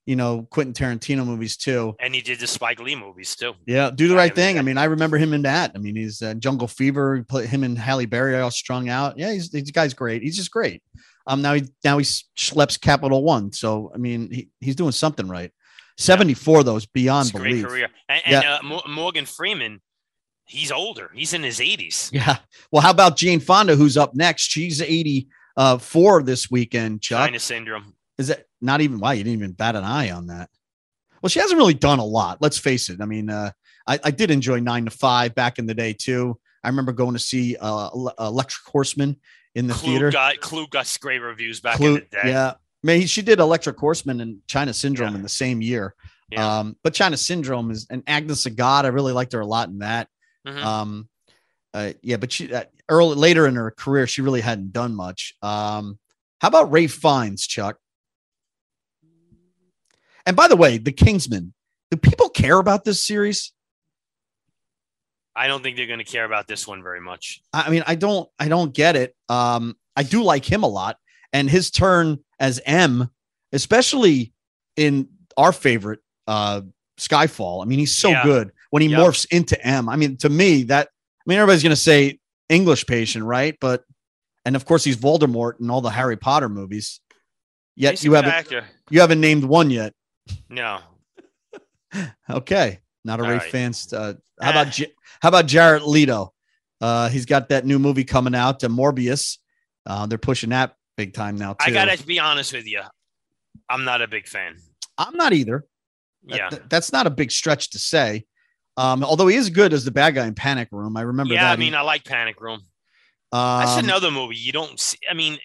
you 0.06 0.16
know 0.16 0.48
Quentin 0.50 0.74
Tarantino 0.74 1.24
movies 1.24 1.56
too, 1.56 1.94
and 2.00 2.12
he 2.12 2.20
did 2.20 2.40
the 2.40 2.48
Spike 2.48 2.80
Lee 2.80 2.96
movies 2.96 3.36
too. 3.36 3.52
Yeah, 3.66 3.90
do 3.94 4.08
the 4.08 4.16
right 4.16 4.34
thing. 4.34 4.58
I 4.58 4.62
mean, 4.62 4.76
I 4.76 4.84
remember 4.84 5.18
him 5.18 5.32
in 5.32 5.42
that. 5.42 5.70
I 5.76 5.78
mean, 5.78 5.94
he's 5.94 6.20
uh, 6.20 6.34
Jungle 6.34 6.66
Fever. 6.66 7.24
Put 7.28 7.46
him 7.46 7.62
and 7.62 7.78
Halle 7.78 8.06
Berry 8.06 8.36
all 8.40 8.50
strung 8.50 8.88
out. 8.88 9.16
Yeah, 9.16 9.32
he's 9.32 9.50
this 9.50 9.70
guy's 9.70 9.94
great. 9.94 10.22
He's 10.22 10.36
just 10.36 10.50
great. 10.50 10.82
Um, 11.28 11.42
now 11.42 11.54
he 11.54 11.62
now 11.84 11.98
he 11.98 12.04
schleps 12.04 12.80
Capital 12.80 13.22
One. 13.22 13.52
So 13.52 13.92
I 13.94 13.98
mean, 13.98 14.32
he, 14.32 14.48
he's 14.60 14.74
doing 14.74 14.92
something 14.92 15.28
right. 15.28 15.52
Seventy 15.98 16.34
four, 16.34 16.62
though, 16.62 16.76
is 16.76 16.86
beyond 16.86 17.32
belief. 17.32 17.62
Great 17.62 17.66
career. 17.66 17.88
And, 18.08 18.22
and 18.24 18.42
yeah. 18.44 18.58
uh, 18.62 18.88
Morgan 18.88 19.26
Freeman, 19.26 19.82
he's 20.46 20.70
older. 20.70 21.10
He's 21.12 21.34
in 21.34 21.42
his 21.42 21.60
eighties. 21.60 22.08
Yeah. 22.12 22.38
Well, 22.70 22.82
how 22.82 22.92
about 22.92 23.16
Jane 23.16 23.40
Fonda, 23.40 23.74
who's 23.76 23.96
up 23.96 24.14
next? 24.14 24.48
She's 24.48 24.80
eighty 24.80 25.28
uh, 25.56 25.76
this 26.22 26.50
weekend. 26.50 27.02
Chuck. 27.02 27.26
China 27.26 27.40
syndrome. 27.40 27.94
Is 28.16 28.30
it 28.30 28.48
not 28.60 28.80
even? 28.80 29.00
Why 29.00 29.14
you 29.14 29.24
didn't 29.24 29.38
even 29.40 29.52
bat 29.52 29.74
an 29.74 29.84
eye 29.84 30.12
on 30.12 30.28
that? 30.28 30.48
Well, 31.20 31.30
she 31.30 31.40
hasn't 31.40 31.58
really 31.58 31.74
done 31.74 31.98
a 31.98 32.04
lot. 32.04 32.38
Let's 32.40 32.58
face 32.58 32.90
it. 32.90 33.00
I 33.00 33.04
mean, 33.04 33.28
uh, 33.28 33.50
I, 33.86 33.98
I 34.04 34.10
did 34.12 34.30
enjoy 34.30 34.60
Nine 34.60 34.84
to 34.84 34.92
Five 34.92 35.34
back 35.34 35.58
in 35.58 35.66
the 35.66 35.74
day 35.74 35.92
too. 35.92 36.38
I 36.62 36.68
remember 36.68 36.92
going 36.92 37.14
to 37.14 37.20
see 37.20 37.56
uh, 37.60 37.90
Electric 38.20 38.64
Horseman 38.66 39.16
in 39.56 39.66
the 39.66 39.74
Klug 39.74 39.84
theater. 39.84 40.10
Got, 40.12 40.40
Klug 40.40 40.70
got 40.70 40.96
great 41.00 41.18
reviews 41.20 41.60
back 41.60 41.76
Klug, 41.76 41.88
in 41.88 41.94
the 41.94 42.00
day. 42.00 42.28
Yeah. 42.30 42.54
I 42.84 42.86
mean, 42.86 43.06
she 43.06 43.22
did 43.22 43.40
Electric 43.40 43.76
Horseman 43.76 44.20
and 44.20 44.38
China 44.46 44.72
Syndrome 44.72 45.10
yeah. 45.10 45.16
in 45.16 45.22
the 45.22 45.28
same 45.28 45.60
year. 45.60 45.94
Yeah. 46.30 46.58
Um, 46.58 46.76
but 46.82 46.94
China 46.94 47.16
Syndrome 47.16 47.70
is 47.70 47.86
and 47.90 48.02
Agnes 48.06 48.46
of 48.46 48.54
God. 48.54 48.84
I 48.84 48.88
really 48.88 49.12
liked 49.12 49.32
her 49.32 49.40
a 49.40 49.46
lot 49.46 49.68
in 49.68 49.78
that. 49.78 50.08
Mm-hmm. 50.46 50.64
Um, 50.64 51.08
uh, 51.74 51.92
yeah, 52.02 52.16
but 52.16 52.32
she 52.32 52.52
uh, 52.52 52.64
early 52.88 53.16
later 53.16 53.46
in 53.46 53.56
her 53.56 53.70
career, 53.70 54.06
she 54.06 54.22
really 54.22 54.40
hadn't 54.40 54.72
done 54.72 54.94
much. 54.94 55.34
Um, 55.42 55.98
how 56.40 56.48
about 56.48 56.70
Ralph 56.70 56.92
Fiennes, 56.92 57.46
Chuck? 57.46 57.78
And 60.24 60.36
by 60.36 60.46
the 60.46 60.56
way, 60.56 60.78
The 60.78 60.92
Kingsman 60.92 61.54
Do 61.90 61.96
people 61.96 62.28
care 62.28 62.58
about 62.58 62.84
this 62.84 63.02
series? 63.02 63.52
I 65.34 65.46
don't 65.46 65.62
think 65.62 65.76
they're 65.76 65.86
going 65.86 66.00
to 66.00 66.04
care 66.04 66.24
about 66.24 66.46
this 66.46 66.66
one 66.66 66.82
very 66.82 67.00
much. 67.00 67.40
I 67.52 67.70
mean, 67.70 67.84
I 67.86 67.94
don't, 67.94 68.28
I 68.38 68.48
don't 68.48 68.74
get 68.74 68.96
it. 68.96 69.14
Um, 69.28 69.76
I 69.96 70.02
do 70.02 70.22
like 70.22 70.44
him 70.44 70.64
a 70.64 70.68
lot, 70.68 70.96
and 71.32 71.48
his 71.48 71.70
turn 71.70 72.18
as 72.40 72.60
M, 72.64 73.10
especially 73.52 74.32
in 74.76 75.08
our 75.36 75.52
favorite 75.52 76.00
uh 76.26 76.62
Skyfall. 76.98 77.62
I 77.62 77.66
mean, 77.66 77.78
he's 77.78 77.96
so 77.96 78.10
Yeah. 78.10 78.22
good 78.24 78.52
when 78.70 78.82
he 78.82 78.88
Yep. 78.88 78.98
morphs 79.00 79.26
into 79.30 79.60
M. 79.66 79.88
I 79.88 79.96
mean, 79.96 80.16
to 80.18 80.28
me, 80.28 80.64
that 80.64 80.88
I 80.88 81.22
mean, 81.26 81.38
everybody's 81.38 81.62
gonna 81.62 81.76
say 81.76 82.18
English 82.48 82.86
patient, 82.86 83.24
right? 83.24 83.56
But 83.60 83.84
and 84.44 84.56
of 84.56 84.64
course, 84.64 84.82
he's 84.84 84.96
Voldemort 84.96 85.60
in 85.60 85.70
all 85.70 85.80
the 85.80 85.90
Harry 85.90 86.16
Potter 86.16 86.48
movies. 86.48 87.00
Yet 87.76 87.92
He's 87.92 88.04
you 88.04 88.14
haven't 88.14 88.32
actor. 88.32 88.64
you 88.90 89.00
haven't 89.00 89.20
named 89.20 89.44
one 89.44 89.70
yet. 89.70 89.94
No. 90.48 90.80
Okay, 92.30 92.80
not 93.04 93.20
a 93.20 93.22
All 93.22 93.28
Ray 93.30 93.38
right. 93.38 93.50
fans. 93.50 93.92
Uh, 93.92 94.14
how 94.40 94.48
Ah. 94.48 94.50
about 94.62 94.72
J- 94.72 94.92
how 95.20 95.28
about 95.30 95.46
Jared 95.46 95.82
Leto? 95.82 96.34
Uh, 96.80 97.08
he's 97.08 97.24
got 97.26 97.48
that 97.48 97.64
new 97.64 97.78
movie 97.78 98.04
coming 98.04 98.34
out, 98.34 98.62
uh, 98.62 98.68
Morbius. 98.68 99.38
Uh, 99.86 100.06
they're 100.06 100.18
pushing 100.18 100.50
that 100.50 100.74
big 100.98 101.14
time 101.14 101.36
now 101.36 101.52
too. 101.54 101.64
I 101.66 101.70
got 101.70 101.88
to 101.96 102.04
be 102.06 102.18
honest 102.18 102.52
with 102.52 102.66
you. 102.66 102.82
I'm 103.70 103.84
not 103.84 104.02
a 104.02 104.08
big 104.08 104.26
fan. 104.28 104.56
I'm 104.98 105.16
not 105.16 105.32
either. 105.32 105.64
Yeah. 106.24 106.50
th- 106.50 106.62
that's 106.68 106.92
not 106.92 107.06
a 107.06 107.10
big 107.10 107.30
stretch 107.30 107.70
to 107.70 107.78
say. 107.78 108.26
Um, 108.76 109.02
although 109.02 109.28
he 109.28 109.36
is 109.36 109.48
good 109.48 109.72
as 109.72 109.84
the 109.84 109.90
bad 109.90 110.14
guy 110.14 110.26
in 110.26 110.34
Panic 110.34 110.68
Room. 110.72 110.96
I 110.96 111.02
remember 111.02 111.34
Yeah, 111.34 111.44
that. 111.44 111.52
I 111.52 111.56
mean, 111.56 111.74
I 111.74 111.80
like 111.80 112.04
Panic 112.04 112.40
Room. 112.40 112.60
um, 113.32 113.60
That's 113.60 113.76
another 113.82 114.10
movie 114.10 114.36
you 114.36 114.52
don't 114.52 114.78
see. 114.78 114.98
I 115.10 115.14
mean, 115.14 115.38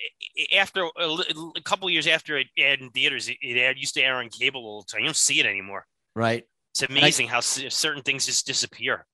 after 0.58 0.84
a, 0.84 1.18
a 1.56 1.62
couple 1.64 1.90
years 1.90 2.08
after 2.08 2.38
it 2.38 2.48
aired 2.58 2.82
in 2.82 2.90
theaters, 2.90 3.30
it, 3.30 3.38
it 3.42 3.78
used 3.78 3.94
to 3.96 4.02
air 4.02 4.16
on 4.16 4.30
cable 4.30 4.66
all 4.66 4.82
the 4.82 4.88
time. 4.92 5.02
You 5.02 5.08
don't 5.08 5.16
see 5.16 5.40
it 5.40 5.46
anymore. 5.46 5.86
right. 6.16 6.44
It's 6.76 6.82
amazing 6.82 7.28
how 7.28 7.40
certain 7.40 8.02
things 8.02 8.26
just 8.26 8.48
disappear. 8.48 9.06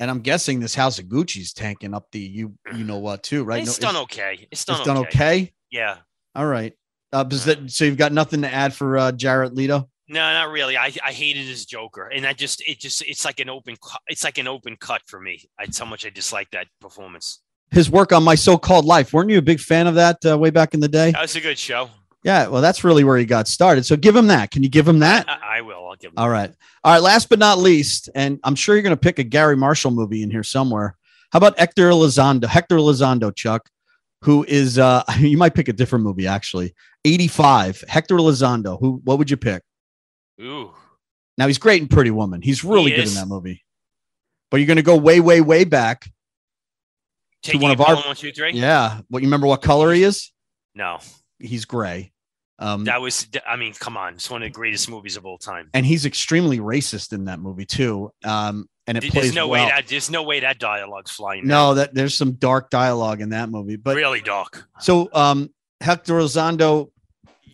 And 0.00 0.10
I'm 0.10 0.20
guessing 0.20 0.58
this 0.60 0.74
House 0.74 0.98
of 0.98 1.04
Gucci's 1.04 1.52
tanking 1.52 1.92
up 1.92 2.06
the 2.12 2.18
you 2.18 2.54
you 2.74 2.84
know 2.84 2.96
what 2.98 3.22
too, 3.22 3.44
right? 3.44 3.62
It's 3.62 3.78
No, 3.78 3.88
done 3.92 3.96
okay. 4.04 4.48
It's 4.50 4.64
done, 4.64 4.76
it's 4.78 4.86
done 4.86 4.96
okay. 4.98 5.52
Yeah. 5.74 5.96
All 6.36 6.46
right. 6.46 6.72
Uh, 7.12 7.24
that, 7.24 7.68
so 7.68 7.84
you've 7.84 7.96
got 7.96 8.12
nothing 8.12 8.42
to 8.42 8.52
add 8.52 8.72
for 8.72 8.96
uh, 8.96 9.10
Jared 9.10 9.54
Leto? 9.54 9.90
No, 10.08 10.20
not 10.20 10.50
really. 10.50 10.76
I, 10.76 10.92
I 11.04 11.10
hated 11.10 11.46
his 11.46 11.66
Joker, 11.66 12.06
and 12.06 12.24
I 12.24 12.32
just 12.32 12.62
it 12.68 12.78
just 12.78 13.02
it's 13.02 13.24
like 13.24 13.40
an 13.40 13.48
open 13.48 13.76
it's 14.06 14.22
like 14.22 14.38
an 14.38 14.46
open 14.46 14.76
cut 14.76 15.02
for 15.06 15.20
me. 15.20 15.42
That's 15.58 15.76
how 15.76 15.86
much 15.86 16.06
I 16.06 16.10
dislike 16.10 16.48
that 16.52 16.68
performance. 16.80 17.40
His 17.72 17.90
work 17.90 18.12
on 18.12 18.22
My 18.22 18.36
So-Called 18.36 18.84
Life. 18.84 19.12
Weren't 19.12 19.30
you 19.30 19.38
a 19.38 19.42
big 19.42 19.58
fan 19.58 19.88
of 19.88 19.96
that 19.96 20.24
uh, 20.24 20.38
way 20.38 20.50
back 20.50 20.74
in 20.74 20.80
the 20.80 20.86
day? 20.86 21.10
That 21.10 21.22
was 21.22 21.34
a 21.34 21.40
good 21.40 21.58
show. 21.58 21.90
Yeah. 22.22 22.46
Well, 22.46 22.62
that's 22.62 22.84
really 22.84 23.02
where 23.02 23.18
he 23.18 23.24
got 23.24 23.48
started. 23.48 23.84
So 23.84 23.96
give 23.96 24.14
him 24.14 24.28
that. 24.28 24.52
Can 24.52 24.62
you 24.62 24.68
give 24.68 24.86
him 24.86 25.00
that? 25.00 25.28
I, 25.28 25.58
I 25.58 25.60
will. 25.62 25.88
I'll 25.88 25.96
give 25.96 26.12
him. 26.12 26.18
All 26.18 26.30
right. 26.30 26.52
All 26.84 26.92
right. 26.92 27.02
Last 27.02 27.28
but 27.28 27.40
not 27.40 27.58
least, 27.58 28.10
and 28.14 28.38
I'm 28.44 28.54
sure 28.54 28.76
you're 28.76 28.82
going 28.82 28.96
to 28.96 29.00
pick 29.00 29.18
a 29.18 29.24
Garry 29.24 29.56
Marshall 29.56 29.90
movie 29.90 30.22
in 30.22 30.30
here 30.30 30.44
somewhere. 30.44 30.96
How 31.32 31.38
about 31.38 31.58
Hector 31.58 31.90
Elizondo? 31.90 32.46
Hector 32.46 32.76
Elizondo, 32.76 33.34
Chuck, 33.34 33.68
who 34.24 34.44
is, 34.48 34.78
uh, 34.78 35.02
you 35.18 35.36
might 35.36 35.54
pick 35.54 35.68
a 35.68 35.72
different 35.72 36.04
movie 36.04 36.26
actually. 36.26 36.74
85. 37.04 37.84
Hector 37.88 38.16
Elizondo. 38.16 38.78
Who, 38.80 39.00
what 39.04 39.18
would 39.18 39.30
you 39.30 39.36
pick? 39.36 39.62
Ooh, 40.40 40.72
Now 41.38 41.46
he's 41.46 41.58
great 41.58 41.80
in 41.82 41.88
Pretty 41.88 42.10
Woman. 42.10 42.42
He's 42.42 42.64
really 42.64 42.90
He 42.90 42.96
good 42.96 43.08
in 43.08 43.14
that 43.14 43.28
movie. 43.28 43.62
But 44.50 44.58
you're 44.58 44.66
going 44.66 44.76
to 44.76 44.82
go 44.82 44.96
way, 44.96 45.20
way, 45.20 45.40
way 45.40 45.64
back. 45.64 46.10
taking 47.42 47.60
one 47.60 47.70
of 47.72 47.80
our- 47.80 47.96
one, 47.96 48.16
two, 48.16 48.32
three. 48.32 48.52
Yeah. 48.52 49.00
What 49.08 49.22
you 49.22 49.26
remember 49.28 49.46
what 49.46 49.62
color 49.62 49.92
he 49.92 50.02
is? 50.02 50.32
No, 50.74 50.98
He's 51.38 51.64
gray. 51.66 52.12
Um, 52.58 52.84
that 52.84 53.00
was. 53.00 53.26
I 53.46 53.56
mean, 53.56 53.74
come 53.74 53.96
on, 53.96 54.14
it's 54.14 54.30
one 54.30 54.42
of 54.42 54.46
the 54.46 54.50
greatest 54.52 54.88
movies 54.88 55.16
of 55.16 55.26
all 55.26 55.38
time. 55.38 55.68
and 55.74 55.84
he's 55.84 56.06
extremely 56.06 56.58
racist 56.60 57.12
in 57.12 57.24
that 57.26 57.40
movie 57.40 57.66
too. 57.66 58.10
Um, 58.24 58.68
and 58.86 58.98
it 58.98 59.00
There's 59.02 59.12
plays 59.12 59.34
no 59.34 59.48
well. 59.48 59.64
way 59.64 59.70
that 59.70 59.86
there's 59.88 60.10
no 60.10 60.22
way 60.22 60.40
that 60.40 60.58
dialogue's 60.58 61.10
flying. 61.10 61.46
no, 61.46 61.74
that 61.74 61.94
there's 61.94 62.16
some 62.16 62.32
dark 62.32 62.70
dialogue 62.70 63.20
in 63.20 63.30
that 63.30 63.48
movie, 63.48 63.76
but 63.76 63.96
really 63.96 64.20
dark. 64.20 64.66
So, 64.80 65.08
um, 65.12 65.50
Hector 65.80 66.14
Elizondo, 66.14 66.90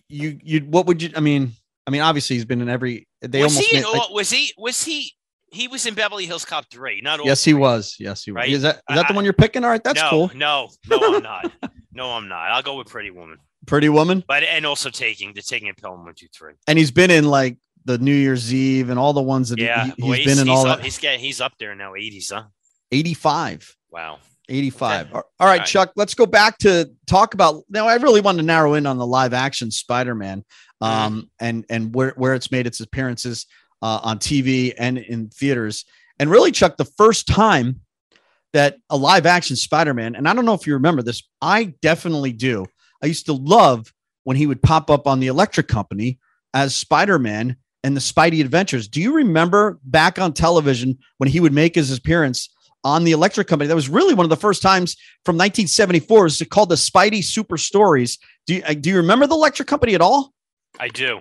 you, 0.08 0.38
you, 0.42 0.60
what 0.60 0.86
would 0.86 1.02
you? 1.02 1.10
I 1.16 1.20
mean, 1.20 1.52
I 1.86 1.90
mean, 1.90 2.00
obviously 2.00 2.36
he's 2.36 2.44
been 2.44 2.60
in 2.60 2.68
every. 2.68 3.06
They 3.20 3.42
was 3.42 3.54
almost. 3.56 3.70
he? 3.70 3.76
made- 3.78 3.84
all- 3.84 4.14
was 4.14 4.30
he? 4.30 4.52
Was 4.58 4.82
he? 4.84 5.12
He 5.52 5.66
was 5.66 5.84
in 5.84 5.94
Beverly 5.94 6.26
Hills 6.26 6.44
Cop 6.44 6.70
three. 6.70 7.00
Not 7.00 7.18
all 7.20 7.26
yes, 7.26 7.42
he 7.44 7.54
was. 7.54 7.96
Yes, 7.98 8.22
he 8.24 8.30
was. 8.30 8.36
Right? 8.36 8.48
Is 8.50 8.62
that 8.62 8.76
is 8.88 8.96
that 8.96 9.08
the 9.08 9.14
one 9.14 9.24
you're 9.24 9.32
picking? 9.32 9.64
All 9.64 9.70
right, 9.70 9.82
that's 9.82 10.00
no, 10.00 10.10
cool. 10.10 10.30
No, 10.34 10.68
no, 10.88 11.16
I'm 11.16 11.22
not. 11.22 11.52
no, 11.92 12.10
I'm 12.12 12.28
not. 12.28 12.50
I'll 12.52 12.62
go 12.62 12.76
with 12.78 12.86
Pretty 12.88 13.10
Woman. 13.10 13.38
Pretty 13.66 13.88
Woman, 13.88 14.22
But 14.28 14.42
and 14.44 14.64
also 14.64 14.90
taking 14.90 15.32
the 15.34 15.42
taking 15.42 15.68
it 15.68 15.76
Pelham 15.76 16.04
one 16.04 16.14
two 16.14 16.28
three. 16.34 16.54
and 16.68 16.78
he's 16.78 16.90
been 16.92 17.10
in 17.10 17.24
like 17.24 17.58
the 17.84 17.98
New 17.98 18.14
Year's 18.14 18.52
Eve 18.52 18.90
and 18.90 18.98
all 18.98 19.12
the 19.12 19.22
ones 19.22 19.48
that 19.50 19.58
Yeah, 19.58 19.90
he, 19.96 20.08
has 20.10 20.24
been 20.24 20.38
in 20.38 20.48
all 20.48 20.66
up, 20.66 20.78
that. 20.78 20.84
He's 20.84 20.98
getting 20.98 21.20
he's 21.20 21.40
up 21.40 21.52
there 21.58 21.74
now, 21.74 21.94
eighties, 21.94 22.30
huh? 22.30 22.44
85. 22.92 23.76
Wow. 23.90 24.18
85. 24.48 25.06
Okay. 25.06 25.14
All 25.14 25.22
all 25.38 25.46
right, 25.46 25.58
right. 25.58 25.66
Chuck, 25.66 25.92
let's 25.96 26.14
go 26.14 26.26
back 26.26 26.58
to 26.58 26.90
talk 27.06 27.34
about 27.34 27.62
now. 27.68 27.86
I 27.86 27.94
really 27.96 28.20
want 28.20 28.38
to 28.38 28.44
narrow 28.44 28.74
in 28.74 28.84
on 28.84 28.98
the 28.98 29.06
live 29.06 29.32
action 29.32 29.70
Spider-Man 29.70 30.44
um, 30.80 31.30
and 31.40 31.64
and 31.70 31.94
where, 31.94 32.14
where 32.16 32.34
it's 32.34 32.50
made 32.50 32.66
its 32.66 32.80
appearances 32.80 33.46
uh, 33.80 34.00
on 34.02 34.18
TV 34.18 34.74
and 34.76 34.98
in 34.98 35.28
theaters. 35.28 35.84
And 36.18 36.30
really, 36.30 36.50
Chuck, 36.50 36.76
the 36.76 36.84
first 36.84 37.26
time 37.28 37.80
that 38.52 38.76
a 38.90 38.96
live 38.96 39.26
action 39.26 39.56
Spider-Man, 39.56 40.16
and 40.16 40.28
I 40.28 40.34
don't 40.34 40.44
know 40.44 40.54
if 40.54 40.66
you 40.66 40.74
remember 40.74 41.02
this, 41.02 41.22
I 41.40 41.74
definitely 41.80 42.32
do. 42.32 42.66
I 43.02 43.06
used 43.06 43.26
to 43.26 43.32
love 43.32 43.92
when 44.24 44.36
he 44.36 44.46
would 44.46 44.62
pop 44.62 44.90
up 44.90 45.06
on 45.06 45.20
the 45.20 45.28
Electric 45.28 45.68
Company 45.68 46.18
as 46.52 46.74
Spider-Man 46.74 47.56
and 47.82 47.96
the 47.96 48.00
Spidey 48.00 48.40
Adventures. 48.40 48.88
Do 48.88 49.00
you 49.00 49.14
remember 49.14 49.78
back 49.84 50.18
on 50.18 50.32
television 50.32 50.98
when 51.18 51.28
he 51.28 51.40
would 51.40 51.52
make 51.52 51.74
his 51.74 51.96
appearance 51.96 52.48
on 52.84 53.04
the 53.04 53.12
Electric 53.12 53.46
Company? 53.48 53.68
That 53.68 53.74
was 53.74 53.88
really 53.88 54.14
one 54.14 54.24
of 54.24 54.30
the 54.30 54.36
first 54.36 54.62
times 54.62 54.94
from 55.24 55.36
1974. 55.36 56.26
It's 56.26 56.42
called 56.46 56.68
the 56.68 56.74
Spidey 56.74 57.24
Super 57.24 57.56
Stories. 57.56 58.18
Do 58.46 58.54
you, 58.56 58.62
do 58.74 58.90
you 58.90 58.96
remember 58.96 59.26
the 59.26 59.34
Electric 59.34 59.68
Company 59.68 59.94
at 59.94 60.00
all? 60.00 60.32
I 60.78 60.88
do. 60.88 61.20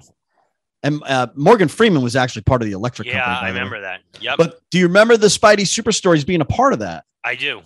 And 0.84 1.02
uh, 1.04 1.28
Morgan 1.36 1.67
Freeman 1.67 2.02
was 2.02 2.15
actually 2.15 2.43
part 2.43 2.62
of 2.62 2.67
the 2.67 2.74
Electric 2.74 3.08
Yeah, 3.08 3.26
Company. 3.26 3.36
by 3.36 3.39
I 3.39 3.43
way. 3.52 3.58
remember 3.58 3.82
that. 3.82 4.00
Yep. 4.22 4.38
But 4.38 4.60
do 4.72 4.80
you 4.80 4.88
remember 4.88 5.17
the 5.17 5.28
Spidey 5.28 5.67
Super 5.67 5.91
Stories 5.91 6.24
being 6.24 6.39
a 6.41 6.45
part 6.45 6.72
of 6.74 6.80
that? 6.80 7.04
I 7.24 7.36
do. 7.36 7.62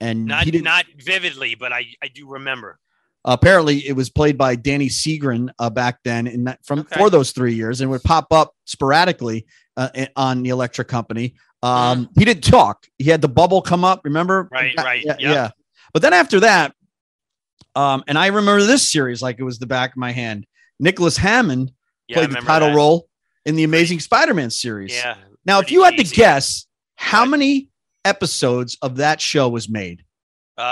And 0.00 0.26
Not 0.26 0.46
not 0.52 0.84
vividly, 0.98 1.54
but 1.54 1.72
I, 1.72 1.86
I 2.02 2.08
do 2.08 2.28
remember. 2.28 2.78
Apparently 3.26 3.86
it 3.86 3.92
was 3.92 4.08
played 4.08 4.38
by 4.38 4.54
Danny 4.54 4.88
Seagren 4.88 5.50
uh, 5.58 5.68
back 5.68 5.98
then 6.04 6.26
in 6.28 6.44
that, 6.44 6.64
from 6.64 6.80
Okay. 6.80 6.96
for 6.98 7.10
those 7.10 7.32
three 7.32 7.54
years 7.54 7.80
and 7.80 7.90
would 7.90 8.02
pop 8.04 8.28
up 8.32 8.52
sporadically 8.66 9.46
uh, 9.76 9.88
on 10.14 10.42
the 10.44 10.50
Electric 10.50 10.86
Company. 10.88 11.34
Um, 11.62 12.08
He 12.16 12.24
didn't 12.24 12.44
talk. 12.44 12.86
He 12.98 13.10
had 13.10 13.20
the 13.22 13.28
bubble 13.28 13.60
come 13.62 13.84
up. 13.84 14.02
Remember? 14.04 14.48
Right, 14.52 14.72
Yeah, 14.76 14.82
right, 14.82 15.02
Yeah, 15.04 15.16
yep. 15.18 15.34
yeah. 15.34 15.50
But 15.92 16.02
then 16.02 16.12
after 16.12 16.40
that, 16.40 16.72
um, 17.74 18.04
and 18.06 18.16
I 18.16 18.28
remember 18.28 18.62
this 18.64 18.90
series 18.90 19.20
like 19.22 19.36
it 19.38 19.42
was 19.44 19.58
the 19.58 19.66
back 19.66 19.90
of 19.90 19.96
my 19.96 20.12
hand. 20.12 20.46
Nicholas 20.78 21.16
Hammond 21.16 21.72
Yeah, 22.08 22.18
played 22.18 22.30
the 22.30 22.36
title 22.36 22.68
that. 22.68 22.74
role 22.76 23.08
in 23.44 23.56
the 23.56 23.64
Amazing 23.64 24.00
Spider-Man 24.00 24.50
series. 24.50 24.94
Yeah. 24.94 25.16
Now, 25.44 25.58
if 25.60 25.70
you 25.72 25.82
had 25.84 25.96
to 25.96 26.04
guess, 26.04 26.66
how 26.96 27.22
What? 27.22 27.30
many 27.30 27.70
episodes 28.04 28.78
of 28.82 28.96
that 28.96 29.20
show 29.20 29.48
was 29.48 29.68
made? 29.68 30.04
Uh, 30.58 30.62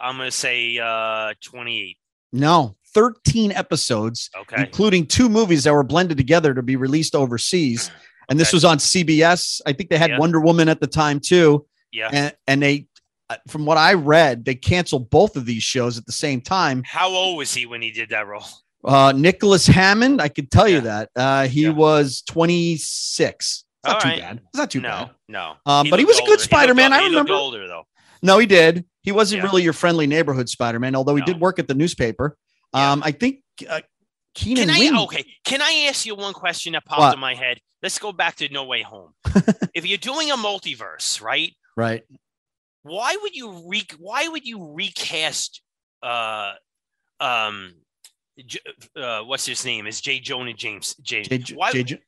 I'm 0.00 0.18
gonna 0.18 0.30
say 0.30 0.78
uh 0.78 1.34
28. 1.42 1.96
No, 2.32 2.76
13 2.94 3.52
episodes, 3.52 4.30
Okay. 4.42 4.62
including 4.62 5.06
two 5.06 5.28
movies 5.28 5.64
that 5.64 5.72
were 5.72 5.82
blended 5.84 6.16
together 6.16 6.54
to 6.54 6.62
be 6.62 6.76
released 6.76 7.14
overseas. 7.14 7.90
And 8.30 8.38
this 8.40 8.48
Okay. 8.50 8.56
was 8.56 8.64
on 8.64 8.78
CBS. 8.78 9.60
I 9.66 9.72
think 9.72 9.90
they 9.90 9.98
had 9.98 10.10
Yeah. 10.10 10.18
Wonder 10.18 10.40
Woman 10.40 10.68
at 10.68 10.80
the 10.80 10.86
time 10.86 11.18
too. 11.20 11.66
Yeah. 11.90 12.08
And, 12.12 12.34
and 12.46 12.62
they, 12.62 12.86
uh, 13.28 13.36
from 13.48 13.66
what 13.66 13.76
I 13.76 13.94
read, 13.94 14.44
they 14.44 14.54
canceled 14.54 15.10
both 15.10 15.36
of 15.36 15.44
these 15.44 15.62
shows 15.64 15.98
at 15.98 16.06
the 16.06 16.12
same 16.12 16.40
time. 16.40 16.82
How 16.86 17.08
old 17.10 17.36
was 17.36 17.52
he 17.52 17.66
when 17.66 17.82
he 17.82 17.90
did 17.90 18.10
that 18.10 18.26
role? 18.26 18.44
Uh, 18.84 19.12
Nicholas 19.14 19.66
Hammond, 19.66 20.22
I 20.22 20.28
could 20.28 20.50
tell 20.50 20.68
you 20.68 20.80
that 20.82 21.10
uh, 21.16 21.46
he 21.48 21.62
Yeah. 21.64 21.70
was 21.70 22.22
26. 22.22 23.64
It's 23.64 23.64
not 23.84 23.94
All 23.96 24.00
too 24.00 24.08
right. 24.08 24.20
bad. 24.20 24.40
It's 24.48 24.58
not 24.58 24.70
too 24.70 24.80
no, 24.80 24.88
bad. 24.88 25.10
no. 25.28 25.54
Um, 25.66 25.90
but 25.90 25.98
he 25.98 26.04
was 26.04 26.16
a 26.16 26.20
good 26.20 26.22
older. 26.22 26.26
He 26.26 26.30
looked 26.30 26.42
Spider-Man. 26.44 26.92
ol- 26.92 26.98
I 27.00 27.04
remember. 27.04 27.32
older 27.34 27.66
though. 27.66 27.84
No, 28.22 28.38
he 28.38 28.46
did. 28.46 28.84
He 29.02 29.12
wasn't 29.12 29.42
Yeah. 29.42 29.48
really 29.48 29.62
your 29.62 29.72
friendly 29.72 30.06
neighborhood 30.06 30.48
Spider-Man, 30.48 30.94
although 30.94 31.16
he 31.16 31.20
No. 31.20 31.26
did 31.26 31.40
work 31.40 31.58
at 31.58 31.66
the 31.68 31.74
newspaper. 31.74 32.36
Yeah. 32.74 32.92
Um, 32.92 33.02
I 33.04 33.10
think 33.12 33.40
uh, 33.68 33.80
Keenan 34.34 34.68
Can 34.68 34.74
I 34.74 34.78
Wynn- 34.78 34.96
okay? 34.98 35.24
Can 35.44 35.60
I 35.60 35.86
ask 35.88 36.06
you 36.06 36.14
one 36.14 36.32
question 36.32 36.72
that 36.74 36.84
popped 36.84 37.00
What? 37.00 37.14
in 37.14 37.20
my 37.20 37.34
head? 37.34 37.58
Let's 37.82 37.98
go 37.98 38.12
back 38.12 38.36
to 38.36 38.48
No 38.48 38.64
Way 38.64 38.82
Home. 38.82 39.12
if 39.74 39.84
you're 39.86 39.98
doing 39.98 40.30
a 40.30 40.36
multiverse, 40.36 41.20
right? 41.20 41.52
right? 41.76 42.02
Why 42.84 43.16
would 43.20 43.34
you 43.34 43.68
re 43.68 43.86
why 43.98 44.28
would 44.28 44.46
you 44.46 44.72
recast 44.72 45.60
uh 46.02 46.54
um 47.20 47.74
J- 48.46 48.58
uh 48.96 49.22
what's 49.22 49.46
his 49.46 49.64
name? 49.64 49.86
Is 49.86 50.00
J. 50.00 50.18
Jonah 50.20 50.52
James 50.54 50.94
James. 51.02 51.28
J- 51.28 51.38
J- 51.38 51.54
why 51.54 51.72
J- 51.72 51.82
J- 51.84 52.00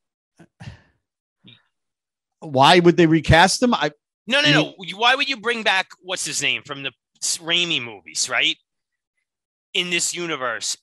Why 2.40 2.78
would 2.78 2.96
they 2.96 3.06
recast 3.06 3.62
him? 3.62 3.74
I 3.74 3.90
no 4.26 4.40
no 4.40 4.48
you- 4.48 4.54
no 4.94 4.98
why 4.98 5.14
would 5.14 5.28
you 5.28 5.36
bring 5.36 5.62
back 5.62 5.88
what's 6.00 6.24
his 6.24 6.42
name 6.42 6.62
from 6.64 6.82
the 6.82 6.92
Raimi 7.22 7.82
movies, 7.82 8.28
right? 8.28 8.56
In 9.72 9.90
this 9.90 10.14
universe. 10.14 10.76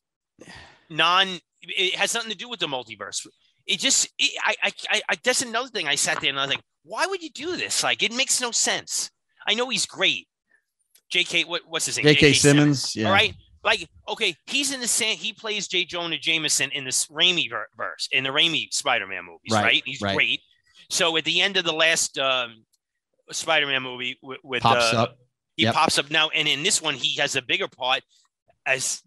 Non 0.89 1.39
it 1.61 1.95
has 1.95 2.13
nothing 2.13 2.31
to 2.31 2.37
do 2.37 2.49
with 2.49 2.59
the 2.59 2.67
multiverse. 2.67 3.25
it 3.67 3.79
just 3.79 4.09
it, 4.17 4.31
I, 4.43 4.55
I 4.91 5.01
I 5.09 5.15
that's 5.23 5.41
another 5.41 5.69
thing. 5.69 5.87
I 5.87 5.95
sat 5.95 6.19
there 6.19 6.29
and 6.29 6.39
I 6.39 6.43
was 6.43 6.55
like, 6.55 6.63
why 6.83 7.05
would 7.05 7.21
you 7.21 7.29
do 7.29 7.55
this? 7.55 7.83
Like, 7.83 8.03
it 8.03 8.13
makes 8.13 8.41
no 8.41 8.51
sense. 8.51 9.11
I 9.47 9.53
know 9.53 9.69
he's 9.69 9.85
great. 9.85 10.27
J.K. 11.11 11.43
What, 11.43 11.61
what's 11.67 11.85
his 11.85 11.97
name? 11.97 12.05
J.K. 12.05 12.33
Simmons. 12.33 12.91
Simmons. 12.91 12.95
Yeah. 12.95 13.07
All 13.07 13.11
right. 13.11 13.33
Like, 13.63 13.87
okay, 14.07 14.35
he's 14.47 14.73
in 14.73 14.79
the 14.79 14.87
same. 14.87 15.17
He 15.17 15.33
plays 15.33 15.67
J. 15.67 15.85
Jonah 15.85 16.17
Jameson 16.17 16.71
in 16.71 16.83
this 16.83 17.05
Raimi 17.07 17.47
verse 17.77 18.07
in 18.11 18.23
the 18.23 18.31
Raimi 18.31 18.71
Spider-Man 18.71 19.25
movies, 19.25 19.51
right? 19.51 19.63
right? 19.63 19.83
He's 19.85 20.01
right. 20.01 20.15
great. 20.15 20.41
So 20.89 21.15
at 21.17 21.25
the 21.25 21.41
end 21.41 21.57
of 21.57 21.65
the 21.65 21.73
last 21.73 22.17
um, 22.17 22.63
Spider-Man 23.33 23.81
movie 23.83 24.17
with, 24.21 24.39
with 24.43 24.63
pops 24.63 24.93
uh, 24.93 25.03
up. 25.03 25.17
he 25.57 25.63
Yep. 25.63 25.73
pops 25.73 25.97
up 25.99 26.09
now, 26.09 26.29
and 26.29 26.47
in 26.47 26.63
this 26.63 26.81
one 26.81 26.95
he 26.95 27.19
has 27.19 27.35
a 27.35 27.41
bigger 27.41 27.67
part 27.67 28.01
as 28.65 29.01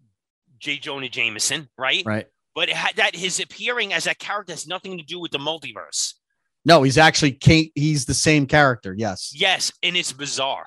J. 0.59 0.77
Jonah 0.77 1.09
Jameson, 1.09 1.69
right? 1.77 2.03
Right. 2.05 2.27
But 2.53 2.69
it 2.69 2.75
had 2.75 2.95
that 2.95 3.15
his 3.15 3.39
appearing 3.39 3.91
as 3.93 4.05
that 4.05 4.19
character 4.19 4.53
has 4.53 4.65
nothing 4.67 4.97
to 4.97 5.03
do 5.03 5.19
with 5.19 5.31
the 5.31 5.37
multiverse. 5.39 6.13
No, 6.63 6.81
he's 6.83 6.97
actually 6.97 7.33
Kate. 7.33 7.71
He's 7.75 8.05
the 8.05 8.13
same 8.13 8.47
character. 8.47 8.95
Yes, 8.97 9.31
Yes, 9.35 9.71
and 9.83 9.95
it's 9.97 10.11
bizarre. 10.13 10.65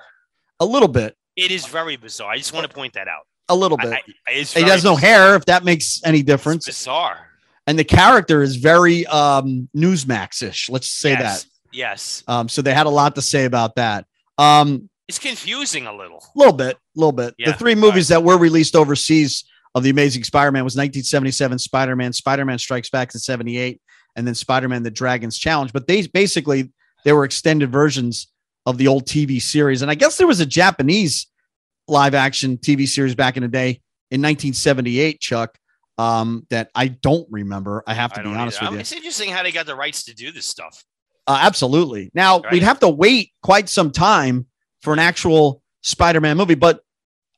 a 0.59 0.65
little 0.65 0.87
bit, 0.87 1.15
It 1.35 1.51
is 1.51 1.65
very 1.65 1.95
bizarre. 1.97 2.31
I 2.31 2.37
just 2.37 2.53
want 2.53 2.67
to 2.67 2.73
point 2.73 2.93
that 2.93 3.07
out. 3.07 3.23
a 3.49 3.55
little 3.55 3.77
bit. 3.77 3.91
I- 3.93 4.01
it's 4.31 4.53
he 4.53 4.61
has 4.63 4.83
no 4.83 4.95
hair. 4.95 5.35
If 5.35 5.45
that 5.45 5.63
makes 5.63 5.99
any 6.05 6.19
It's 6.19 6.27
difference, 6.27 6.65
bizarre. 6.67 7.27
and 7.65 7.77
the 7.79 7.83
character 7.83 8.43
is 8.43 8.55
very 8.57 9.05
um 9.07 9.67
Newsmax-ish. 9.75 10.69
Let's 10.69 10.89
say 10.91 11.11
yes. 11.11 11.43
that. 11.43 11.49
Yes. 11.71 12.23
Um, 12.27 12.49
so 12.49 12.61
they 12.61 12.73
had 12.73 12.85
a 12.85 12.89
lot 12.89 13.15
to 13.15 13.21
say 13.21 13.45
about 13.45 13.75
that. 13.75 14.05
Um, 14.37 14.89
It's 15.07 15.19
confusing 15.19 15.85
a 15.87 15.95
little. 15.95 16.17
a 16.17 16.37
little 16.39 16.53
bit, 16.53 16.75
a 16.75 16.79
little 16.99 17.11
bit. 17.11 17.35
Yeah, 17.37 17.51
the 17.51 17.57
three 17.57 17.75
movies 17.75 18.07
that 18.09 18.23
were 18.23 18.37
released 18.37 18.75
overseas 18.75 19.43
of 19.75 19.83
the 19.83 19.89
Amazing 19.89 20.23
Spider-Man 20.23 20.63
was 20.63 20.73
1977 20.75 21.59
Spider-Man, 21.59 22.13
Spider-Man 22.13 22.57
Strikes 22.57 22.89
Back 22.89 23.13
in 23.13 23.19
78, 23.19 23.81
and 24.15 24.25
then 24.25 24.33
Spider-Man: 24.35 24.83
The 24.83 24.91
Dragon's 24.91 25.37
Challenge. 25.37 25.71
But 25.73 25.87
they 25.87 26.07
basically 26.07 26.71
they 27.05 27.13
were 27.13 27.23
extended 27.23 27.71
versions 27.71 28.27
of 28.65 28.77
the 28.77 28.87
old 28.87 29.05
TV 29.05 29.41
series, 29.41 29.81
and 29.81 29.91
I 29.91 29.95
guess 29.95 30.17
there 30.17 30.27
was 30.27 30.39
a 30.39 30.45
Japanese 30.45 31.27
live-action 31.87 32.57
TV 32.57 32.87
series 32.87 33.15
back 33.15 33.35
in 33.37 33.41
the 33.43 33.47
day 33.49 33.81
in 34.11 34.21
1978, 34.21 35.19
Chuck. 35.19 35.57
Um, 35.97 36.47
that 36.49 36.69
I 36.73 36.87
don't 36.87 37.27
remember. 37.29 37.83
I 37.85 37.93
have 37.93 38.13
to 38.13 38.21
I 38.21 38.23
be 38.23 38.29
honest 38.29 38.61
either. 38.61 38.71
with 38.71 38.77
you. 38.77 38.79
It's 38.81 38.93
interesting 38.93 39.31
how 39.31 39.43
they 39.43 39.51
got 39.51 39.65
the 39.65 39.75
rights 39.75 40.03
to 40.05 40.13
do 40.13 40.31
this 40.31 40.45
stuff. 40.45 40.81
Uh, 41.29 41.37
absolutely. 41.41 42.09
Now 42.15 42.39
Right. 42.39 42.53
we'd 42.53 42.63
have 42.63 42.79
to 42.79 42.89
wait 42.89 43.31
quite 43.43 43.69
some 43.69 43.91
time 43.91 44.47
for 44.81 44.93
an 44.93 44.99
actual 44.99 45.61
Spider-Man 45.83 46.35
movie, 46.37 46.55
but 46.55 46.81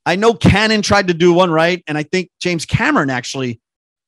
I 0.05 0.15
know 0.15 0.33
Cannon 0.33 0.81
tried 0.81 1.09
to 1.09 1.13
do 1.13 1.33
one 1.33 1.51
right, 1.51 1.83
and 1.87 1.97
I 1.97 2.03
think 2.03 2.29
James 2.39 2.65
Cameron 2.65 3.09
actually 3.09 3.59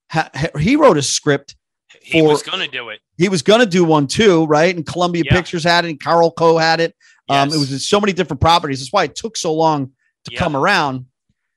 ha- 0.10 0.30
he 0.58 0.76
wrote 0.78 0.98
a 0.98 1.02
script. 1.04 1.56
He 2.02 2.22
was 2.22 2.42
going 2.44 2.60
to 2.60 2.68
do 2.72 2.90
it. 2.90 3.00
He 3.18 3.28
was 3.30 3.42
going 3.44 3.60
to 3.60 3.66
do 3.66 3.84
one 3.84 4.08
too, 4.08 4.46
right? 4.46 4.76
And 4.76 4.86
Columbia 4.86 5.24
Yeah. 5.26 5.36
Pictures 5.36 5.64
had 5.66 5.86
it, 5.86 5.90
and 5.90 6.00
Carolco 6.00 6.60
had 6.60 6.80
it. 6.80 6.96
Um, 7.30 7.50
Yes. 7.50 7.56
it 7.56 7.60
was 7.60 7.88
so 7.88 8.00
many 8.00 8.14
different 8.14 8.42
properties. 8.42 8.80
That's 8.80 8.92
why 8.94 9.04
it 9.04 9.16
took 9.16 9.36
so 9.38 9.54
long 9.54 9.92
to 10.26 10.32
Yeah. 10.32 10.40
come 10.40 10.56
around. 10.56 11.06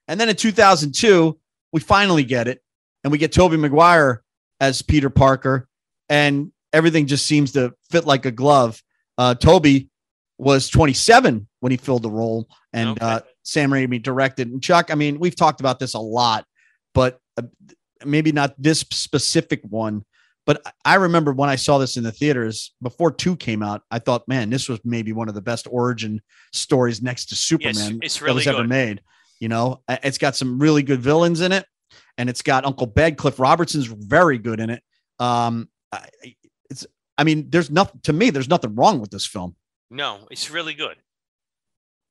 And 0.08 0.20
then 0.20 0.28
in 0.28 0.36
2002, 0.36 1.38
we 1.72 1.80
finally 1.80 2.24
get 2.24 2.48
it, 2.48 2.60
and 3.04 3.10
we 3.12 3.18
get 3.18 3.32
Tobey 3.32 3.56
Maguire 3.56 4.22
as 4.60 4.82
Peter 4.82 5.10
Parker, 5.10 5.68
and 6.08 6.50
everything 6.76 7.06
just 7.06 7.26
seems 7.26 7.52
to 7.52 7.72
fit 7.90 8.04
like 8.04 8.26
a 8.26 8.30
glove. 8.30 8.80
Uh, 9.18 9.34
Tobey 9.34 9.88
was 10.38 10.68
27 10.68 11.48
when 11.60 11.70
he 11.72 11.78
filled 11.78 12.02
the 12.02 12.10
role, 12.10 12.46
and 12.74 12.90
Okay. 12.90 13.00
uh, 13.04 13.20
Sam 13.42 13.70
Raimi 13.70 14.02
directed. 14.02 14.48
And 14.48 14.62
Chuck, 14.62 14.90
I 14.90 14.94
mean, 14.94 15.18
we've 15.18 15.34
talked 15.34 15.60
about 15.60 15.78
this 15.78 15.94
a 15.94 15.98
lot, 15.98 16.44
but 16.94 17.18
uh, 17.38 17.42
maybe 18.04 18.30
not 18.32 18.54
this 18.58 18.80
specific 18.80 19.62
one. 19.68 20.04
But 20.44 20.62
I 20.84 20.94
remember 20.96 21.32
when 21.32 21.48
I 21.48 21.56
saw 21.56 21.78
this 21.78 21.96
in 21.96 22.04
the 22.04 22.12
theaters 22.12 22.72
before 22.82 23.10
two 23.10 23.34
came 23.34 23.62
out, 23.64 23.82
I 23.90 23.98
thought, 23.98 24.28
man, 24.28 24.50
this 24.50 24.68
was 24.68 24.78
maybe 24.84 25.12
one 25.12 25.28
of 25.28 25.34
the 25.34 25.40
best 25.42 25.66
origin 25.68 26.20
stories 26.52 27.02
next 27.02 27.26
to 27.30 27.34
Superman 27.34 27.98
it's 28.02 28.18
that 28.18 28.24
really 28.24 28.34
was 28.36 28.46
ever 28.46 28.58
good. 28.58 28.68
made. 28.68 29.00
You 29.40 29.48
know, 29.48 29.82
it's 29.88 30.18
got 30.18 30.36
some 30.36 30.58
really 30.58 30.82
good 30.84 31.00
villains 31.00 31.40
in 31.40 31.50
it, 31.52 31.64
and 32.18 32.28
it's 32.30 32.42
got 32.42 32.64
Uncle 32.64 32.86
Ben. 32.86 33.16
Cliff 33.16 33.40
Robertson's 33.40 33.86
very 33.86 34.38
good 34.38 34.60
in 34.60 34.70
it. 34.70 34.82
Um, 35.18 35.68
I- 35.90 36.08
it's, 36.70 36.86
I 37.18 37.24
mean, 37.24 37.50
there's 37.50 37.70
nothing 37.70 38.00
to 38.04 38.12
me. 38.12 38.30
There's 38.30 38.48
nothing 38.48 38.74
wrong 38.74 39.00
with 39.00 39.10
this 39.10 39.26
film. 39.26 39.56
No, 39.90 40.26
it's 40.30 40.50
really 40.50 40.74
good. 40.74 40.96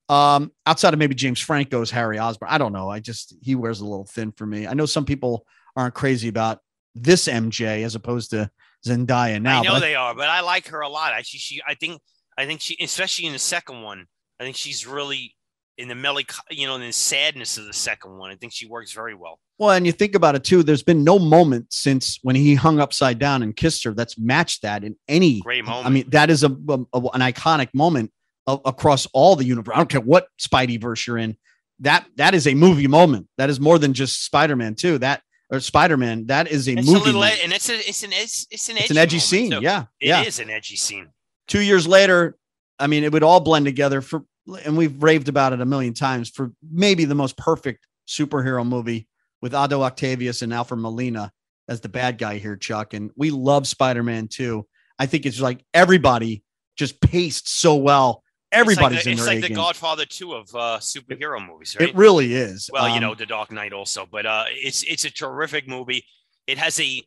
Um, 0.08 0.52
outside 0.66 0.94
of 0.94 1.00
maybe 1.00 1.16
James 1.16 1.40
Franco's 1.40 1.92
Harry 1.92 2.20
Osborn, 2.20 2.52
I 2.52 2.58
don't 2.58 2.74
know. 2.74 2.90
I 2.90 3.00
just 3.00 3.36
he 3.42 3.56
wears 3.56 3.82
a 3.82 3.86
little 3.86 4.06
thin 4.06 4.32
for 4.32 4.46
me. 4.46 4.68
I 4.68 4.74
know 4.74 4.86
some 4.86 5.06
people 5.06 5.46
aren't 5.76 5.96
crazy 5.96 6.28
about 6.28 6.60
this 6.94 7.28
MJ 7.28 7.84
as 7.84 7.96
opposed 7.96 8.30
to 8.32 8.50
Zendaya 8.86 9.42
now. 9.42 9.62
I 9.62 9.64
know 9.64 9.80
they 9.80 9.96
are, 9.96 10.14
but 10.14 10.30
I 10.30 10.42
like 10.42 10.68
her 10.68 10.82
a 10.82 10.90
lot. 10.90 11.14
I 11.14 11.22
she, 11.24 11.38
she 11.38 11.62
I 11.68 11.74
think 11.74 12.02
I 12.38 12.46
think 12.46 12.62
she 12.62 12.78
especially 12.80 13.26
in 13.26 13.34
the 13.34 13.40
second 13.40 13.82
one, 13.82 14.06
I 14.40 14.44
think 14.44 14.56
she's 14.56 14.86
really 14.86 15.35
in 15.78 15.88
the 15.88 15.96
melanch 15.96 16.30
you 16.50 16.68
know, 16.68 16.76
in 16.76 16.82
the 16.82 16.92
sadness 16.94 17.58
of 17.58 17.66
the 17.66 17.74
second 17.74 18.18
one. 18.18 18.32
I 18.32 18.36
think 18.36 18.54
she 18.54 18.66
works 18.68 18.94
very 18.94 19.14
well. 19.14 19.40
Well, 19.58 19.72
and 19.72 19.86
you 19.86 19.92
think 19.92 20.16
about 20.16 20.36
it 20.36 20.44
too. 20.44 20.64
There's 20.64 20.84
been 20.84 21.04
no 21.04 21.18
moment 21.20 21.68
since 21.72 22.20
when 22.24 22.36
he 22.36 22.56
hung 22.56 22.80
upside 22.80 23.20
down 23.20 23.44
and 23.44 23.56
kissed 23.56 23.84
her 23.86 23.94
that's 23.94 24.18
matched 24.18 24.62
that 24.64 24.84
in 24.84 24.96
any. 25.08 25.42
Great 25.42 25.66
moment. 25.66 25.86
I 25.86 25.90
mean, 25.90 26.10
that 26.10 26.30
is 26.30 26.44
a, 26.44 26.48
a- 26.50 27.00
an 27.14 27.22
iconic 27.22 27.70
moment 27.74 28.12
a- 28.48 28.60
across 28.66 29.06
all 29.14 29.36
the 29.36 29.46
universe. 29.46 29.74
I 29.74 29.78
don't 29.78 29.90
care 29.90 30.02
what 30.02 30.28
Spidey 30.40 30.80
verse 30.82 31.06
you're 31.08 31.18
in. 31.18 31.38
That 31.80 32.06
that 32.16 32.34
is 32.36 32.48
a 32.48 32.54
movie 32.54 32.88
moment. 32.88 33.28
That 33.38 33.50
is 33.50 33.60
more 33.60 33.78
than 33.80 33.94
just 33.94 34.24
Spider 34.26 34.56
Man 34.56 34.76
too. 34.76 34.98
That 35.00 35.22
or 35.50 35.60
Spider 35.60 35.98
Man. 35.98 36.26
That 36.28 36.48
is 36.48 36.68
a 36.68 36.74
it's 36.74 36.88
movie. 36.88 37.00
a 37.02 37.04
little, 37.06 37.24
and 37.24 37.52
it's 37.54 37.70
a, 37.70 37.76
it's 37.78 38.04
an, 38.04 38.12
it's, 38.14 38.48
it's 38.50 38.70
an, 38.70 38.78
it's 38.78 38.86
edgy 38.92 38.92
an 38.92 38.98
edgy 38.98 39.16
moment, 39.18 39.24
scene. 39.24 39.52
Yeah, 39.62 39.84
It 40.00 40.28
is 40.28 40.40
yeah. 40.40 40.46
an 40.46 40.50
edgy 40.52 40.76
scene. 40.78 41.10
Two 41.48 41.62
years 41.62 41.86
later, 41.88 42.36
I 42.80 42.88
mean, 42.88 43.04
it 43.04 43.12
would 43.14 43.24
all 43.24 43.40
blend 43.42 43.66
together 43.66 44.02
for, 44.02 44.24
and 44.64 44.78
we've 44.78 45.02
raved 45.02 45.28
about 45.30 45.54
it 45.54 45.62
a 45.62 45.66
million 45.66 45.94
times 45.94 46.30
for 46.30 46.52
maybe 46.72 47.06
the 47.06 47.16
most 47.16 47.38
perfect 47.38 47.88
superhero 48.08 48.66
movie 48.68 49.08
with 49.42 49.54
Otto 49.54 49.82
Octavius 49.82 50.42
and 50.42 50.54
Alfred 50.54 50.80
Molina 50.80 51.32
as 51.68 51.82
the 51.82 51.90
bad 51.90 52.18
guy 52.18 52.38
here, 52.38 52.56
Chuck. 52.56 52.94
And 52.94 53.12
we 53.16 53.32
love 53.32 53.68
Spider 53.68 54.04
Man 54.04 54.28
too. 54.28 54.68
I 55.00 55.08
think 55.08 55.26
it's 55.26 55.40
like 55.42 55.64
everybody 55.74 56.44
just 56.78 57.02
paced 57.02 57.50
so 57.50 57.76
well. 57.76 58.24
Everybody's 58.52 59.00
it's 59.00 59.06
like 59.06 59.06
the, 59.06 59.12
in 59.12 59.18
it's 59.18 59.28
like 59.28 59.42
the 59.42 59.48
game. 59.50 59.58
Godfather 59.58 60.06
2 60.06 60.34
of 60.34 60.56
uh, 60.56 60.78
superhero 60.80 61.46
movies, 61.46 61.76
right? 61.78 61.90
It 61.90 61.96
really 61.96 62.34
is. 62.36 62.70
well, 62.72 62.88
you 62.88 62.96
Um, 62.96 63.02
know, 63.02 63.16
The 63.16 63.26
Dark 63.26 63.52
Knight 63.52 63.74
also, 63.74 64.08
but 64.10 64.26
uh, 64.26 64.46
it's 64.50 64.84
it's 64.84 65.04
a 65.04 65.10
terrific 65.12 65.68
movie. 65.68 66.06
It 66.48 66.58
has 66.58 66.80
a 66.80 67.02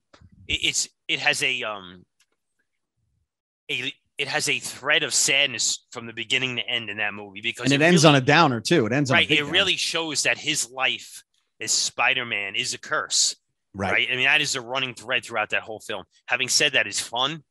it's 0.49 0.89
it 1.07 1.21
has 1.21 1.43
a 1.43 1.63
um 1.63 2.05
a 3.71 3.93
it 4.19 4.27
has 4.27 4.49
a 4.49 4.59
thread 4.59 5.05
of 5.05 5.15
sadness 5.15 5.87
from 5.93 6.07
the 6.07 6.13
beginning 6.13 6.57
to 6.57 6.69
end 6.69 6.91
in 6.91 6.97
that 6.97 7.15
movie 7.15 7.41
because 7.41 7.65
and 7.65 7.73
it, 7.73 7.85
ends 7.85 8.05
really, 8.05 8.17
on 8.17 8.23
a 8.23 8.25
downer 8.25 8.61
too. 8.61 8.85
It 8.85 8.93
ends 8.93 9.11
on 9.11 9.17
a 9.17 9.21
right. 9.21 9.31
It 9.31 9.45
really 9.45 9.77
shows 9.77 10.25
that 10.25 10.37
his 10.37 10.71
life 10.71 11.23
as 11.61 11.73
Spider 11.73 12.27
Man 12.27 12.57
is 12.57 12.75
a 12.75 12.79
curse, 12.79 13.37
right. 13.75 13.93
right. 13.93 14.09
I 14.11 14.17
mean, 14.17 14.25
that 14.25 14.41
is 14.41 14.57
a 14.57 14.61
running 14.61 14.95
thread 14.95 15.25
throughout 15.25 15.51
that 15.51 15.63
whole 15.63 15.81
film. 15.81 16.05
Having 16.27 16.49
said 16.49 16.73
that, 16.73 16.87
it's 16.87 17.01
fun. 17.01 17.45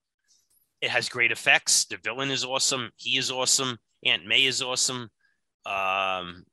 It 0.82 0.90
has 0.90 1.10
great 1.10 1.32
effects. 1.32 1.86
The 1.86 1.98
villain 1.98 2.30
is 2.30 2.44
awesome. 2.44 2.92
He 2.98 3.18
is 3.18 3.32
awesome. 3.32 3.78
Aunt 4.06 4.26
May 4.26 4.44
is 4.44 4.62
awesome. 4.62 5.10
Um, 5.66 6.46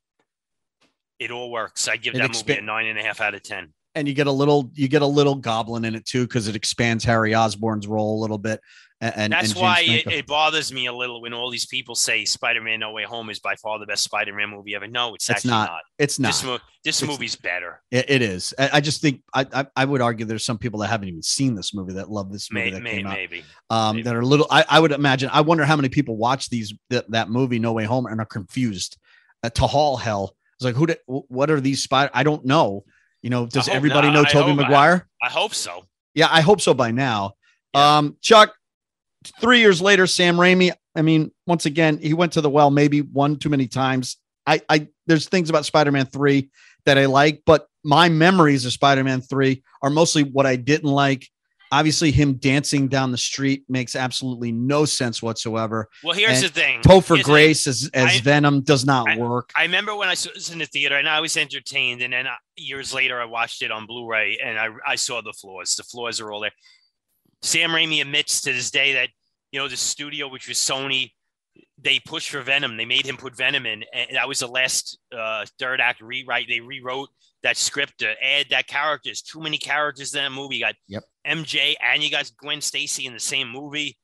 it 1.18 1.30
all 1.30 1.50
works. 1.50 1.88
I 1.88 1.96
give 1.96 2.14
It 2.14 2.18
that 2.18 2.32
movie 2.32 2.58
a 2.58 2.62
nine 2.62 2.86
and 2.86 2.98
a 2.98 3.02
half 3.02 3.20
out 3.20 3.34
of 3.34 3.42
ten. 3.42 3.72
And 3.94 4.08
you 4.08 4.14
get 4.14 4.26
a 4.26 4.32
little 4.32 4.70
you 4.74 4.88
get 4.88 5.02
a 5.02 5.06
little 5.06 5.34
goblin 5.36 5.84
in 5.84 5.94
it 5.94 6.04
too 6.04 6.26
because 6.26 6.48
it 6.48 6.56
expands 6.56 7.04
Harry 7.04 7.34
Osborn's 7.34 7.86
role 7.86 8.18
a 8.18 8.20
little 8.20 8.38
bit. 8.38 8.60
And, 9.00 9.14
and 9.16 9.32
That's 9.32 9.52
and 9.52 9.60
why 9.60 9.80
it, 9.80 10.06
it 10.06 10.26
bothers 10.26 10.72
me 10.72 10.86
a 10.86 10.92
little 10.92 11.20
when 11.20 11.34
all 11.34 11.50
these 11.50 11.66
people 11.66 11.94
say 11.94 12.24
Spider-Man: 12.24 12.80
No 12.80 12.92
Way 12.92 13.02
Home 13.04 13.28
is 13.28 13.40
by 13.40 13.56
far 13.56 13.78
the 13.78 13.86
best 13.86 14.04
Spider-Man 14.04 14.48
movie 14.50 14.74
ever. 14.76 14.86
No, 14.86 15.14
it's, 15.14 15.28
It's 15.28 15.38
actually 15.38 15.50
not. 15.50 15.70
not. 15.70 15.80
it's 15.98 16.18
not. 16.18 16.28
This, 16.28 16.44
mo- 16.44 16.58
this 16.84 17.02
It's- 17.02 17.12
movie's 17.14 17.36
better. 17.36 17.82
It, 17.90 18.08
it 18.08 18.22
is. 18.22 18.54
I, 18.58 18.70
I 18.74 18.80
just 18.80 19.02
think 19.02 19.22
I, 19.34 19.46
I 19.52 19.66
I 19.76 19.84
would 19.84 20.00
argue 20.00 20.24
there's 20.24 20.44
some 20.44 20.58
people 20.58 20.78
that 20.80 20.86
haven't 20.86 21.08
even 21.08 21.22
seen 21.22 21.54
this 21.54 21.74
movie 21.74 21.94
that 21.94 22.08
love 22.08 22.32
this 22.32 22.50
movie 22.50 22.66
May, 22.66 22.70
that 22.70 22.82
may, 22.82 22.90
came 22.92 23.06
out. 23.06 23.14
maybe. 23.14 23.44
Um, 23.68 23.96
maybe. 23.96 24.04
that 24.04 24.14
are 24.14 24.20
a 24.20 24.26
little. 24.26 24.46
I, 24.48 24.64
I 24.70 24.80
would 24.80 24.92
imagine. 24.92 25.28
I 25.32 25.40
wonder 25.42 25.64
how 25.64 25.76
many 25.76 25.88
people 25.88 26.16
watch 26.16 26.48
these 26.48 26.72
that, 26.90 27.10
that 27.10 27.28
movie 27.28 27.58
No 27.58 27.72
Way 27.72 27.84
Home 27.84 28.06
and 28.06 28.20
are 28.20 28.26
confused. 28.26 28.96
Uh, 29.42 29.50
to 29.50 29.66
haul 29.66 29.96
hell. 29.98 30.34
It's 30.56 30.64
like 30.64 30.76
who? 30.76 30.86
Did, 30.86 30.98
what 31.06 31.50
are 31.50 31.60
these 31.60 31.82
spider? 31.82 32.10
I 32.14 32.22
don't 32.22 32.44
know. 32.46 32.84
You 33.24 33.30
know, 33.30 33.46
does 33.46 33.68
everybody 33.70 34.08
not. 34.08 34.12
know 34.12 34.20
I 34.20 34.24
Tobey 34.30 34.50
hope- 34.50 34.60
I- 34.60 34.62
Maguire? 34.64 35.08
I 35.22 35.30
hope 35.30 35.54
so. 35.54 35.86
Yeah, 36.14 36.28
I 36.30 36.42
hope 36.42 36.60
so 36.60 36.74
by 36.74 36.90
now. 36.90 37.32
Yeah. 37.74 37.96
Um, 37.96 38.18
Chuck, 38.20 38.54
three 39.40 39.60
years 39.60 39.80
later, 39.80 40.06
Sam 40.06 40.36
Raimi. 40.36 40.72
I 40.94 41.00
mean, 41.00 41.30
once 41.46 41.64
again, 41.64 41.96
he 41.96 42.12
went 42.12 42.34
to 42.34 42.42
the 42.42 42.50
well 42.50 42.70
maybe 42.70 43.00
one 43.00 43.36
too 43.36 43.48
many 43.48 43.66
times. 43.66 44.18
I, 44.46 44.60
I 44.68 44.88
there's 45.06 45.26
things 45.26 45.48
about 45.48 45.64
Spider-Man 45.64 46.04
3 46.04 46.50
that 46.84 46.98
I 46.98 47.06
like, 47.06 47.42
but 47.46 47.66
my 47.82 48.10
memories 48.10 48.66
of 48.66 48.72
Spider-Man 48.72 49.22
3 49.22 49.62
are 49.80 49.88
mostly 49.88 50.24
what 50.24 50.44
I 50.44 50.56
didn't 50.56 50.90
like. 50.90 51.26
Obviously, 51.74 52.12
him 52.12 52.34
dancing 52.34 52.86
down 52.86 53.10
the 53.10 53.18
street 53.18 53.64
makes 53.68 53.96
absolutely 53.96 54.52
no 54.52 54.84
sense 54.84 55.20
whatsoever. 55.20 55.88
Well, 56.04 56.14
here's 56.14 56.36
And 56.40 56.44
the 56.44 56.48
thing. 56.48 56.80
The 56.82 57.00
thing. 57.00 57.22
Grace 57.22 57.66
as, 57.66 57.90
as 57.92 58.12
I- 58.12 58.20
Venom 58.20 58.60
does 58.60 58.86
not 58.86 59.18
work. 59.18 59.50
I 59.56 59.62
remember 59.62 59.96
when 59.96 60.08
I 60.08 60.14
saw 60.14 60.30
this 60.32 60.52
in 60.52 60.60
the 60.60 60.66
theater, 60.66 60.96
and 60.96 61.08
I 61.08 61.20
was 61.20 61.36
entertained. 61.36 62.00
And 62.00 62.12
then 62.12 62.28
uh, 62.28 62.34
years 62.54 62.94
later, 62.94 63.20
I 63.20 63.24
watched 63.24 63.60
it 63.62 63.72
on 63.72 63.86
Blu-ray, 63.86 64.38
and 64.44 64.56
I 64.56 64.68
I 64.86 64.94
saw 64.94 65.20
the 65.20 65.32
flaws. 65.32 65.74
The 65.74 65.82
flaws 65.82 66.20
are 66.20 66.30
all 66.30 66.40
there. 66.40 66.52
Sam 67.42 67.70
Raimi 67.70 68.00
admits 68.00 68.40
to 68.42 68.52
this 68.52 68.70
day 68.70 68.92
that 68.92 69.08
you 69.50 69.58
know 69.58 69.66
the 69.66 69.76
studio, 69.76 70.28
which 70.28 70.46
was 70.46 70.58
Sony, 70.58 71.10
they 71.82 71.98
pushed 71.98 72.30
for 72.30 72.40
Venom. 72.42 72.76
They 72.76 72.84
made 72.84 73.04
him 73.04 73.16
put 73.16 73.36
Venom 73.36 73.66
in, 73.66 73.84
and 73.92 74.16
that 74.16 74.28
was 74.28 74.38
the 74.38 74.46
last 74.46 74.96
uh, 75.12 75.44
third 75.58 75.80
act 75.80 76.00
rewrite. 76.00 76.46
They 76.48 76.60
rewrote 76.60 77.08
that 77.44 77.56
script 77.58 77.98
to 77.98 78.14
add 78.24 78.46
that 78.50 78.66
character. 78.66 79.08
There's 79.08 79.22
too 79.22 79.40
many 79.40 79.58
characters 79.58 80.14
in 80.14 80.24
that 80.24 80.32
movie. 80.32 80.56
You 80.56 80.64
got 80.64 80.74
yep. 80.88 81.04
MJ 81.26 81.74
and 81.80 82.02
you 82.02 82.10
got 82.10 82.30
Gwen 82.38 82.60
Stacy 82.60 83.06
in 83.06 83.12
the 83.12 83.20
same 83.20 83.48
movie. 83.48 83.96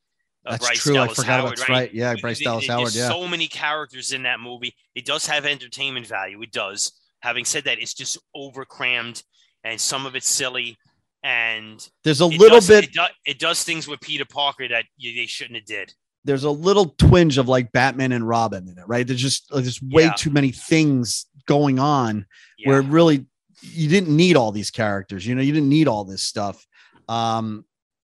Uh, 0.47 0.53
that's 0.53 0.67
Bryce 0.67 0.83
true. 0.83 0.95
Dallas 0.95 1.19
I 1.19 1.23
forgot 1.23 1.41
Howard, 1.41 1.51
that's 1.51 1.69
right? 1.69 1.69
right. 1.69 1.95
Yeah, 1.95 2.15
Bryce 2.21 2.41
Dallas 2.41 2.67
Howard. 2.69 2.95
Yeah, 2.95 3.09
so 3.09 3.27
many 3.27 3.49
characters 3.49 4.13
in 4.13 4.23
that 4.23 4.41
movie. 4.41 4.75
It 4.95 5.05
does 5.05 5.27
have 5.27 5.45
entertainment 5.45 6.07
value. 6.07 6.41
It 6.43 6.53
does. 6.53 6.93
Having 7.21 7.47
said 7.47 7.65
that, 7.65 7.79
it's 7.79 7.93
just 7.93 8.19
over 8.35 8.65
crammed, 8.65 9.23
and 9.65 9.81
some 9.81 10.07
of 10.07 10.15
it's 10.15 10.29
silly. 10.29 10.79
And 11.23 11.87
there's 12.05 12.21
a 12.21 12.27
little 12.27 12.61
does, 12.61 12.69
bit. 12.69 12.85
It, 12.85 12.93
do, 12.93 13.03
it, 13.27 13.39
does 13.39 13.63
things 13.63 13.87
with 13.87 14.01
Peter 14.01 14.25
Parker 14.25 14.69
that 14.69 14.87
you, 14.97 15.15
they 15.15 15.27
shouldn't 15.27 15.57
have 15.57 15.67
did. 15.67 15.93
There's 16.25 16.45
a 16.45 16.51
little 16.51 16.95
twinge 16.99 17.37
of 17.37 17.49
like 17.49 17.73
Batman 17.73 18.13
and 18.13 18.27
Robin 18.27 18.67
in 18.69 18.79
it, 18.79 18.85
right? 18.87 19.07
There's 19.07 19.21
just 19.21 19.47
there's 19.51 19.83
way 19.83 20.05
yeah. 20.05 20.13
too 20.13 20.31
many 20.31 20.51
things 20.51 21.27
going 21.51 21.81
on 21.81 22.27
yeah. 22.59 22.69
where 22.69 22.81
really 22.81 23.27
you 23.61 23.89
didn't 23.89 24.15
need 24.17 24.37
all 24.37 24.53
these 24.53 24.71
characters. 24.71 25.27
You 25.27 25.35
know, 25.35 25.43
you 25.43 25.53
didn't 25.53 25.69
need 25.69 25.89
all 25.89 26.05
this 26.05 26.23
stuff. 26.23 26.65
Um, 27.09 27.65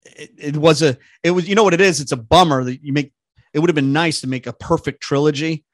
it, 0.04 0.30
it 0.38 0.56
was 0.56 0.82
a 0.82 0.96
it 1.24 1.32
was 1.32 1.48
you 1.48 1.56
know 1.56 1.64
what 1.64 1.74
it 1.74 1.80
is. 1.80 2.00
It's 2.00 2.12
a 2.12 2.16
bummer 2.16 2.62
that 2.62 2.84
you 2.84 2.92
make. 2.92 3.12
It 3.52 3.58
would 3.58 3.68
have 3.68 3.74
been 3.74 3.92
nice 3.92 4.20
to 4.20 4.28
make 4.28 4.46
a 4.46 4.52
perfect 4.52 5.02
trilogy. 5.02 5.64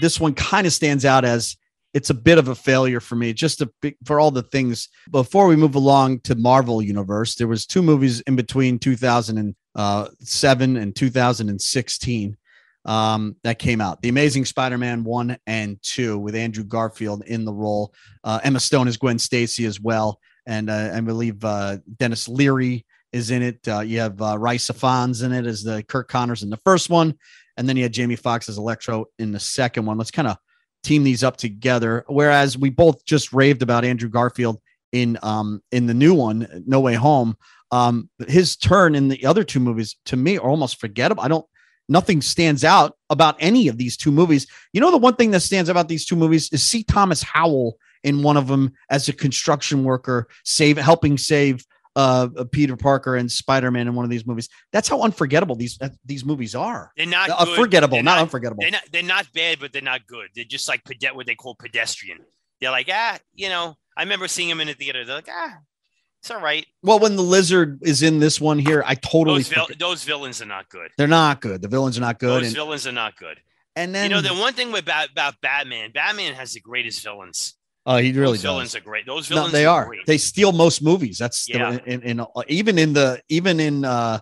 This 0.00 0.20
one 0.20 0.34
kind 0.34 0.64
of 0.64 0.72
stands 0.72 1.04
out 1.04 1.24
as 1.24 1.56
it's 1.92 2.10
a 2.10 2.14
bit 2.14 2.38
of 2.38 2.46
a 2.46 2.54
failure 2.54 3.00
for 3.00 3.16
me. 3.16 3.32
Just 3.32 3.62
a, 3.62 3.70
for 4.04 4.20
all 4.20 4.30
the 4.30 4.42
things. 4.42 4.88
Before 5.10 5.48
we 5.48 5.56
move 5.56 5.74
along 5.74 6.20
to 6.20 6.36
Marvel 6.36 6.80
Universe, 6.80 7.34
there 7.34 7.48
was 7.48 7.66
two 7.66 7.82
movies 7.82 8.20
in 8.22 8.36
between 8.36 8.78
2007 8.78 10.76
and 10.76 10.96
2016 10.96 12.36
um, 12.88 13.36
that 13.44 13.58
came 13.58 13.82
out. 13.82 14.00
The 14.00 14.08
Amazing 14.08 14.46
Spider-Man 14.46 15.04
one 15.04 15.36
and 15.46 15.78
two 15.82 16.18
with 16.18 16.34
Andrew 16.34 16.64
Garfield 16.64 17.22
in 17.26 17.44
the 17.44 17.52
role. 17.52 17.92
Uh, 18.24 18.40
Emma 18.42 18.58
Stone 18.58 18.88
is 18.88 18.96
Gwen 18.96 19.18
Stacy 19.18 19.66
as 19.66 19.78
well, 19.78 20.18
and 20.46 20.70
uh, 20.70 20.92
I 20.94 21.00
believe 21.00 21.44
uh, 21.44 21.76
Denis 21.98 22.28
Leary 22.28 22.86
is 23.12 23.30
in 23.30 23.42
it. 23.42 23.68
Uh, 23.68 23.80
you 23.80 24.00
have 24.00 24.20
uh, 24.22 24.38
Rhys 24.38 24.66
Ifans 24.68 25.22
in 25.22 25.32
it 25.32 25.44
as 25.44 25.62
the 25.62 25.82
Curt 25.82 26.08
Connors 26.08 26.42
in 26.42 26.48
the 26.48 26.56
first 26.56 26.88
one, 26.88 27.14
and 27.58 27.68
then 27.68 27.76
you 27.76 27.82
had 27.82 27.92
Jamie 27.92 28.16
Foxx 28.16 28.48
as 28.48 28.56
Electro 28.56 29.04
in 29.18 29.32
the 29.32 29.40
second 29.40 29.84
one. 29.84 29.98
Let's 29.98 30.10
kind 30.10 30.28
of 30.28 30.38
team 30.82 31.04
these 31.04 31.22
up 31.22 31.36
together. 31.36 32.06
Whereas 32.08 32.56
we 32.56 32.70
both 32.70 33.04
just 33.04 33.34
raved 33.34 33.60
about 33.60 33.84
Andrew 33.84 34.08
Garfield 34.08 34.60
in 34.92 35.18
um 35.22 35.62
in 35.72 35.84
the 35.84 35.92
new 35.92 36.14
one, 36.14 36.64
No 36.66 36.80
Way 36.80 36.94
Home. 36.94 37.36
Um, 37.70 38.08
his 38.26 38.56
turn 38.56 38.94
in 38.94 39.08
the 39.08 39.26
other 39.26 39.44
two 39.44 39.60
movies 39.60 39.96
to 40.06 40.16
me 40.16 40.38
are 40.38 40.48
almost 40.48 40.80
forgettable. 40.80 41.22
I 41.22 41.28
don't 41.28 41.44
nothing 41.88 42.20
stands 42.20 42.64
out 42.64 42.96
about 43.10 43.36
any 43.40 43.68
of 43.68 43.78
these 43.78 43.96
two 43.96 44.12
movies. 44.12 44.46
You 44.72 44.80
know, 44.80 44.90
the 44.90 44.98
one 44.98 45.16
thing 45.16 45.30
that 45.32 45.40
stands 45.40 45.68
out 45.68 45.72
about 45.72 45.88
these 45.88 46.04
two 46.04 46.16
movies 46.16 46.50
is 46.52 46.62
C. 46.62 46.82
Thomas 46.82 47.22
Howell 47.22 47.78
in 48.04 48.22
one 48.22 48.36
of 48.36 48.46
them 48.46 48.72
as 48.90 49.08
a 49.08 49.12
construction 49.12 49.84
worker, 49.84 50.28
save 50.44 50.76
helping 50.76 51.18
save 51.18 51.64
uh, 51.96 52.28
Peter 52.52 52.76
Parker 52.76 53.16
and 53.16 53.30
Spider 53.30 53.70
Man 53.70 53.88
in 53.88 53.94
one 53.94 54.04
of 54.04 54.10
these 54.10 54.26
movies. 54.26 54.48
That's 54.72 54.88
how 54.88 55.02
unforgettable 55.02 55.56
these 55.56 55.78
uh, 55.80 55.88
these 56.04 56.24
movies 56.24 56.54
are. 56.54 56.92
They're 56.96 57.06
not 57.06 57.30
uh, 57.30 57.44
forgettable, 57.56 57.96
they're 57.96 58.04
not, 58.04 58.16
not, 58.16 58.22
unforgettable. 58.22 58.62
They're 58.62 58.70
not, 58.70 58.84
they're 58.92 59.02
not 59.02 59.32
bad, 59.32 59.58
but 59.58 59.72
they're 59.72 59.82
not 59.82 60.06
good. 60.06 60.28
They're 60.34 60.44
just 60.44 60.68
like 60.68 60.82
what 61.12 61.26
they 61.26 61.34
call 61.34 61.56
pedestrian. 61.56 62.18
They're 62.60 62.70
like 62.70 62.88
ah, 62.92 63.18
you 63.34 63.48
know. 63.48 63.74
I 63.96 64.02
remember 64.02 64.28
seeing 64.28 64.48
them 64.48 64.60
in 64.60 64.68
the 64.68 64.74
theater. 64.74 65.04
They're 65.04 65.16
like 65.16 65.28
ah, 65.28 65.58
it's 66.20 66.30
all 66.30 66.40
right. 66.40 66.66
Well, 66.82 66.98
when 66.98 67.16
the 67.16 67.22
lizard 67.22 67.80
is 67.82 68.02
in 68.02 68.18
this 68.18 68.40
one 68.40 68.58
here, 68.58 68.82
I 68.84 68.94
totally 68.94 69.42
those, 69.42 69.48
vil- 69.48 69.68
those 69.78 70.04
villains 70.04 70.42
are 70.42 70.46
not 70.46 70.68
good. 70.68 70.90
They're 70.98 71.06
not 71.06 71.40
good. 71.40 71.62
The 71.62 71.68
villains 71.68 71.96
are 71.96 72.00
not 72.00 72.18
good. 72.18 72.42
Those 72.42 72.46
and, 72.48 72.56
villains 72.56 72.86
are 72.86 72.92
not 72.92 73.16
good. 73.16 73.38
And 73.76 73.94
then 73.94 74.10
you 74.10 74.16
know 74.16 74.20
the 74.20 74.34
one 74.34 74.54
thing 74.54 74.76
about 74.76 75.10
about 75.10 75.40
Batman, 75.40 75.92
Batman 75.92 76.34
has 76.34 76.52
the 76.52 76.60
greatest 76.60 77.02
villains. 77.02 77.54
Oh, 77.86 77.96
he 77.96 78.12
really 78.12 78.32
those 78.32 78.42
does. 78.42 78.42
Villains 78.42 78.74
are 78.74 78.80
great. 78.80 79.06
Those 79.06 79.28
villains, 79.28 79.52
no, 79.52 79.58
they 79.58 79.64
are. 79.64 79.86
are. 79.86 79.94
They 80.06 80.18
steal 80.18 80.52
most 80.52 80.82
movies. 80.82 81.16
That's 81.18 81.48
yeah. 81.48 81.70
The, 81.70 81.84
in, 81.84 82.02
in, 82.02 82.20
in, 82.20 82.26
even 82.48 82.78
in 82.78 82.92
the 82.92 83.22
even 83.28 83.60
in 83.60 83.84
uh 83.84 84.18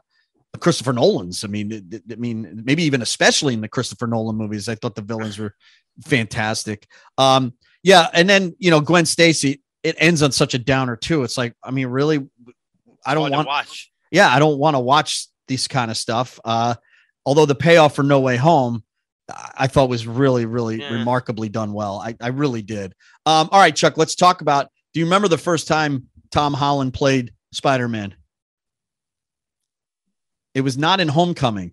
Christopher 0.60 0.92
Nolan's. 0.92 1.44
I 1.44 1.48
mean, 1.48 2.02
I 2.10 2.14
mean, 2.16 2.62
maybe 2.64 2.82
even 2.84 3.02
especially 3.02 3.54
in 3.54 3.60
the 3.60 3.68
Christopher 3.68 4.06
Nolan 4.06 4.36
movies, 4.36 4.68
I 4.68 4.74
thought 4.74 4.94
the 4.94 5.02
villains 5.02 5.38
were 5.38 5.54
fantastic. 6.04 6.86
Um, 7.18 7.54
yeah, 7.82 8.08
and 8.12 8.28
then 8.28 8.54
you 8.58 8.70
know 8.70 8.80
Gwen 8.80 9.06
Stacy 9.06 9.62
it 9.86 9.94
ends 10.00 10.20
on 10.20 10.32
such 10.32 10.52
a 10.54 10.58
downer 10.58 10.96
too. 10.96 11.22
It's 11.22 11.38
like, 11.38 11.54
I 11.62 11.70
mean, 11.70 11.86
really, 11.86 12.28
I 13.06 13.14
don't 13.14 13.30
want 13.30 13.46
watch. 13.46 13.92
Yeah, 14.10 14.28
I 14.28 14.40
don't 14.40 14.58
want 14.58 14.74
to 14.74 14.80
watch 14.80 15.28
this 15.46 15.68
kind 15.68 15.92
of 15.92 15.96
stuff. 15.96 16.40
Uh, 16.44 16.74
although 17.24 17.46
the 17.46 17.54
payoff 17.54 17.94
for 17.94 18.02
No 18.02 18.18
Way 18.18 18.36
Home, 18.36 18.82
I 19.56 19.68
thought 19.68 19.88
was 19.88 20.04
really, 20.04 20.44
really 20.44 20.80
yeah. 20.80 20.92
remarkably 20.92 21.48
done 21.48 21.72
well. 21.72 22.02
I, 22.04 22.16
I 22.20 22.28
really 22.28 22.62
did. 22.62 22.94
Um, 23.26 23.48
all 23.52 23.60
right, 23.60 23.74
Chuck, 23.74 23.96
let's 23.96 24.16
talk 24.16 24.40
about. 24.40 24.66
Do 24.92 24.98
you 24.98 25.06
remember 25.06 25.28
the 25.28 25.38
first 25.38 25.68
time 25.68 26.08
Tom 26.32 26.52
Holland 26.52 26.92
played 26.92 27.32
Spider 27.52 27.86
Man? 27.86 28.16
It 30.52 30.62
was 30.62 30.76
not 30.76 30.98
in 30.98 31.06
Homecoming. 31.06 31.72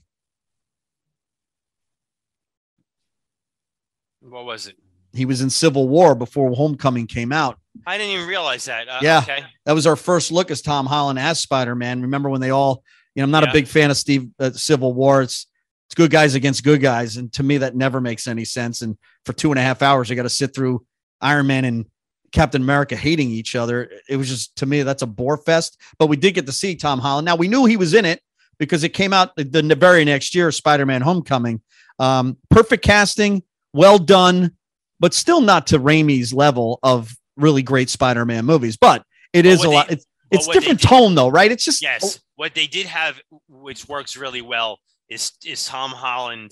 What 4.21 4.45
was 4.45 4.67
it? 4.67 4.75
He 5.13 5.25
was 5.25 5.41
in 5.41 5.49
Civil 5.49 5.87
War 5.87 6.13
before 6.13 6.51
Homecoming 6.51 7.07
came 7.07 7.31
out. 7.31 7.57
I 7.85 7.97
didn't 7.97 8.13
even 8.13 8.27
realize 8.27 8.65
that. 8.65 8.87
Uh, 8.87 8.99
yeah, 9.01 9.19
okay. 9.19 9.43
that 9.65 9.73
was 9.73 9.87
our 9.87 9.95
first 9.95 10.31
look 10.31 10.51
as 10.51 10.61
Tom 10.61 10.85
Holland 10.85 11.19
as 11.19 11.39
Spider 11.39 11.75
Man. 11.75 12.01
Remember 12.01 12.29
when 12.29 12.41
they 12.41 12.51
all? 12.51 12.83
You 13.15 13.21
know, 13.21 13.25
I'm 13.25 13.31
not 13.31 13.43
yeah. 13.43 13.49
a 13.49 13.53
big 13.53 13.67
fan 13.67 13.91
of 13.91 13.97
Steve 13.97 14.29
uh, 14.39 14.51
Civil 14.51 14.93
War. 14.93 15.21
It's 15.21 15.47
it's 15.87 15.95
good 15.95 16.11
guys 16.11 16.35
against 16.35 16.63
good 16.63 16.81
guys, 16.81 17.17
and 17.17 17.31
to 17.33 17.43
me 17.43 17.57
that 17.57 17.75
never 17.75 18.01
makes 18.01 18.27
any 18.27 18.45
sense. 18.45 18.81
And 18.81 18.97
for 19.25 19.33
two 19.33 19.51
and 19.51 19.59
a 19.59 19.61
half 19.61 19.81
hours, 19.81 20.09
you 20.09 20.15
got 20.15 20.23
to 20.23 20.29
sit 20.29 20.53
through 20.55 20.85
Iron 21.21 21.47
Man 21.47 21.65
and 21.65 21.85
Captain 22.31 22.61
America 22.61 22.95
hating 22.95 23.29
each 23.29 23.55
other. 23.55 23.91
It 24.09 24.17
was 24.17 24.29
just 24.29 24.55
to 24.57 24.65
me 24.65 24.83
that's 24.83 25.01
a 25.01 25.07
bore 25.07 25.37
fest. 25.37 25.79
But 25.99 26.07
we 26.07 26.17
did 26.17 26.33
get 26.33 26.45
to 26.45 26.51
see 26.51 26.75
Tom 26.75 26.99
Holland. 26.99 27.25
Now 27.25 27.35
we 27.35 27.47
knew 27.47 27.65
he 27.65 27.77
was 27.77 27.93
in 27.93 28.05
it 28.05 28.21
because 28.59 28.83
it 28.83 28.89
came 28.89 29.13
out 29.13 29.35
the, 29.35 29.43
the 29.43 29.75
very 29.75 30.05
next 30.05 30.35
year, 30.35 30.51
Spider 30.51 30.85
Man 30.85 31.01
Homecoming. 31.01 31.61
Um, 31.99 32.37
perfect 32.49 32.83
casting, 32.83 33.43
well 33.73 33.99
done 33.99 34.55
but 35.03 35.13
still 35.13 35.41
not 35.41 35.67
to 35.67 35.79
Raimi's 35.79 36.33
level 36.33 36.79
of 36.81 37.13
really 37.37 37.63
great 37.63 37.89
Spider-Man 37.89 38.45
movies. 38.45 38.77
But 38.77 39.03
it 39.33 39.45
well, 39.45 39.53
is 39.53 39.63
a 39.63 39.67
they, 39.67 39.73
lot. 39.73 39.91
It's, 39.91 40.05
well, 40.31 40.39
it's 40.39 40.47
different 40.47 40.81
did, 40.81 40.87
tone 40.87 41.15
though, 41.15 41.29
right? 41.29 41.51
It's 41.51 41.65
just 41.65 41.81
yes. 41.81 42.19
What 42.35 42.55
they 42.55 42.67
did 42.67 42.87
have, 42.87 43.19
which 43.47 43.87
works 43.87 44.17
really 44.17 44.41
well, 44.41 44.79
is 45.09 45.31
is 45.45 45.65
Tom 45.65 45.91
Holland 45.91 46.51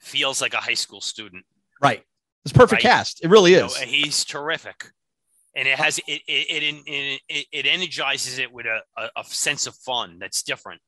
feels 0.00 0.40
like 0.40 0.54
a 0.54 0.58
high 0.58 0.74
school 0.74 1.00
student. 1.00 1.44
Right. 1.80 2.02
It's 2.44 2.52
perfect 2.52 2.84
right? 2.84 2.94
cast. 2.94 3.24
It 3.24 3.28
really 3.28 3.54
is. 3.54 3.74
You 3.74 3.86
know, 3.86 3.90
he's 3.90 4.24
terrific, 4.24 4.92
and 5.56 5.66
it 5.66 5.76
has 5.76 5.98
it 6.06 6.22
it 6.28 6.62
it, 6.86 7.20
it, 7.28 7.46
it 7.50 7.66
energizes 7.66 8.38
it 8.38 8.52
with 8.52 8.66
a, 8.66 8.82
a, 8.96 9.08
a 9.16 9.24
sense 9.24 9.66
of 9.66 9.74
fun 9.74 10.18
that's 10.20 10.44
different. 10.44 10.80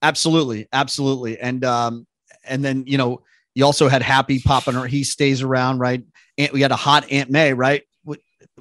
Absolutely, 0.00 0.66
absolutely, 0.72 1.38
and 1.38 1.64
um, 1.66 2.06
and 2.44 2.64
then 2.64 2.84
you 2.86 2.96
know 2.96 3.22
you 3.54 3.64
also 3.64 3.88
had 3.88 4.00
Happy 4.00 4.40
popping, 4.40 4.76
or 4.76 4.86
he 4.86 5.04
stays 5.04 5.42
around, 5.42 5.80
right? 5.80 6.02
And 6.38 6.50
we 6.52 6.62
had 6.62 6.70
a 6.70 6.76
hot 6.76 7.10
Aunt 7.10 7.28
May, 7.28 7.52
right? 7.52 7.82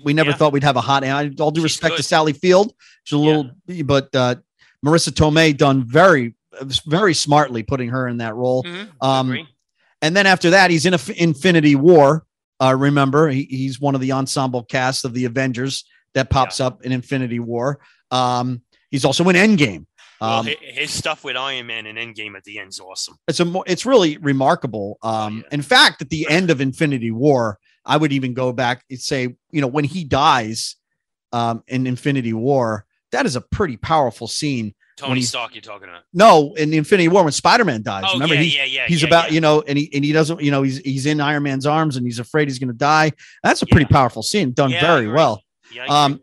We, 0.04 0.14
never 0.14 0.32
yeah. 0.32 0.36
thought 0.36 0.54
we'd 0.54 0.64
have 0.64 0.78
a 0.78 0.82
hot 0.82 1.04
Aunt. 1.04 1.40
All 1.40 1.52
due 1.52 1.62
She's 1.62 1.76
respect 1.76 1.94
good. 1.94 1.98
to 1.98 2.04
Sally 2.04 2.34
Field, 2.34 2.74
she's 3.04 3.18
a 3.18 3.20
little, 3.20 3.52
yeah. 3.68 3.84
but 3.84 4.14
uh, 4.16 4.36
Marisa 4.86 5.10
Tomei 5.10 5.56
done 5.56 5.84
very, 5.84 6.36
very 6.86 7.14
smartly 7.14 7.64
putting 7.64 7.90
her 7.90 8.08
in 8.08 8.18
that 8.18 8.36
role. 8.36 8.64
Mm-hmm. 8.64 9.06
Um, 9.06 9.48
and 10.02 10.16
then 10.16 10.28
after 10.28 10.52
that, 10.52 10.72
he's 10.72 10.86
in 10.86 10.94
a, 10.94 11.00
Infinity 11.16 11.76
War. 11.76 12.26
Uh, 12.60 12.76
remember, 12.78 13.30
he, 13.30 13.44
he's 13.44 13.80
one 13.80 13.96
of 13.96 14.02
the 14.02 14.12
ensemble 14.12 14.64
cast 14.64 15.06
of 15.06 15.14
the 15.14 15.26
Avengers 15.26 15.86
that 16.14 16.30
pops 16.30 16.60
yeah. 16.60 16.68
up 16.68 16.84
in 16.84 16.92
Infinity 16.92 17.40
War. 17.40 17.80
Um, 18.12 18.62
he's 18.90 19.06
also 19.06 19.28
in 19.30 19.36
Endgame. 19.36 19.86
Well, 20.20 20.40
um, 20.40 20.50
his 20.62 20.92
stuff 20.92 21.24
with 21.24 21.36
Iron 21.36 21.68
Man 21.68 21.86
and 21.86 21.98
Endgame 21.98 22.36
at 22.36 22.44
the 22.44 22.60
end 22.60 22.70
is 22.70 22.80
awesome. 22.80 23.18
It's 23.28 23.40
a 23.40 23.62
it's 23.68 23.86
really 23.86 24.18
remarkable. 24.18 24.98
Um, 25.04 25.12
oh, 25.14 25.38
yeah. 25.38 25.44
in 25.52 25.62
fact, 25.62 26.02
at 26.02 26.10
the 26.10 26.28
end 26.28 26.50
of 26.50 26.60
Infinity 26.60 27.12
War, 27.12 27.60
I 27.88 27.98
would 27.98 28.12
even 28.12 28.34
go 28.34 28.52
back 28.52 28.84
and 28.90 29.00
say, 29.00 29.36
you 29.50 29.62
know, 29.62 29.68
when 29.68 29.86
he 29.86 30.04
dies 30.04 30.76
um, 31.32 31.64
in 31.68 31.88
Infinity 31.88 32.34
War, 32.34 32.86
that 33.12 33.26
is 33.26 33.36
a 33.36 33.42
pretty 33.42 33.78
powerful 33.78 34.28
scene. 34.28 34.76
Tony 34.98 35.22
Stark, 35.22 35.54
you're 35.54 35.62
talking 35.62 35.88
about? 35.88 36.02
No, 36.12 36.54
in 36.56 36.74
Infinity 36.74 37.08
War 37.08 37.24
when 37.24 37.32
Spider 37.32 37.64
Man 37.64 37.84
dies. 37.84 38.04
Oh, 38.06 38.14
Remember, 38.14 38.36
yeah, 38.36 38.42
he's, 38.42 38.56
yeah, 38.56 38.64
yeah, 38.66 38.88
he's 38.88 39.02
yeah, 39.04 39.08
about 39.08 39.28
yeah. 39.30 39.36
you 39.36 39.42
know, 39.42 39.62
and 39.62 39.78
he 39.78 39.90
and 39.94 40.04
he 40.04 40.12
doesn't, 40.12 40.42
you 40.42 40.52
know, 40.52 40.64
he's 40.64 40.80
he's 40.80 41.06
in 41.06 41.22
Iron 41.22 41.44
Man's 41.44 41.66
arms 41.66 41.98
and 41.98 42.06
he's 42.06 42.20
afraid 42.20 42.48
he's 42.48 42.60
going 42.60 42.70
to 42.70 42.78
die. 42.78 43.14
That's 43.44 43.62
a 43.62 43.68
pretty 43.68 43.86
powerful 43.86 44.24
scene, 44.24 44.52
done 44.52 44.72
very 44.72 45.08
well. 45.08 45.44
Yeah, 45.72 45.86
um, 45.86 46.20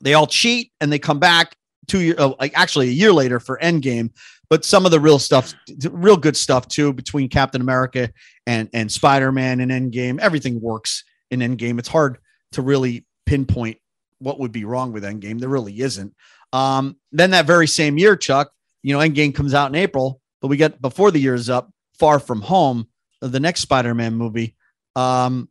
they 0.00 0.14
all 0.14 0.26
cheat 0.26 0.72
and 0.80 0.92
they 0.92 0.98
come 0.98 1.20
back 1.20 1.56
two 1.86 2.00
years, 2.00 2.16
oh, 2.18 2.34
like 2.40 2.52
actually 2.58 2.88
a 2.88 2.92
year 2.92 3.12
later 3.12 3.40
for 3.40 3.58
Endgame. 3.62 4.10
But 4.48 4.64
some 4.64 4.84
of 4.84 4.92
the 4.92 5.00
real 5.00 5.18
stuff, 5.18 5.54
real 5.90 6.16
good 6.16 6.36
stuff 6.36 6.68
too, 6.68 6.92
between 6.92 7.28
Captain 7.28 7.60
America 7.60 8.10
and 8.46 8.68
and 8.72 8.90
Spider 8.90 9.32
Man 9.32 9.60
and 9.60 9.70
Endgame, 9.72 10.20
everything 10.20 10.60
works 10.60 11.04
in 11.30 11.40
Endgame. 11.40 11.78
It's 11.78 11.88
hard 11.88 12.18
to 12.52 12.62
really 12.62 13.04
pinpoint 13.24 13.78
what 14.18 14.38
would 14.38 14.52
be 14.52 14.64
wrong 14.64 14.92
with 14.92 15.02
Endgame. 15.02 15.40
There 15.40 15.48
really 15.48 15.80
isn't. 15.80 16.14
Um, 16.52 16.96
then 17.12 17.32
that 17.32 17.46
very 17.46 17.66
same 17.66 17.98
year, 17.98 18.16
Chuck, 18.16 18.52
you 18.82 18.96
know, 18.96 19.00
Endgame 19.02 19.34
comes 19.34 19.52
out 19.52 19.70
in 19.70 19.74
April, 19.74 20.20
but 20.40 20.48
we 20.48 20.56
get 20.56 20.80
before 20.80 21.10
the 21.10 21.18
year 21.18 21.34
is 21.34 21.50
up, 21.50 21.70
Far 21.98 22.20
From 22.20 22.40
Home, 22.42 22.86
the 23.20 23.40
next 23.40 23.62
Spider-Man 23.62 24.14
movie. 24.14 24.54
Um, 24.94 25.48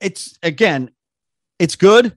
it's 0.00 0.38
again, 0.42 0.90
it's 1.58 1.76
good. 1.76 2.16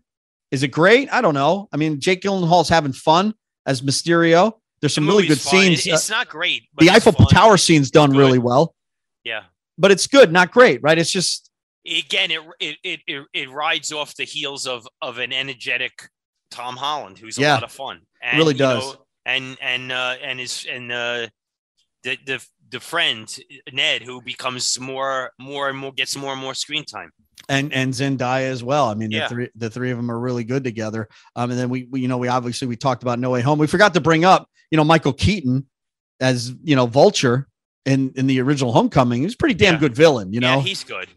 Is 0.52 0.64
it 0.64 0.68
great? 0.68 1.12
I 1.12 1.22
don't 1.22 1.34
know. 1.34 1.68
I 1.72 1.78
mean, 1.78 2.00
Jake 2.00 2.22
Gyllenhaal's 2.22 2.70
having 2.70 2.94
fun 2.94 3.34
as 3.66 3.82
Mysterio. 3.82 4.54
There's 4.82 4.94
some 4.94 5.06
The 5.06 5.12
really 5.12 5.28
good 5.28 5.40
fun. 5.40 5.52
scenes. 5.62 5.86
It's 5.88 6.10
not 6.10 6.28
great. 6.28 6.64
Uh, 6.64 6.66
But 6.76 6.86
the 6.86 6.92
Eiffel 6.92 7.12
fun. 7.14 7.28
Tower 7.28 7.58
scene's 7.58 7.92
done 7.92 8.12
really 8.12 8.40
well, 8.40 8.76
Yeah. 9.24 9.44
but 9.78 9.92
it's 9.92 10.08
good, 10.08 10.32
not 10.32 10.52
great, 10.52 10.82
right? 10.82 10.98
It's 10.98 11.12
just 11.12 11.50
Again, 11.88 12.30
it 12.30 12.42
it, 12.60 13.00
it 13.08 13.26
it 13.34 13.50
rides 13.50 13.92
off 13.92 14.16
the 14.16 14.24
heels 14.24 14.68
of 14.68 14.88
of 15.02 15.18
an 15.18 15.34
energetic 15.34 16.10
Tom 16.52 16.78
Holland, 16.78 17.18
who's 17.18 17.38
a 17.40 17.42
Yeah. 17.42 17.54
lot 17.56 17.64
of 17.64 17.72
fun. 17.72 18.02
And, 18.22 18.38
Really 18.38 18.54
you 18.54 18.60
does. 18.60 18.84
know, 18.94 19.06
and 19.26 19.58
and 19.62 19.92
uh, 19.92 20.16
and 20.22 20.40
his 20.40 20.66
and 20.70 20.92
uh, 20.92 21.28
the 22.04 22.18
the 22.26 22.46
the 22.70 22.80
friend 22.80 23.36
Ned, 23.74 24.04
who 24.04 24.22
becomes 24.22 24.80
more 24.80 25.32
more 25.40 25.70
and 25.70 25.78
more 25.78 25.92
gets 25.92 26.16
more 26.16 26.34
and 26.34 26.42
more 26.42 26.54
screen 26.54 26.86
time. 26.86 27.12
and 27.50 27.74
and 27.74 27.92
Zendaya 27.94 28.44
as 28.52 28.64
well. 28.64 28.86
I 28.88 28.94
mean, 28.94 29.10
the 29.10 29.16
Yeah. 29.18 29.28
three 29.28 29.50
the 29.56 29.70
three 29.72 29.90
of 29.90 29.98
them 29.98 30.12
are 30.12 30.20
really 30.20 30.44
good 30.44 30.64
together. 30.64 31.08
Um, 31.36 31.50
and 31.50 31.60
then 31.60 31.70
we, 31.70 31.88
we 31.90 32.02
you 32.02 32.08
know 32.08 32.20
we 32.20 32.28
obviously 32.28 32.68
we 32.68 32.76
talked 32.76 33.02
about 33.02 33.18
No 33.18 33.32
Way 33.32 33.42
Home. 33.42 33.58
We 33.58 33.66
forgot 33.66 33.96
to 33.96 34.02
bring 34.02 34.24
up 34.24 34.48
you 34.72 34.78
know 34.78 34.84
Michael 34.84 35.14
Keaton 35.14 35.68
as 36.20 36.54
you 36.64 36.76
know 36.76 36.86
Vulture 36.88 37.48
in 37.86 38.12
in 38.16 38.28
the 38.28 38.40
original 38.42 38.72
Homecoming. 38.74 39.22
He's 39.24 39.34
a 39.34 39.38
pretty 39.38 39.56
damn 39.56 39.76
Yeah. 39.76 39.80
good 39.82 39.96
villain, 39.96 40.34
you 40.34 40.40
know. 40.40 40.58
yeah, 40.58 40.62
he's 40.62 40.84
good, 40.84 41.08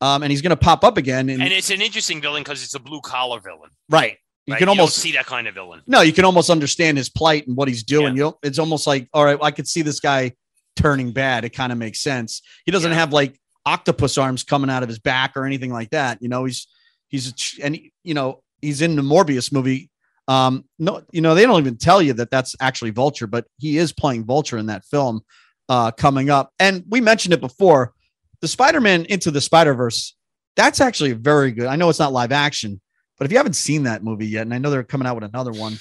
um, 0.00 0.22
and 0.22 0.30
he's 0.32 0.42
going 0.42 0.50
to 0.50 0.56
pop 0.56 0.82
up 0.84 0.96
again. 0.96 1.28
And, 1.28 1.42
and 1.42 1.52
it's 1.52 1.70
an 1.70 1.80
interesting 1.82 2.20
villain 2.20 2.42
because 2.42 2.62
it's 2.62 2.74
a 2.74 2.80
blue 2.80 3.00
collar 3.00 3.40
villain. 3.40 3.70
right, 3.90 4.16
you 4.46 4.54
right? 4.54 4.58
can 4.58 4.68
almost 4.68 4.98
see 4.98 5.12
that 5.12 5.26
kind 5.26 5.46
of 5.48 5.54
villain. 5.54 5.82
no, 5.86 6.00
you 6.00 6.12
can 6.12 6.24
almost 6.24 6.48
understand 6.50 6.96
his 6.98 7.08
plight 7.08 7.46
and 7.46 7.56
what 7.56 7.68
he's 7.68 7.82
doing. 7.82 8.16
Yeah. 8.16 8.24
You 8.26 8.38
it's 8.42 8.58
almost 8.58 8.86
like 8.86 9.08
all 9.12 9.24
right, 9.24 9.38
I 9.42 9.50
could 9.50 9.68
see 9.68 9.82
this 9.82 10.00
guy 10.00 10.32
turning 10.76 11.12
bad. 11.12 11.44
It 11.44 11.50
kind 11.50 11.70
of 11.72 11.78
makes 11.78 12.00
sense. 12.00 12.40
He 12.64 12.72
doesn't 12.72 12.90
Yeah. 12.92 12.96
have 12.98 13.12
like 13.12 13.38
octopus 13.66 14.18
arms 14.18 14.42
coming 14.42 14.70
out 14.70 14.82
of 14.82 14.88
his 14.88 14.98
back 14.98 15.36
or 15.36 15.44
anything 15.44 15.72
like 15.72 15.90
that. 15.90 16.18
You 16.22 16.28
know, 16.28 16.44
he's 16.44 16.66
he's 17.08 17.58
and 17.62 17.78
you 18.04 18.14
know 18.14 18.42
he's 18.60 18.80
in 18.80 18.96
the 18.96 19.02
Morbius 19.02 19.52
movie. 19.52 19.90
Um, 20.28 20.64
no, 20.78 21.02
you 21.12 21.20
know 21.20 21.34
they 21.34 21.44
don't 21.44 21.60
even 21.60 21.76
tell 21.76 22.00
you 22.00 22.12
that 22.14 22.30
that's 22.30 22.54
actually 22.60 22.90
Vulture, 22.90 23.26
but 23.26 23.46
he 23.58 23.78
is 23.78 23.92
playing 23.92 24.24
Vulture 24.24 24.56
in 24.58 24.66
that 24.66 24.84
film 24.84 25.20
uh, 25.68 25.90
coming 25.90 26.30
up. 26.30 26.52
And 26.58 26.84
we 26.88 27.00
mentioned 27.00 27.34
it 27.34 27.40
before, 27.40 27.92
the 28.40 28.48
Spider-Man 28.48 29.04
into 29.06 29.30
the 29.30 29.40
Spider-Verse. 29.40 30.14
That's 30.54 30.80
actually 30.80 31.12
very 31.12 31.50
good. 31.52 31.66
I 31.66 31.76
know 31.76 31.88
it's 31.88 31.98
not 31.98 32.12
live 32.12 32.30
action, 32.32 32.80
but 33.18 33.24
if 33.24 33.32
you 33.32 33.38
haven't 33.38 33.54
seen 33.54 33.84
that 33.84 34.04
movie 34.04 34.26
yet, 34.26 34.42
and 34.42 34.52
I 34.54 34.58
know 34.58 34.70
they're 34.70 34.82
coming 34.84 35.06
out 35.08 35.14
with 35.14 35.24
another 35.24 35.52
one, 35.52 35.78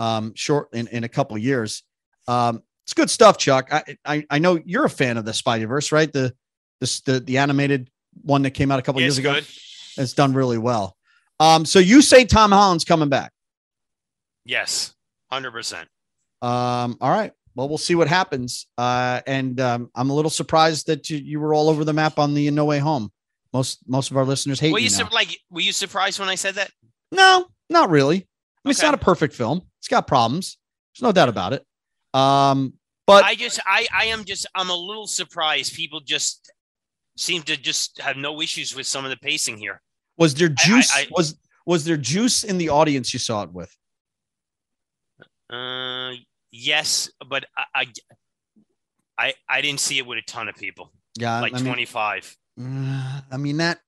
um, 0.00 0.32
short 0.34 0.68
in, 0.72 0.86
in 0.88 1.04
a 1.04 1.08
couple 1.08 1.36
years, 1.38 1.82
um, 2.28 2.62
it's 2.84 2.94
good 2.94 3.10
stuff, 3.10 3.36
Chuck. 3.38 3.68
I, 3.72 3.96
I 4.04 4.26
I 4.30 4.38
know 4.38 4.60
you're 4.64 4.84
a 4.84 4.90
fan 4.90 5.16
of 5.16 5.24
the 5.24 5.32
Spider-Verse, 5.32 5.92
right? 5.92 6.10
The 6.12 6.34
this 6.80 7.00
the 7.00 7.20
the 7.20 7.38
animated 7.38 7.90
one 8.22 8.42
that 8.42 8.50
came 8.52 8.70
out 8.70 8.78
a 8.78 8.82
couple 8.82 9.00
Yeah, 9.00 9.06
years 9.06 9.18
ago. 9.18 9.34
good. 9.34 9.46
It's 9.96 10.14
done 10.14 10.32
really 10.32 10.58
well. 10.58 10.96
Um, 11.40 11.64
so 11.64 11.78
you 11.78 12.02
say 12.02 12.24
Tom 12.24 12.52
Holland's 12.52 12.84
coming 12.84 13.08
back. 13.08 13.32
Yes, 14.44 14.94
hundred 15.30 15.52
percent. 15.52 15.88
Um, 16.40 16.96
all 17.00 17.10
right. 17.10 17.32
Well, 17.54 17.68
we'll 17.68 17.78
see 17.78 17.94
what 17.94 18.08
happens. 18.08 18.66
Uh, 18.78 19.20
and 19.26 19.60
um, 19.60 19.90
I'm 19.94 20.08
a 20.10 20.14
little 20.14 20.30
surprised 20.30 20.86
that 20.86 21.10
you, 21.10 21.18
you 21.18 21.38
were 21.38 21.52
all 21.54 21.68
over 21.68 21.84
the 21.84 21.92
map 21.92 22.18
on 22.18 22.32
the 22.34 22.50
No 22.50 22.64
Way 22.64 22.78
Home. 22.78 23.12
Most 23.52 23.80
most 23.86 24.10
of 24.10 24.16
our 24.16 24.24
listeners 24.24 24.58
hate 24.58 24.72
Were 24.72 24.78
you 24.78 24.84
you 24.84 24.90
sur- 24.90 25.08
like? 25.12 25.38
Were 25.50 25.60
you 25.60 25.72
surprised 25.72 26.18
when 26.18 26.28
I 26.28 26.34
said 26.36 26.54
that? 26.54 26.70
no, 27.12 27.46
not 27.68 27.90
really. 27.90 28.16
I 28.16 28.68
mean, 28.68 28.70
it's 28.70 28.82
not 28.82 28.94
a 28.94 28.98
perfect 28.98 29.34
film. 29.34 29.62
It's 29.80 29.88
got 29.88 30.06
problems. 30.06 30.56
There's 30.94 31.02
no 31.02 31.12
doubt 31.12 31.28
about 31.28 31.52
it. 31.52 31.64
Um, 32.14 32.74
but 33.06 33.24
I 33.24 33.34
just, 33.34 33.58
I, 33.66 33.86
I 33.92 34.04
am 34.06 34.24
just, 34.24 34.46
I'm 34.54 34.70
a 34.70 34.76
little 34.76 35.06
surprised. 35.06 35.74
People 35.74 36.00
just 36.00 36.50
seem 37.16 37.42
to 37.42 37.56
just 37.56 38.00
have 38.00 38.16
no 38.16 38.40
issues 38.40 38.74
with 38.76 38.86
some 38.86 39.04
of 39.04 39.10
the 39.10 39.16
pacing 39.16 39.56
here. 39.58 39.82
was 40.16 40.34
there 40.34 40.48
I- 40.50 40.64
juice? 40.66 40.92
I- 40.94 41.06
was 41.10 41.36
was 41.66 41.84
there 41.84 41.96
juice 41.96 42.42
in 42.44 42.58
the 42.58 42.70
audience 42.70 43.12
you 43.12 43.18
saw 43.20 43.42
it 43.42 43.52
with? 43.52 43.74
Uh, 45.52 46.14
yes, 46.50 47.10
but 47.28 47.44
I, 47.56 47.64
I, 47.74 47.86
I, 49.18 49.34
I 49.48 49.60
didn't 49.60 49.80
see 49.80 49.98
it 49.98 50.06
with 50.06 50.18
a 50.18 50.22
ton 50.22 50.48
of 50.48 50.56
people, 50.56 50.92
Yeah, 51.18 51.40
like 51.40 51.52
I 51.52 51.56
mean, 51.56 51.66
25. 51.66 52.36
uh, 52.60 53.20
I 53.30 53.36
mean 53.36 53.58
that. 53.58 53.80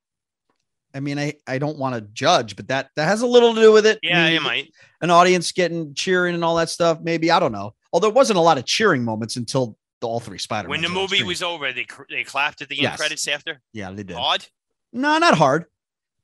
I 0.96 1.00
mean, 1.00 1.18
I, 1.18 1.34
I 1.46 1.58
don't 1.58 1.76
want 1.78 1.96
to 1.96 2.02
judge, 2.12 2.54
but 2.54 2.68
that 2.68 2.90
that 2.94 3.06
has 3.06 3.22
a 3.22 3.26
little 3.26 3.52
to 3.54 3.60
do 3.60 3.72
with 3.72 3.84
it. 3.84 3.96
I 4.04 4.06
Yeah, 4.06 4.26
mean, 4.26 4.36
it 4.36 4.42
might. 4.42 4.70
an 5.00 5.10
audience 5.10 5.50
getting 5.50 5.92
cheering 5.94 6.34
and 6.36 6.44
all 6.44 6.54
that 6.56 6.68
stuff. 6.70 7.00
Maybe 7.02 7.32
I 7.32 7.40
don't 7.40 7.50
know. 7.50 7.74
Although 7.92 8.08
it 8.08 8.14
wasn't 8.14 8.38
a 8.38 8.42
lot 8.42 8.58
of 8.58 8.64
cheering 8.64 9.02
moments 9.04 9.34
until 9.36 9.76
the 10.00 10.06
all 10.06 10.20
three 10.20 10.38
Spider. 10.38 10.68
When 10.68 10.82
the 10.82 10.88
movie 10.88 11.24
was 11.24 11.42
over, 11.42 11.72
they 11.72 11.82
cr- 11.84 12.04
they 12.08 12.22
clapped 12.22 12.62
at 12.62 12.68
the 12.68 12.76
Yes. 12.76 12.92
end 12.92 12.98
credits 12.98 13.26
after. 13.26 13.60
yeah, 13.72 13.90
they 13.90 14.04
did. 14.04 14.16
Odd. 14.16 14.46
No, 14.92 15.18
not 15.18 15.34
hard. 15.36 15.64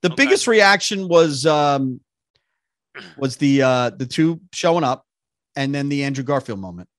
The 0.03 0.07
Okay. 0.11 0.23
biggest 0.23 0.47
reaction 0.47 1.09
was 1.09 1.45
um 1.45 1.99
was 3.17 3.35
the 3.37 3.61
uh 3.63 3.89
the 3.89 4.05
two 4.05 4.39
showing 4.53 4.85
up, 4.85 5.05
and 5.55 5.73
then 5.73 5.89
the 5.89 6.03
Andrew 6.03 6.23
Garfield 6.23 6.59
moment, 6.59 6.89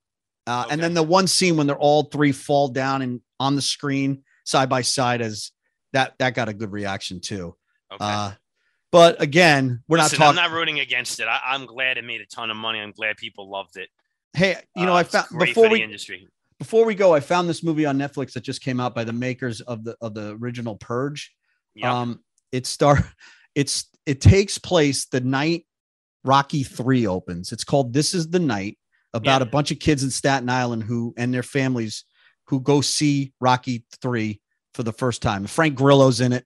uh, 0.47 0.67
and 0.71 0.83
then 0.83 0.95
the 0.95 1.03
one 1.03 1.27
scene 1.27 1.57
when 1.57 1.67
they're 1.67 1.77
all 1.77 2.05
three 2.05 2.33
fall 2.33 2.69
down 2.69 3.03
and 3.03 3.21
on 3.41 3.57
the 3.57 3.63
screen 3.63 4.23
side 4.45 4.69
by 4.69 4.83
side 4.83 5.21
as 5.21 5.53
that 5.93 6.15
that 6.19 6.35
got 6.35 6.49
a 6.49 6.55
good 6.55 6.73
reaction 6.73 7.21
too. 7.21 7.55
Okay. 7.93 8.05
Uh, 8.05 8.33
but 8.91 9.21
again, 9.23 9.83
we're 9.89 9.99
Listen, 9.99 10.19
not 10.19 10.27
talking. 10.27 10.39
I'm 10.39 10.51
not 10.51 10.57
rooting 10.57 10.81
against 10.81 11.19
it. 11.21 11.27
I, 11.27 11.41
I'm 11.47 11.67
glad 11.67 11.97
it 11.99 12.05
made 12.05 12.21
a 12.21 12.27
ton 12.27 12.51
of 12.51 12.57
money. 12.57 12.79
I'm 12.79 12.93
glad 12.93 13.17
people 13.17 13.51
loved 13.51 13.77
it. 13.77 13.89
hey, 14.35 14.57
you 14.77 14.85
know, 14.87 14.93
Uh, 14.93 14.97
I 14.97 15.03
found 15.05 15.27
before 15.39 15.69
we 15.71 15.83
industry. 15.83 16.29
before 16.59 16.85
we 16.85 16.95
go, 16.95 17.15
I 17.15 17.21
found 17.21 17.49
this 17.49 17.63
movie 17.63 17.87
on 17.87 17.99
Netflix 17.99 18.33
that 18.33 18.43
just 18.43 18.63
came 18.63 18.81
out 18.81 18.95
by 18.95 19.05
the 19.05 19.13
makers 19.13 19.61
of 19.63 19.85
the 19.85 19.97
of 20.01 20.15
the 20.15 20.37
original 20.41 20.77
Purge. 20.77 21.33
Yeah. 21.75 22.01
Um, 22.01 22.21
it 22.51 22.67
star, 22.67 23.03
it's 23.55 23.87
it 24.05 24.21
takes 24.21 24.59
place 24.59 25.07
the 25.07 25.21
night 25.21 25.65
Rocky 26.25 26.63
Three 26.63 27.07
opens. 27.07 27.53
It's 27.53 27.65
called 27.65 27.93
This 27.93 28.15
Is 28.15 28.29
the 28.29 28.39
Night 28.41 28.79
about 29.15 29.41
Yeah. 29.43 29.49
a 29.49 29.51
bunch 29.51 29.71
of 29.71 29.79
kids 29.79 30.03
in 30.03 30.11
Staten 30.11 30.49
Island 30.49 30.85
who 30.85 31.13
and 31.17 31.33
their 31.35 31.43
families 31.43 32.05
who 32.47 32.61
go 32.61 32.81
see 32.81 33.33
Rocky 33.41 33.85
Three 34.01 34.41
for 34.75 34.83
the 34.83 34.93
first 34.93 35.23
time. 35.23 35.47
Frank 35.47 35.75
Grillo's 35.75 36.21
in 36.21 36.33
it. 36.33 36.45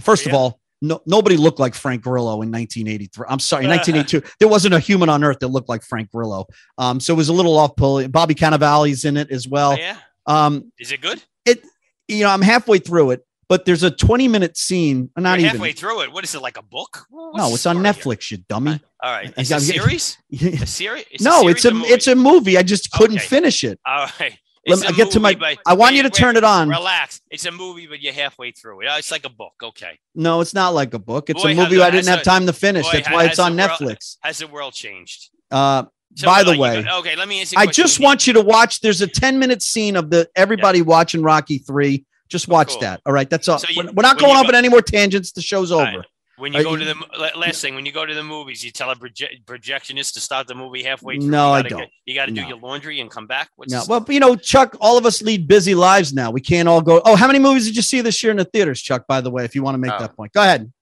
First 0.00 0.26
of 0.26 0.34
all, 0.34 0.60
no, 0.84 1.00
nobody 1.06 1.36
looked 1.36 1.60
like 1.60 1.74
Frank 1.74 2.02
Grillo 2.02 2.42
in 2.42 2.50
1983. 2.50 3.26
I'm 3.28 3.38
sorry, 3.38 3.66
1982. 3.68 4.22
there 4.40 4.48
wasn't 4.48 4.74
a 4.74 4.80
human 4.80 5.08
on 5.08 5.22
earth 5.22 5.38
that 5.40 5.48
looked 5.48 5.68
like 5.68 5.82
Frank 5.84 6.10
Grillo. 6.10 6.46
Um, 6.78 6.98
so 6.98 7.14
it 7.14 7.16
was 7.16 7.28
a 7.28 7.32
little 7.32 7.56
off 7.56 7.76
pulling. 7.76 8.10
Bobby 8.10 8.34
Cannavale's 8.34 9.04
in 9.04 9.16
it 9.16 9.30
as 9.30 9.46
well. 9.46 9.72
Oh, 9.72 9.76
yeah. 9.76 9.96
Um, 10.26 10.72
Is 10.78 10.90
it 10.92 11.00
good? 11.00 11.22
It, 11.44 11.62
you 12.08 12.24
know, 12.24 12.30
I'm 12.30 12.42
halfway 12.42 12.78
through 12.78 13.12
it, 13.12 13.24
but 13.48 13.64
there's 13.64 13.82
a 13.82 13.90
20 13.90 14.28
minute 14.28 14.56
scene. 14.56 15.10
Not 15.16 15.38
You're 15.38 15.46
even. 15.48 15.50
halfway 15.56 15.72
through 15.72 16.02
it. 16.02 16.12
What 16.12 16.24
is 16.24 16.34
it 16.34 16.42
like 16.42 16.56
a 16.58 16.62
book? 16.62 17.04
What's 17.10 17.36
no, 17.38 17.54
it's 17.54 17.66
on 17.66 17.76
story 17.76 17.84
here? 17.86 17.92
Netflix, 17.92 18.30
you 18.30 18.38
dummy. 18.48 18.80
All 19.02 19.10
right. 19.12 19.32
It's 19.36 19.50
a 19.50 19.60
series. 19.60 20.18
A 20.32 20.66
series. 20.66 21.04
no, 21.20 21.48
it's 21.48 21.64
a 21.64 21.70
it's 21.84 22.06
a 22.06 22.14
movie. 22.14 22.56
I 22.58 22.62
just 22.62 22.90
couldn't 22.92 23.16
Okay. 23.18 23.26
finish 23.26 23.64
it. 23.64 23.78
All 23.86 24.06
right. 24.20 24.38
Let 24.66 24.78
me- 24.80 24.86
a 24.86 24.90
I 24.90 24.92
get 24.92 25.10
to 25.12 25.20
my- 25.20 25.34
movie, 25.34 25.58
I 25.66 25.74
want 25.74 25.90
wait, 25.90 25.96
you 25.96 26.02
to 26.04 26.06
wait, 26.06 26.14
turn 26.14 26.36
it 26.36 26.44
on. 26.44 26.68
Relax. 26.68 27.20
It's 27.30 27.44
a 27.46 27.50
movie, 27.50 27.86
but 27.88 28.00
you're 28.00 28.12
halfway 28.12 28.52
through 28.52 28.82
it. 28.82 28.88
Oh, 28.90 28.96
It's 28.96 29.10
like 29.10 29.24
a 29.24 29.28
book. 29.30 29.54
Okay. 29.62 29.98
No, 30.14 30.40
it's 30.40 30.54
not 30.54 30.72
like 30.72 30.94
a 30.94 31.00
book. 31.00 31.30
It's 31.30 31.42
Boy, 31.42 31.50
a 31.50 31.54
movie 31.56 31.82
I 31.82 31.90
didn't 31.90 32.08
have 32.08 32.22
time 32.22 32.46
to 32.46 32.52
finish. 32.52 32.86
boy, 32.86 32.92
That's 32.92 33.10
why 33.10 33.24
it's 33.24 33.38
on 33.40 33.56
the 33.56 33.62
world- 33.66 33.80
Netflix. 33.80 34.16
Has 34.20 34.38
the 34.38 34.46
world 34.46 34.72
changed? 34.72 35.30
Uh, 35.50 35.84
So, 36.14 36.26
By 36.26 36.42
the 36.44 36.50
like, 36.54 36.60
way, 36.84 36.86
okay. 36.98 37.16
Let 37.16 37.26
me 37.26 37.40
a 37.42 37.46
I 37.56 37.66
just 37.66 37.98
want 37.98 38.26
you 38.26 38.34
to 38.34 38.42
watch. 38.42 38.80
There's 38.82 39.00
a 39.00 39.06
10 39.06 39.38
minute 39.38 39.62
scene 39.62 39.96
of 39.96 40.10
the 40.10 40.28
everybody 40.36 40.82
watching 40.82 41.22
Rocky 41.22 41.56
Three. 41.58 42.04
Just 42.32 42.48
watch 42.48 42.70
cool. 42.70 42.80
that. 42.80 43.00
All 43.06 43.12
right, 43.12 43.28
that's 43.30 43.46
all. 43.48 43.58
So 43.58 43.68
you- 43.70 43.82
we're, 43.84 43.92
we're 43.92 44.02
not 44.02 44.18
going 44.18 44.34
off 44.36 44.46
on 44.48 44.54
any 44.54 44.68
more 44.68 44.82
tangents. 44.82 45.30
The 45.32 45.42
show's 45.42 45.70
over. 45.70 45.84
right. 45.84 45.98
When 46.38 46.54
you 46.54 46.60
Are 46.60 46.62
go 46.64 46.72
you- 46.74 46.78
to 46.78 46.84
the 46.86 47.30
last 47.38 47.60
thing, 47.60 47.74
when 47.76 47.86
you 47.86 47.92
go 47.92 48.04
to 48.06 48.14
the 48.14 48.22
movies, 48.22 48.64
you 48.64 48.72
tell 48.72 48.90
a 48.90 48.96
proje- 48.96 49.44
projectionist 49.44 50.14
to 50.14 50.20
start 50.20 50.48
the 50.48 50.54
movie 50.56 50.82
halfway 50.82 51.18
through. 51.18 51.28
No, 51.30 51.48
you 51.48 51.52
I 51.52 51.62
don't. 51.62 51.78
get- 51.80 51.90
you 52.06 52.14
got 52.14 52.26
to 52.26 52.32
do 52.32 52.40
No. 52.40 52.48
your 52.48 52.56
laundry 52.58 52.98
and 53.00 53.08
come 53.10 53.26
back. 53.28 53.50
What's 53.56 53.70
No, 53.72 53.84
well, 53.86 54.04
you 54.08 54.18
know, 54.18 54.34
Chuck, 54.34 54.74
all 54.80 54.96
of 54.98 55.04
us 55.06 55.22
lead 55.22 55.46
busy 55.46 55.74
lives 55.74 56.12
now. 56.12 56.30
We 56.32 56.40
can't 56.40 56.68
all 56.68 56.80
go. 56.80 57.00
Oh, 57.04 57.14
how 57.16 57.26
many 57.28 57.38
movies 57.38 57.66
did 57.66 57.76
you 57.76 57.82
see 57.82 58.00
this 58.00 58.22
year 58.22 58.30
in 58.32 58.38
the 58.38 58.44
theaters, 58.46 58.80
Chuck? 58.80 59.06
By 59.06 59.20
the 59.20 59.30
way, 59.30 59.44
if 59.44 59.54
you 59.54 59.62
want 59.62 59.74
to 59.74 59.78
make 59.78 59.92
Oh. 59.92 59.98
that 60.00 60.16
point, 60.16 60.32
go 60.32 60.40
ahead. 60.42 60.72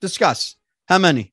Discuss. 0.00 0.54
How 0.86 0.98
many? 0.98 1.32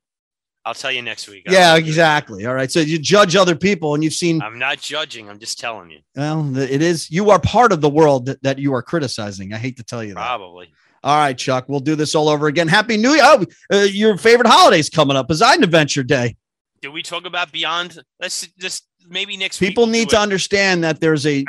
I'll 0.65 0.73
tell 0.73 0.91
you 0.91 1.03
next 1.03 1.29
week. 1.29 1.43
Yeah, 1.47 1.75
exactly. 1.75 2.47
All 2.47 2.55
right. 2.55 2.71
So 2.71 2.79
you 2.79 2.97
judge 2.97 3.35
other 3.35 3.55
people, 3.55 3.93
and 3.93 4.03
you've 4.03 4.13
seen. 4.13 4.41
I'm 4.41 4.57
not 4.57 4.79
judging. 4.79 5.29
I'm 5.29 5.37
just 5.37 5.59
telling 5.59 5.91
you. 5.91 5.99
Well, 6.15 6.57
it 6.57 6.81
is. 6.81 7.09
You 7.11 7.29
are 7.29 7.39
part 7.39 7.71
of 7.71 7.81
the 7.81 7.89
world 7.89 8.25
that, 8.25 8.41
that 8.41 8.57
you 8.57 8.73
are 8.73 8.81
criticizing. 8.81 9.53
I 9.53 9.57
hate 9.57 9.77
to 9.77 9.83
tell 9.83 10.03
you 10.03 10.15
that. 10.15 10.25
Probably. 10.25 10.73
All 11.03 11.17
right, 11.17 11.37
Chuck. 11.37 11.65
We'll 11.67 11.81
do 11.81 11.95
this 11.95 12.15
all 12.15 12.29
over 12.29 12.47
again. 12.47 12.67
Happy 12.67 12.97
New 12.97 13.11
Year. 13.11 13.21
Oh, 13.23 13.45
uh, 13.71 13.77
your 13.81 14.17
favorite 14.17 14.47
holiday's 14.47 14.89
coming 14.89 15.15
up. 15.15 15.27
Poseidon 15.27 15.63
Adventure 15.63 16.01
Day. 16.01 16.35
Do 16.81 16.91
we 16.91 17.03
talk 17.03 17.25
about 17.25 17.51
Beyond? 17.51 17.99
Let's 18.19 18.47
just 18.59 18.87
maybe 19.07 19.37
next 19.37 19.61
week. 19.61 19.69
People 19.69 19.85
need 19.85 20.09
to 20.09 20.15
it. 20.15 20.19
understand 20.19 20.83
that 20.83 20.99
there's 20.99 21.27
a 21.27 21.45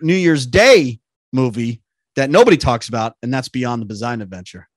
New 0.00 0.14
Year's 0.14 0.46
Day 0.46 1.00
movie 1.32 1.82
that 2.14 2.30
nobody 2.30 2.56
talks 2.56 2.88
about, 2.88 3.14
and 3.20 3.34
that's 3.34 3.48
Beyond 3.48 3.82
the 3.82 3.86
Poseidon 3.86 4.22
Adventure, 4.22 4.68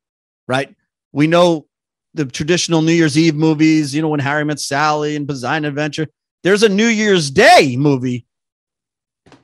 right? 0.48 0.76
We 1.12 1.28
know 1.28 1.68
the 2.14 2.26
traditional 2.26 2.82
New 2.82 2.94
Year's 2.94 3.18
Eve 3.18 3.36
movies, 3.36 3.94
you 3.94 4.02
know, 4.02 4.10
when 4.10 4.20
Harry 4.20 4.46
met 4.46 4.60
Sally 4.60 5.16
and 5.16 5.28
Poseidon 5.28 5.66
Adventure. 5.66 6.08
There's 6.44 6.64
a 6.64 6.70
New 6.70 6.88
Year's 6.88 7.32
Day 7.32 7.76
movie 7.78 8.26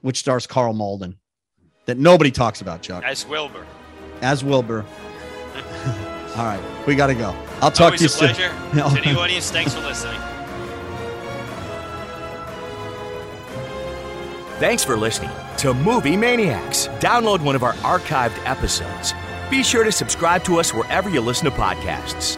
which 0.01 0.19
stars 0.19 0.45
Karl 0.45 0.73
Malden 0.73 1.17
that 1.85 1.97
nobody 1.97 2.31
talks 2.31 2.61
about, 2.61 2.81
Chuck. 2.81 3.03
As 3.03 3.25
Wilbur. 3.25 3.65
As 4.21 4.43
Wilbur. 4.43 4.85
All 6.35 6.45
right, 6.45 6.61
we 6.85 6.95
got 6.95 7.07
to 7.07 7.15
go. 7.15 7.35
I'll 7.61 7.71
talk 7.71 7.93
Always 7.93 7.99
to 7.99 8.03
you 8.03 8.29
a 8.29 8.35
soon. 8.35 8.51
pleasure. 8.71 8.95
to 9.01 9.09
the 9.09 9.19
audience, 9.19 9.49
thanks 9.49 9.73
for 9.73 9.81
listening. 9.81 10.19
Thanks 14.59 14.83
for 14.83 14.97
listening 14.97 15.31
to 15.57 15.73
Movie 15.73 16.17
Maniacs. 16.17 16.87
Download 16.99 17.41
one 17.41 17.55
of 17.55 17.63
our 17.63 17.73
archived 17.75 18.37
episodes. 18.45 19.13
Be 19.49 19.63
sure 19.63 19.83
to 19.85 19.91
subscribe 19.91 20.43
to 20.43 20.59
us 20.59 20.73
wherever 20.73 21.09
you 21.09 21.21
listen 21.21 21.45
to 21.45 21.51
podcasts. 21.51 22.37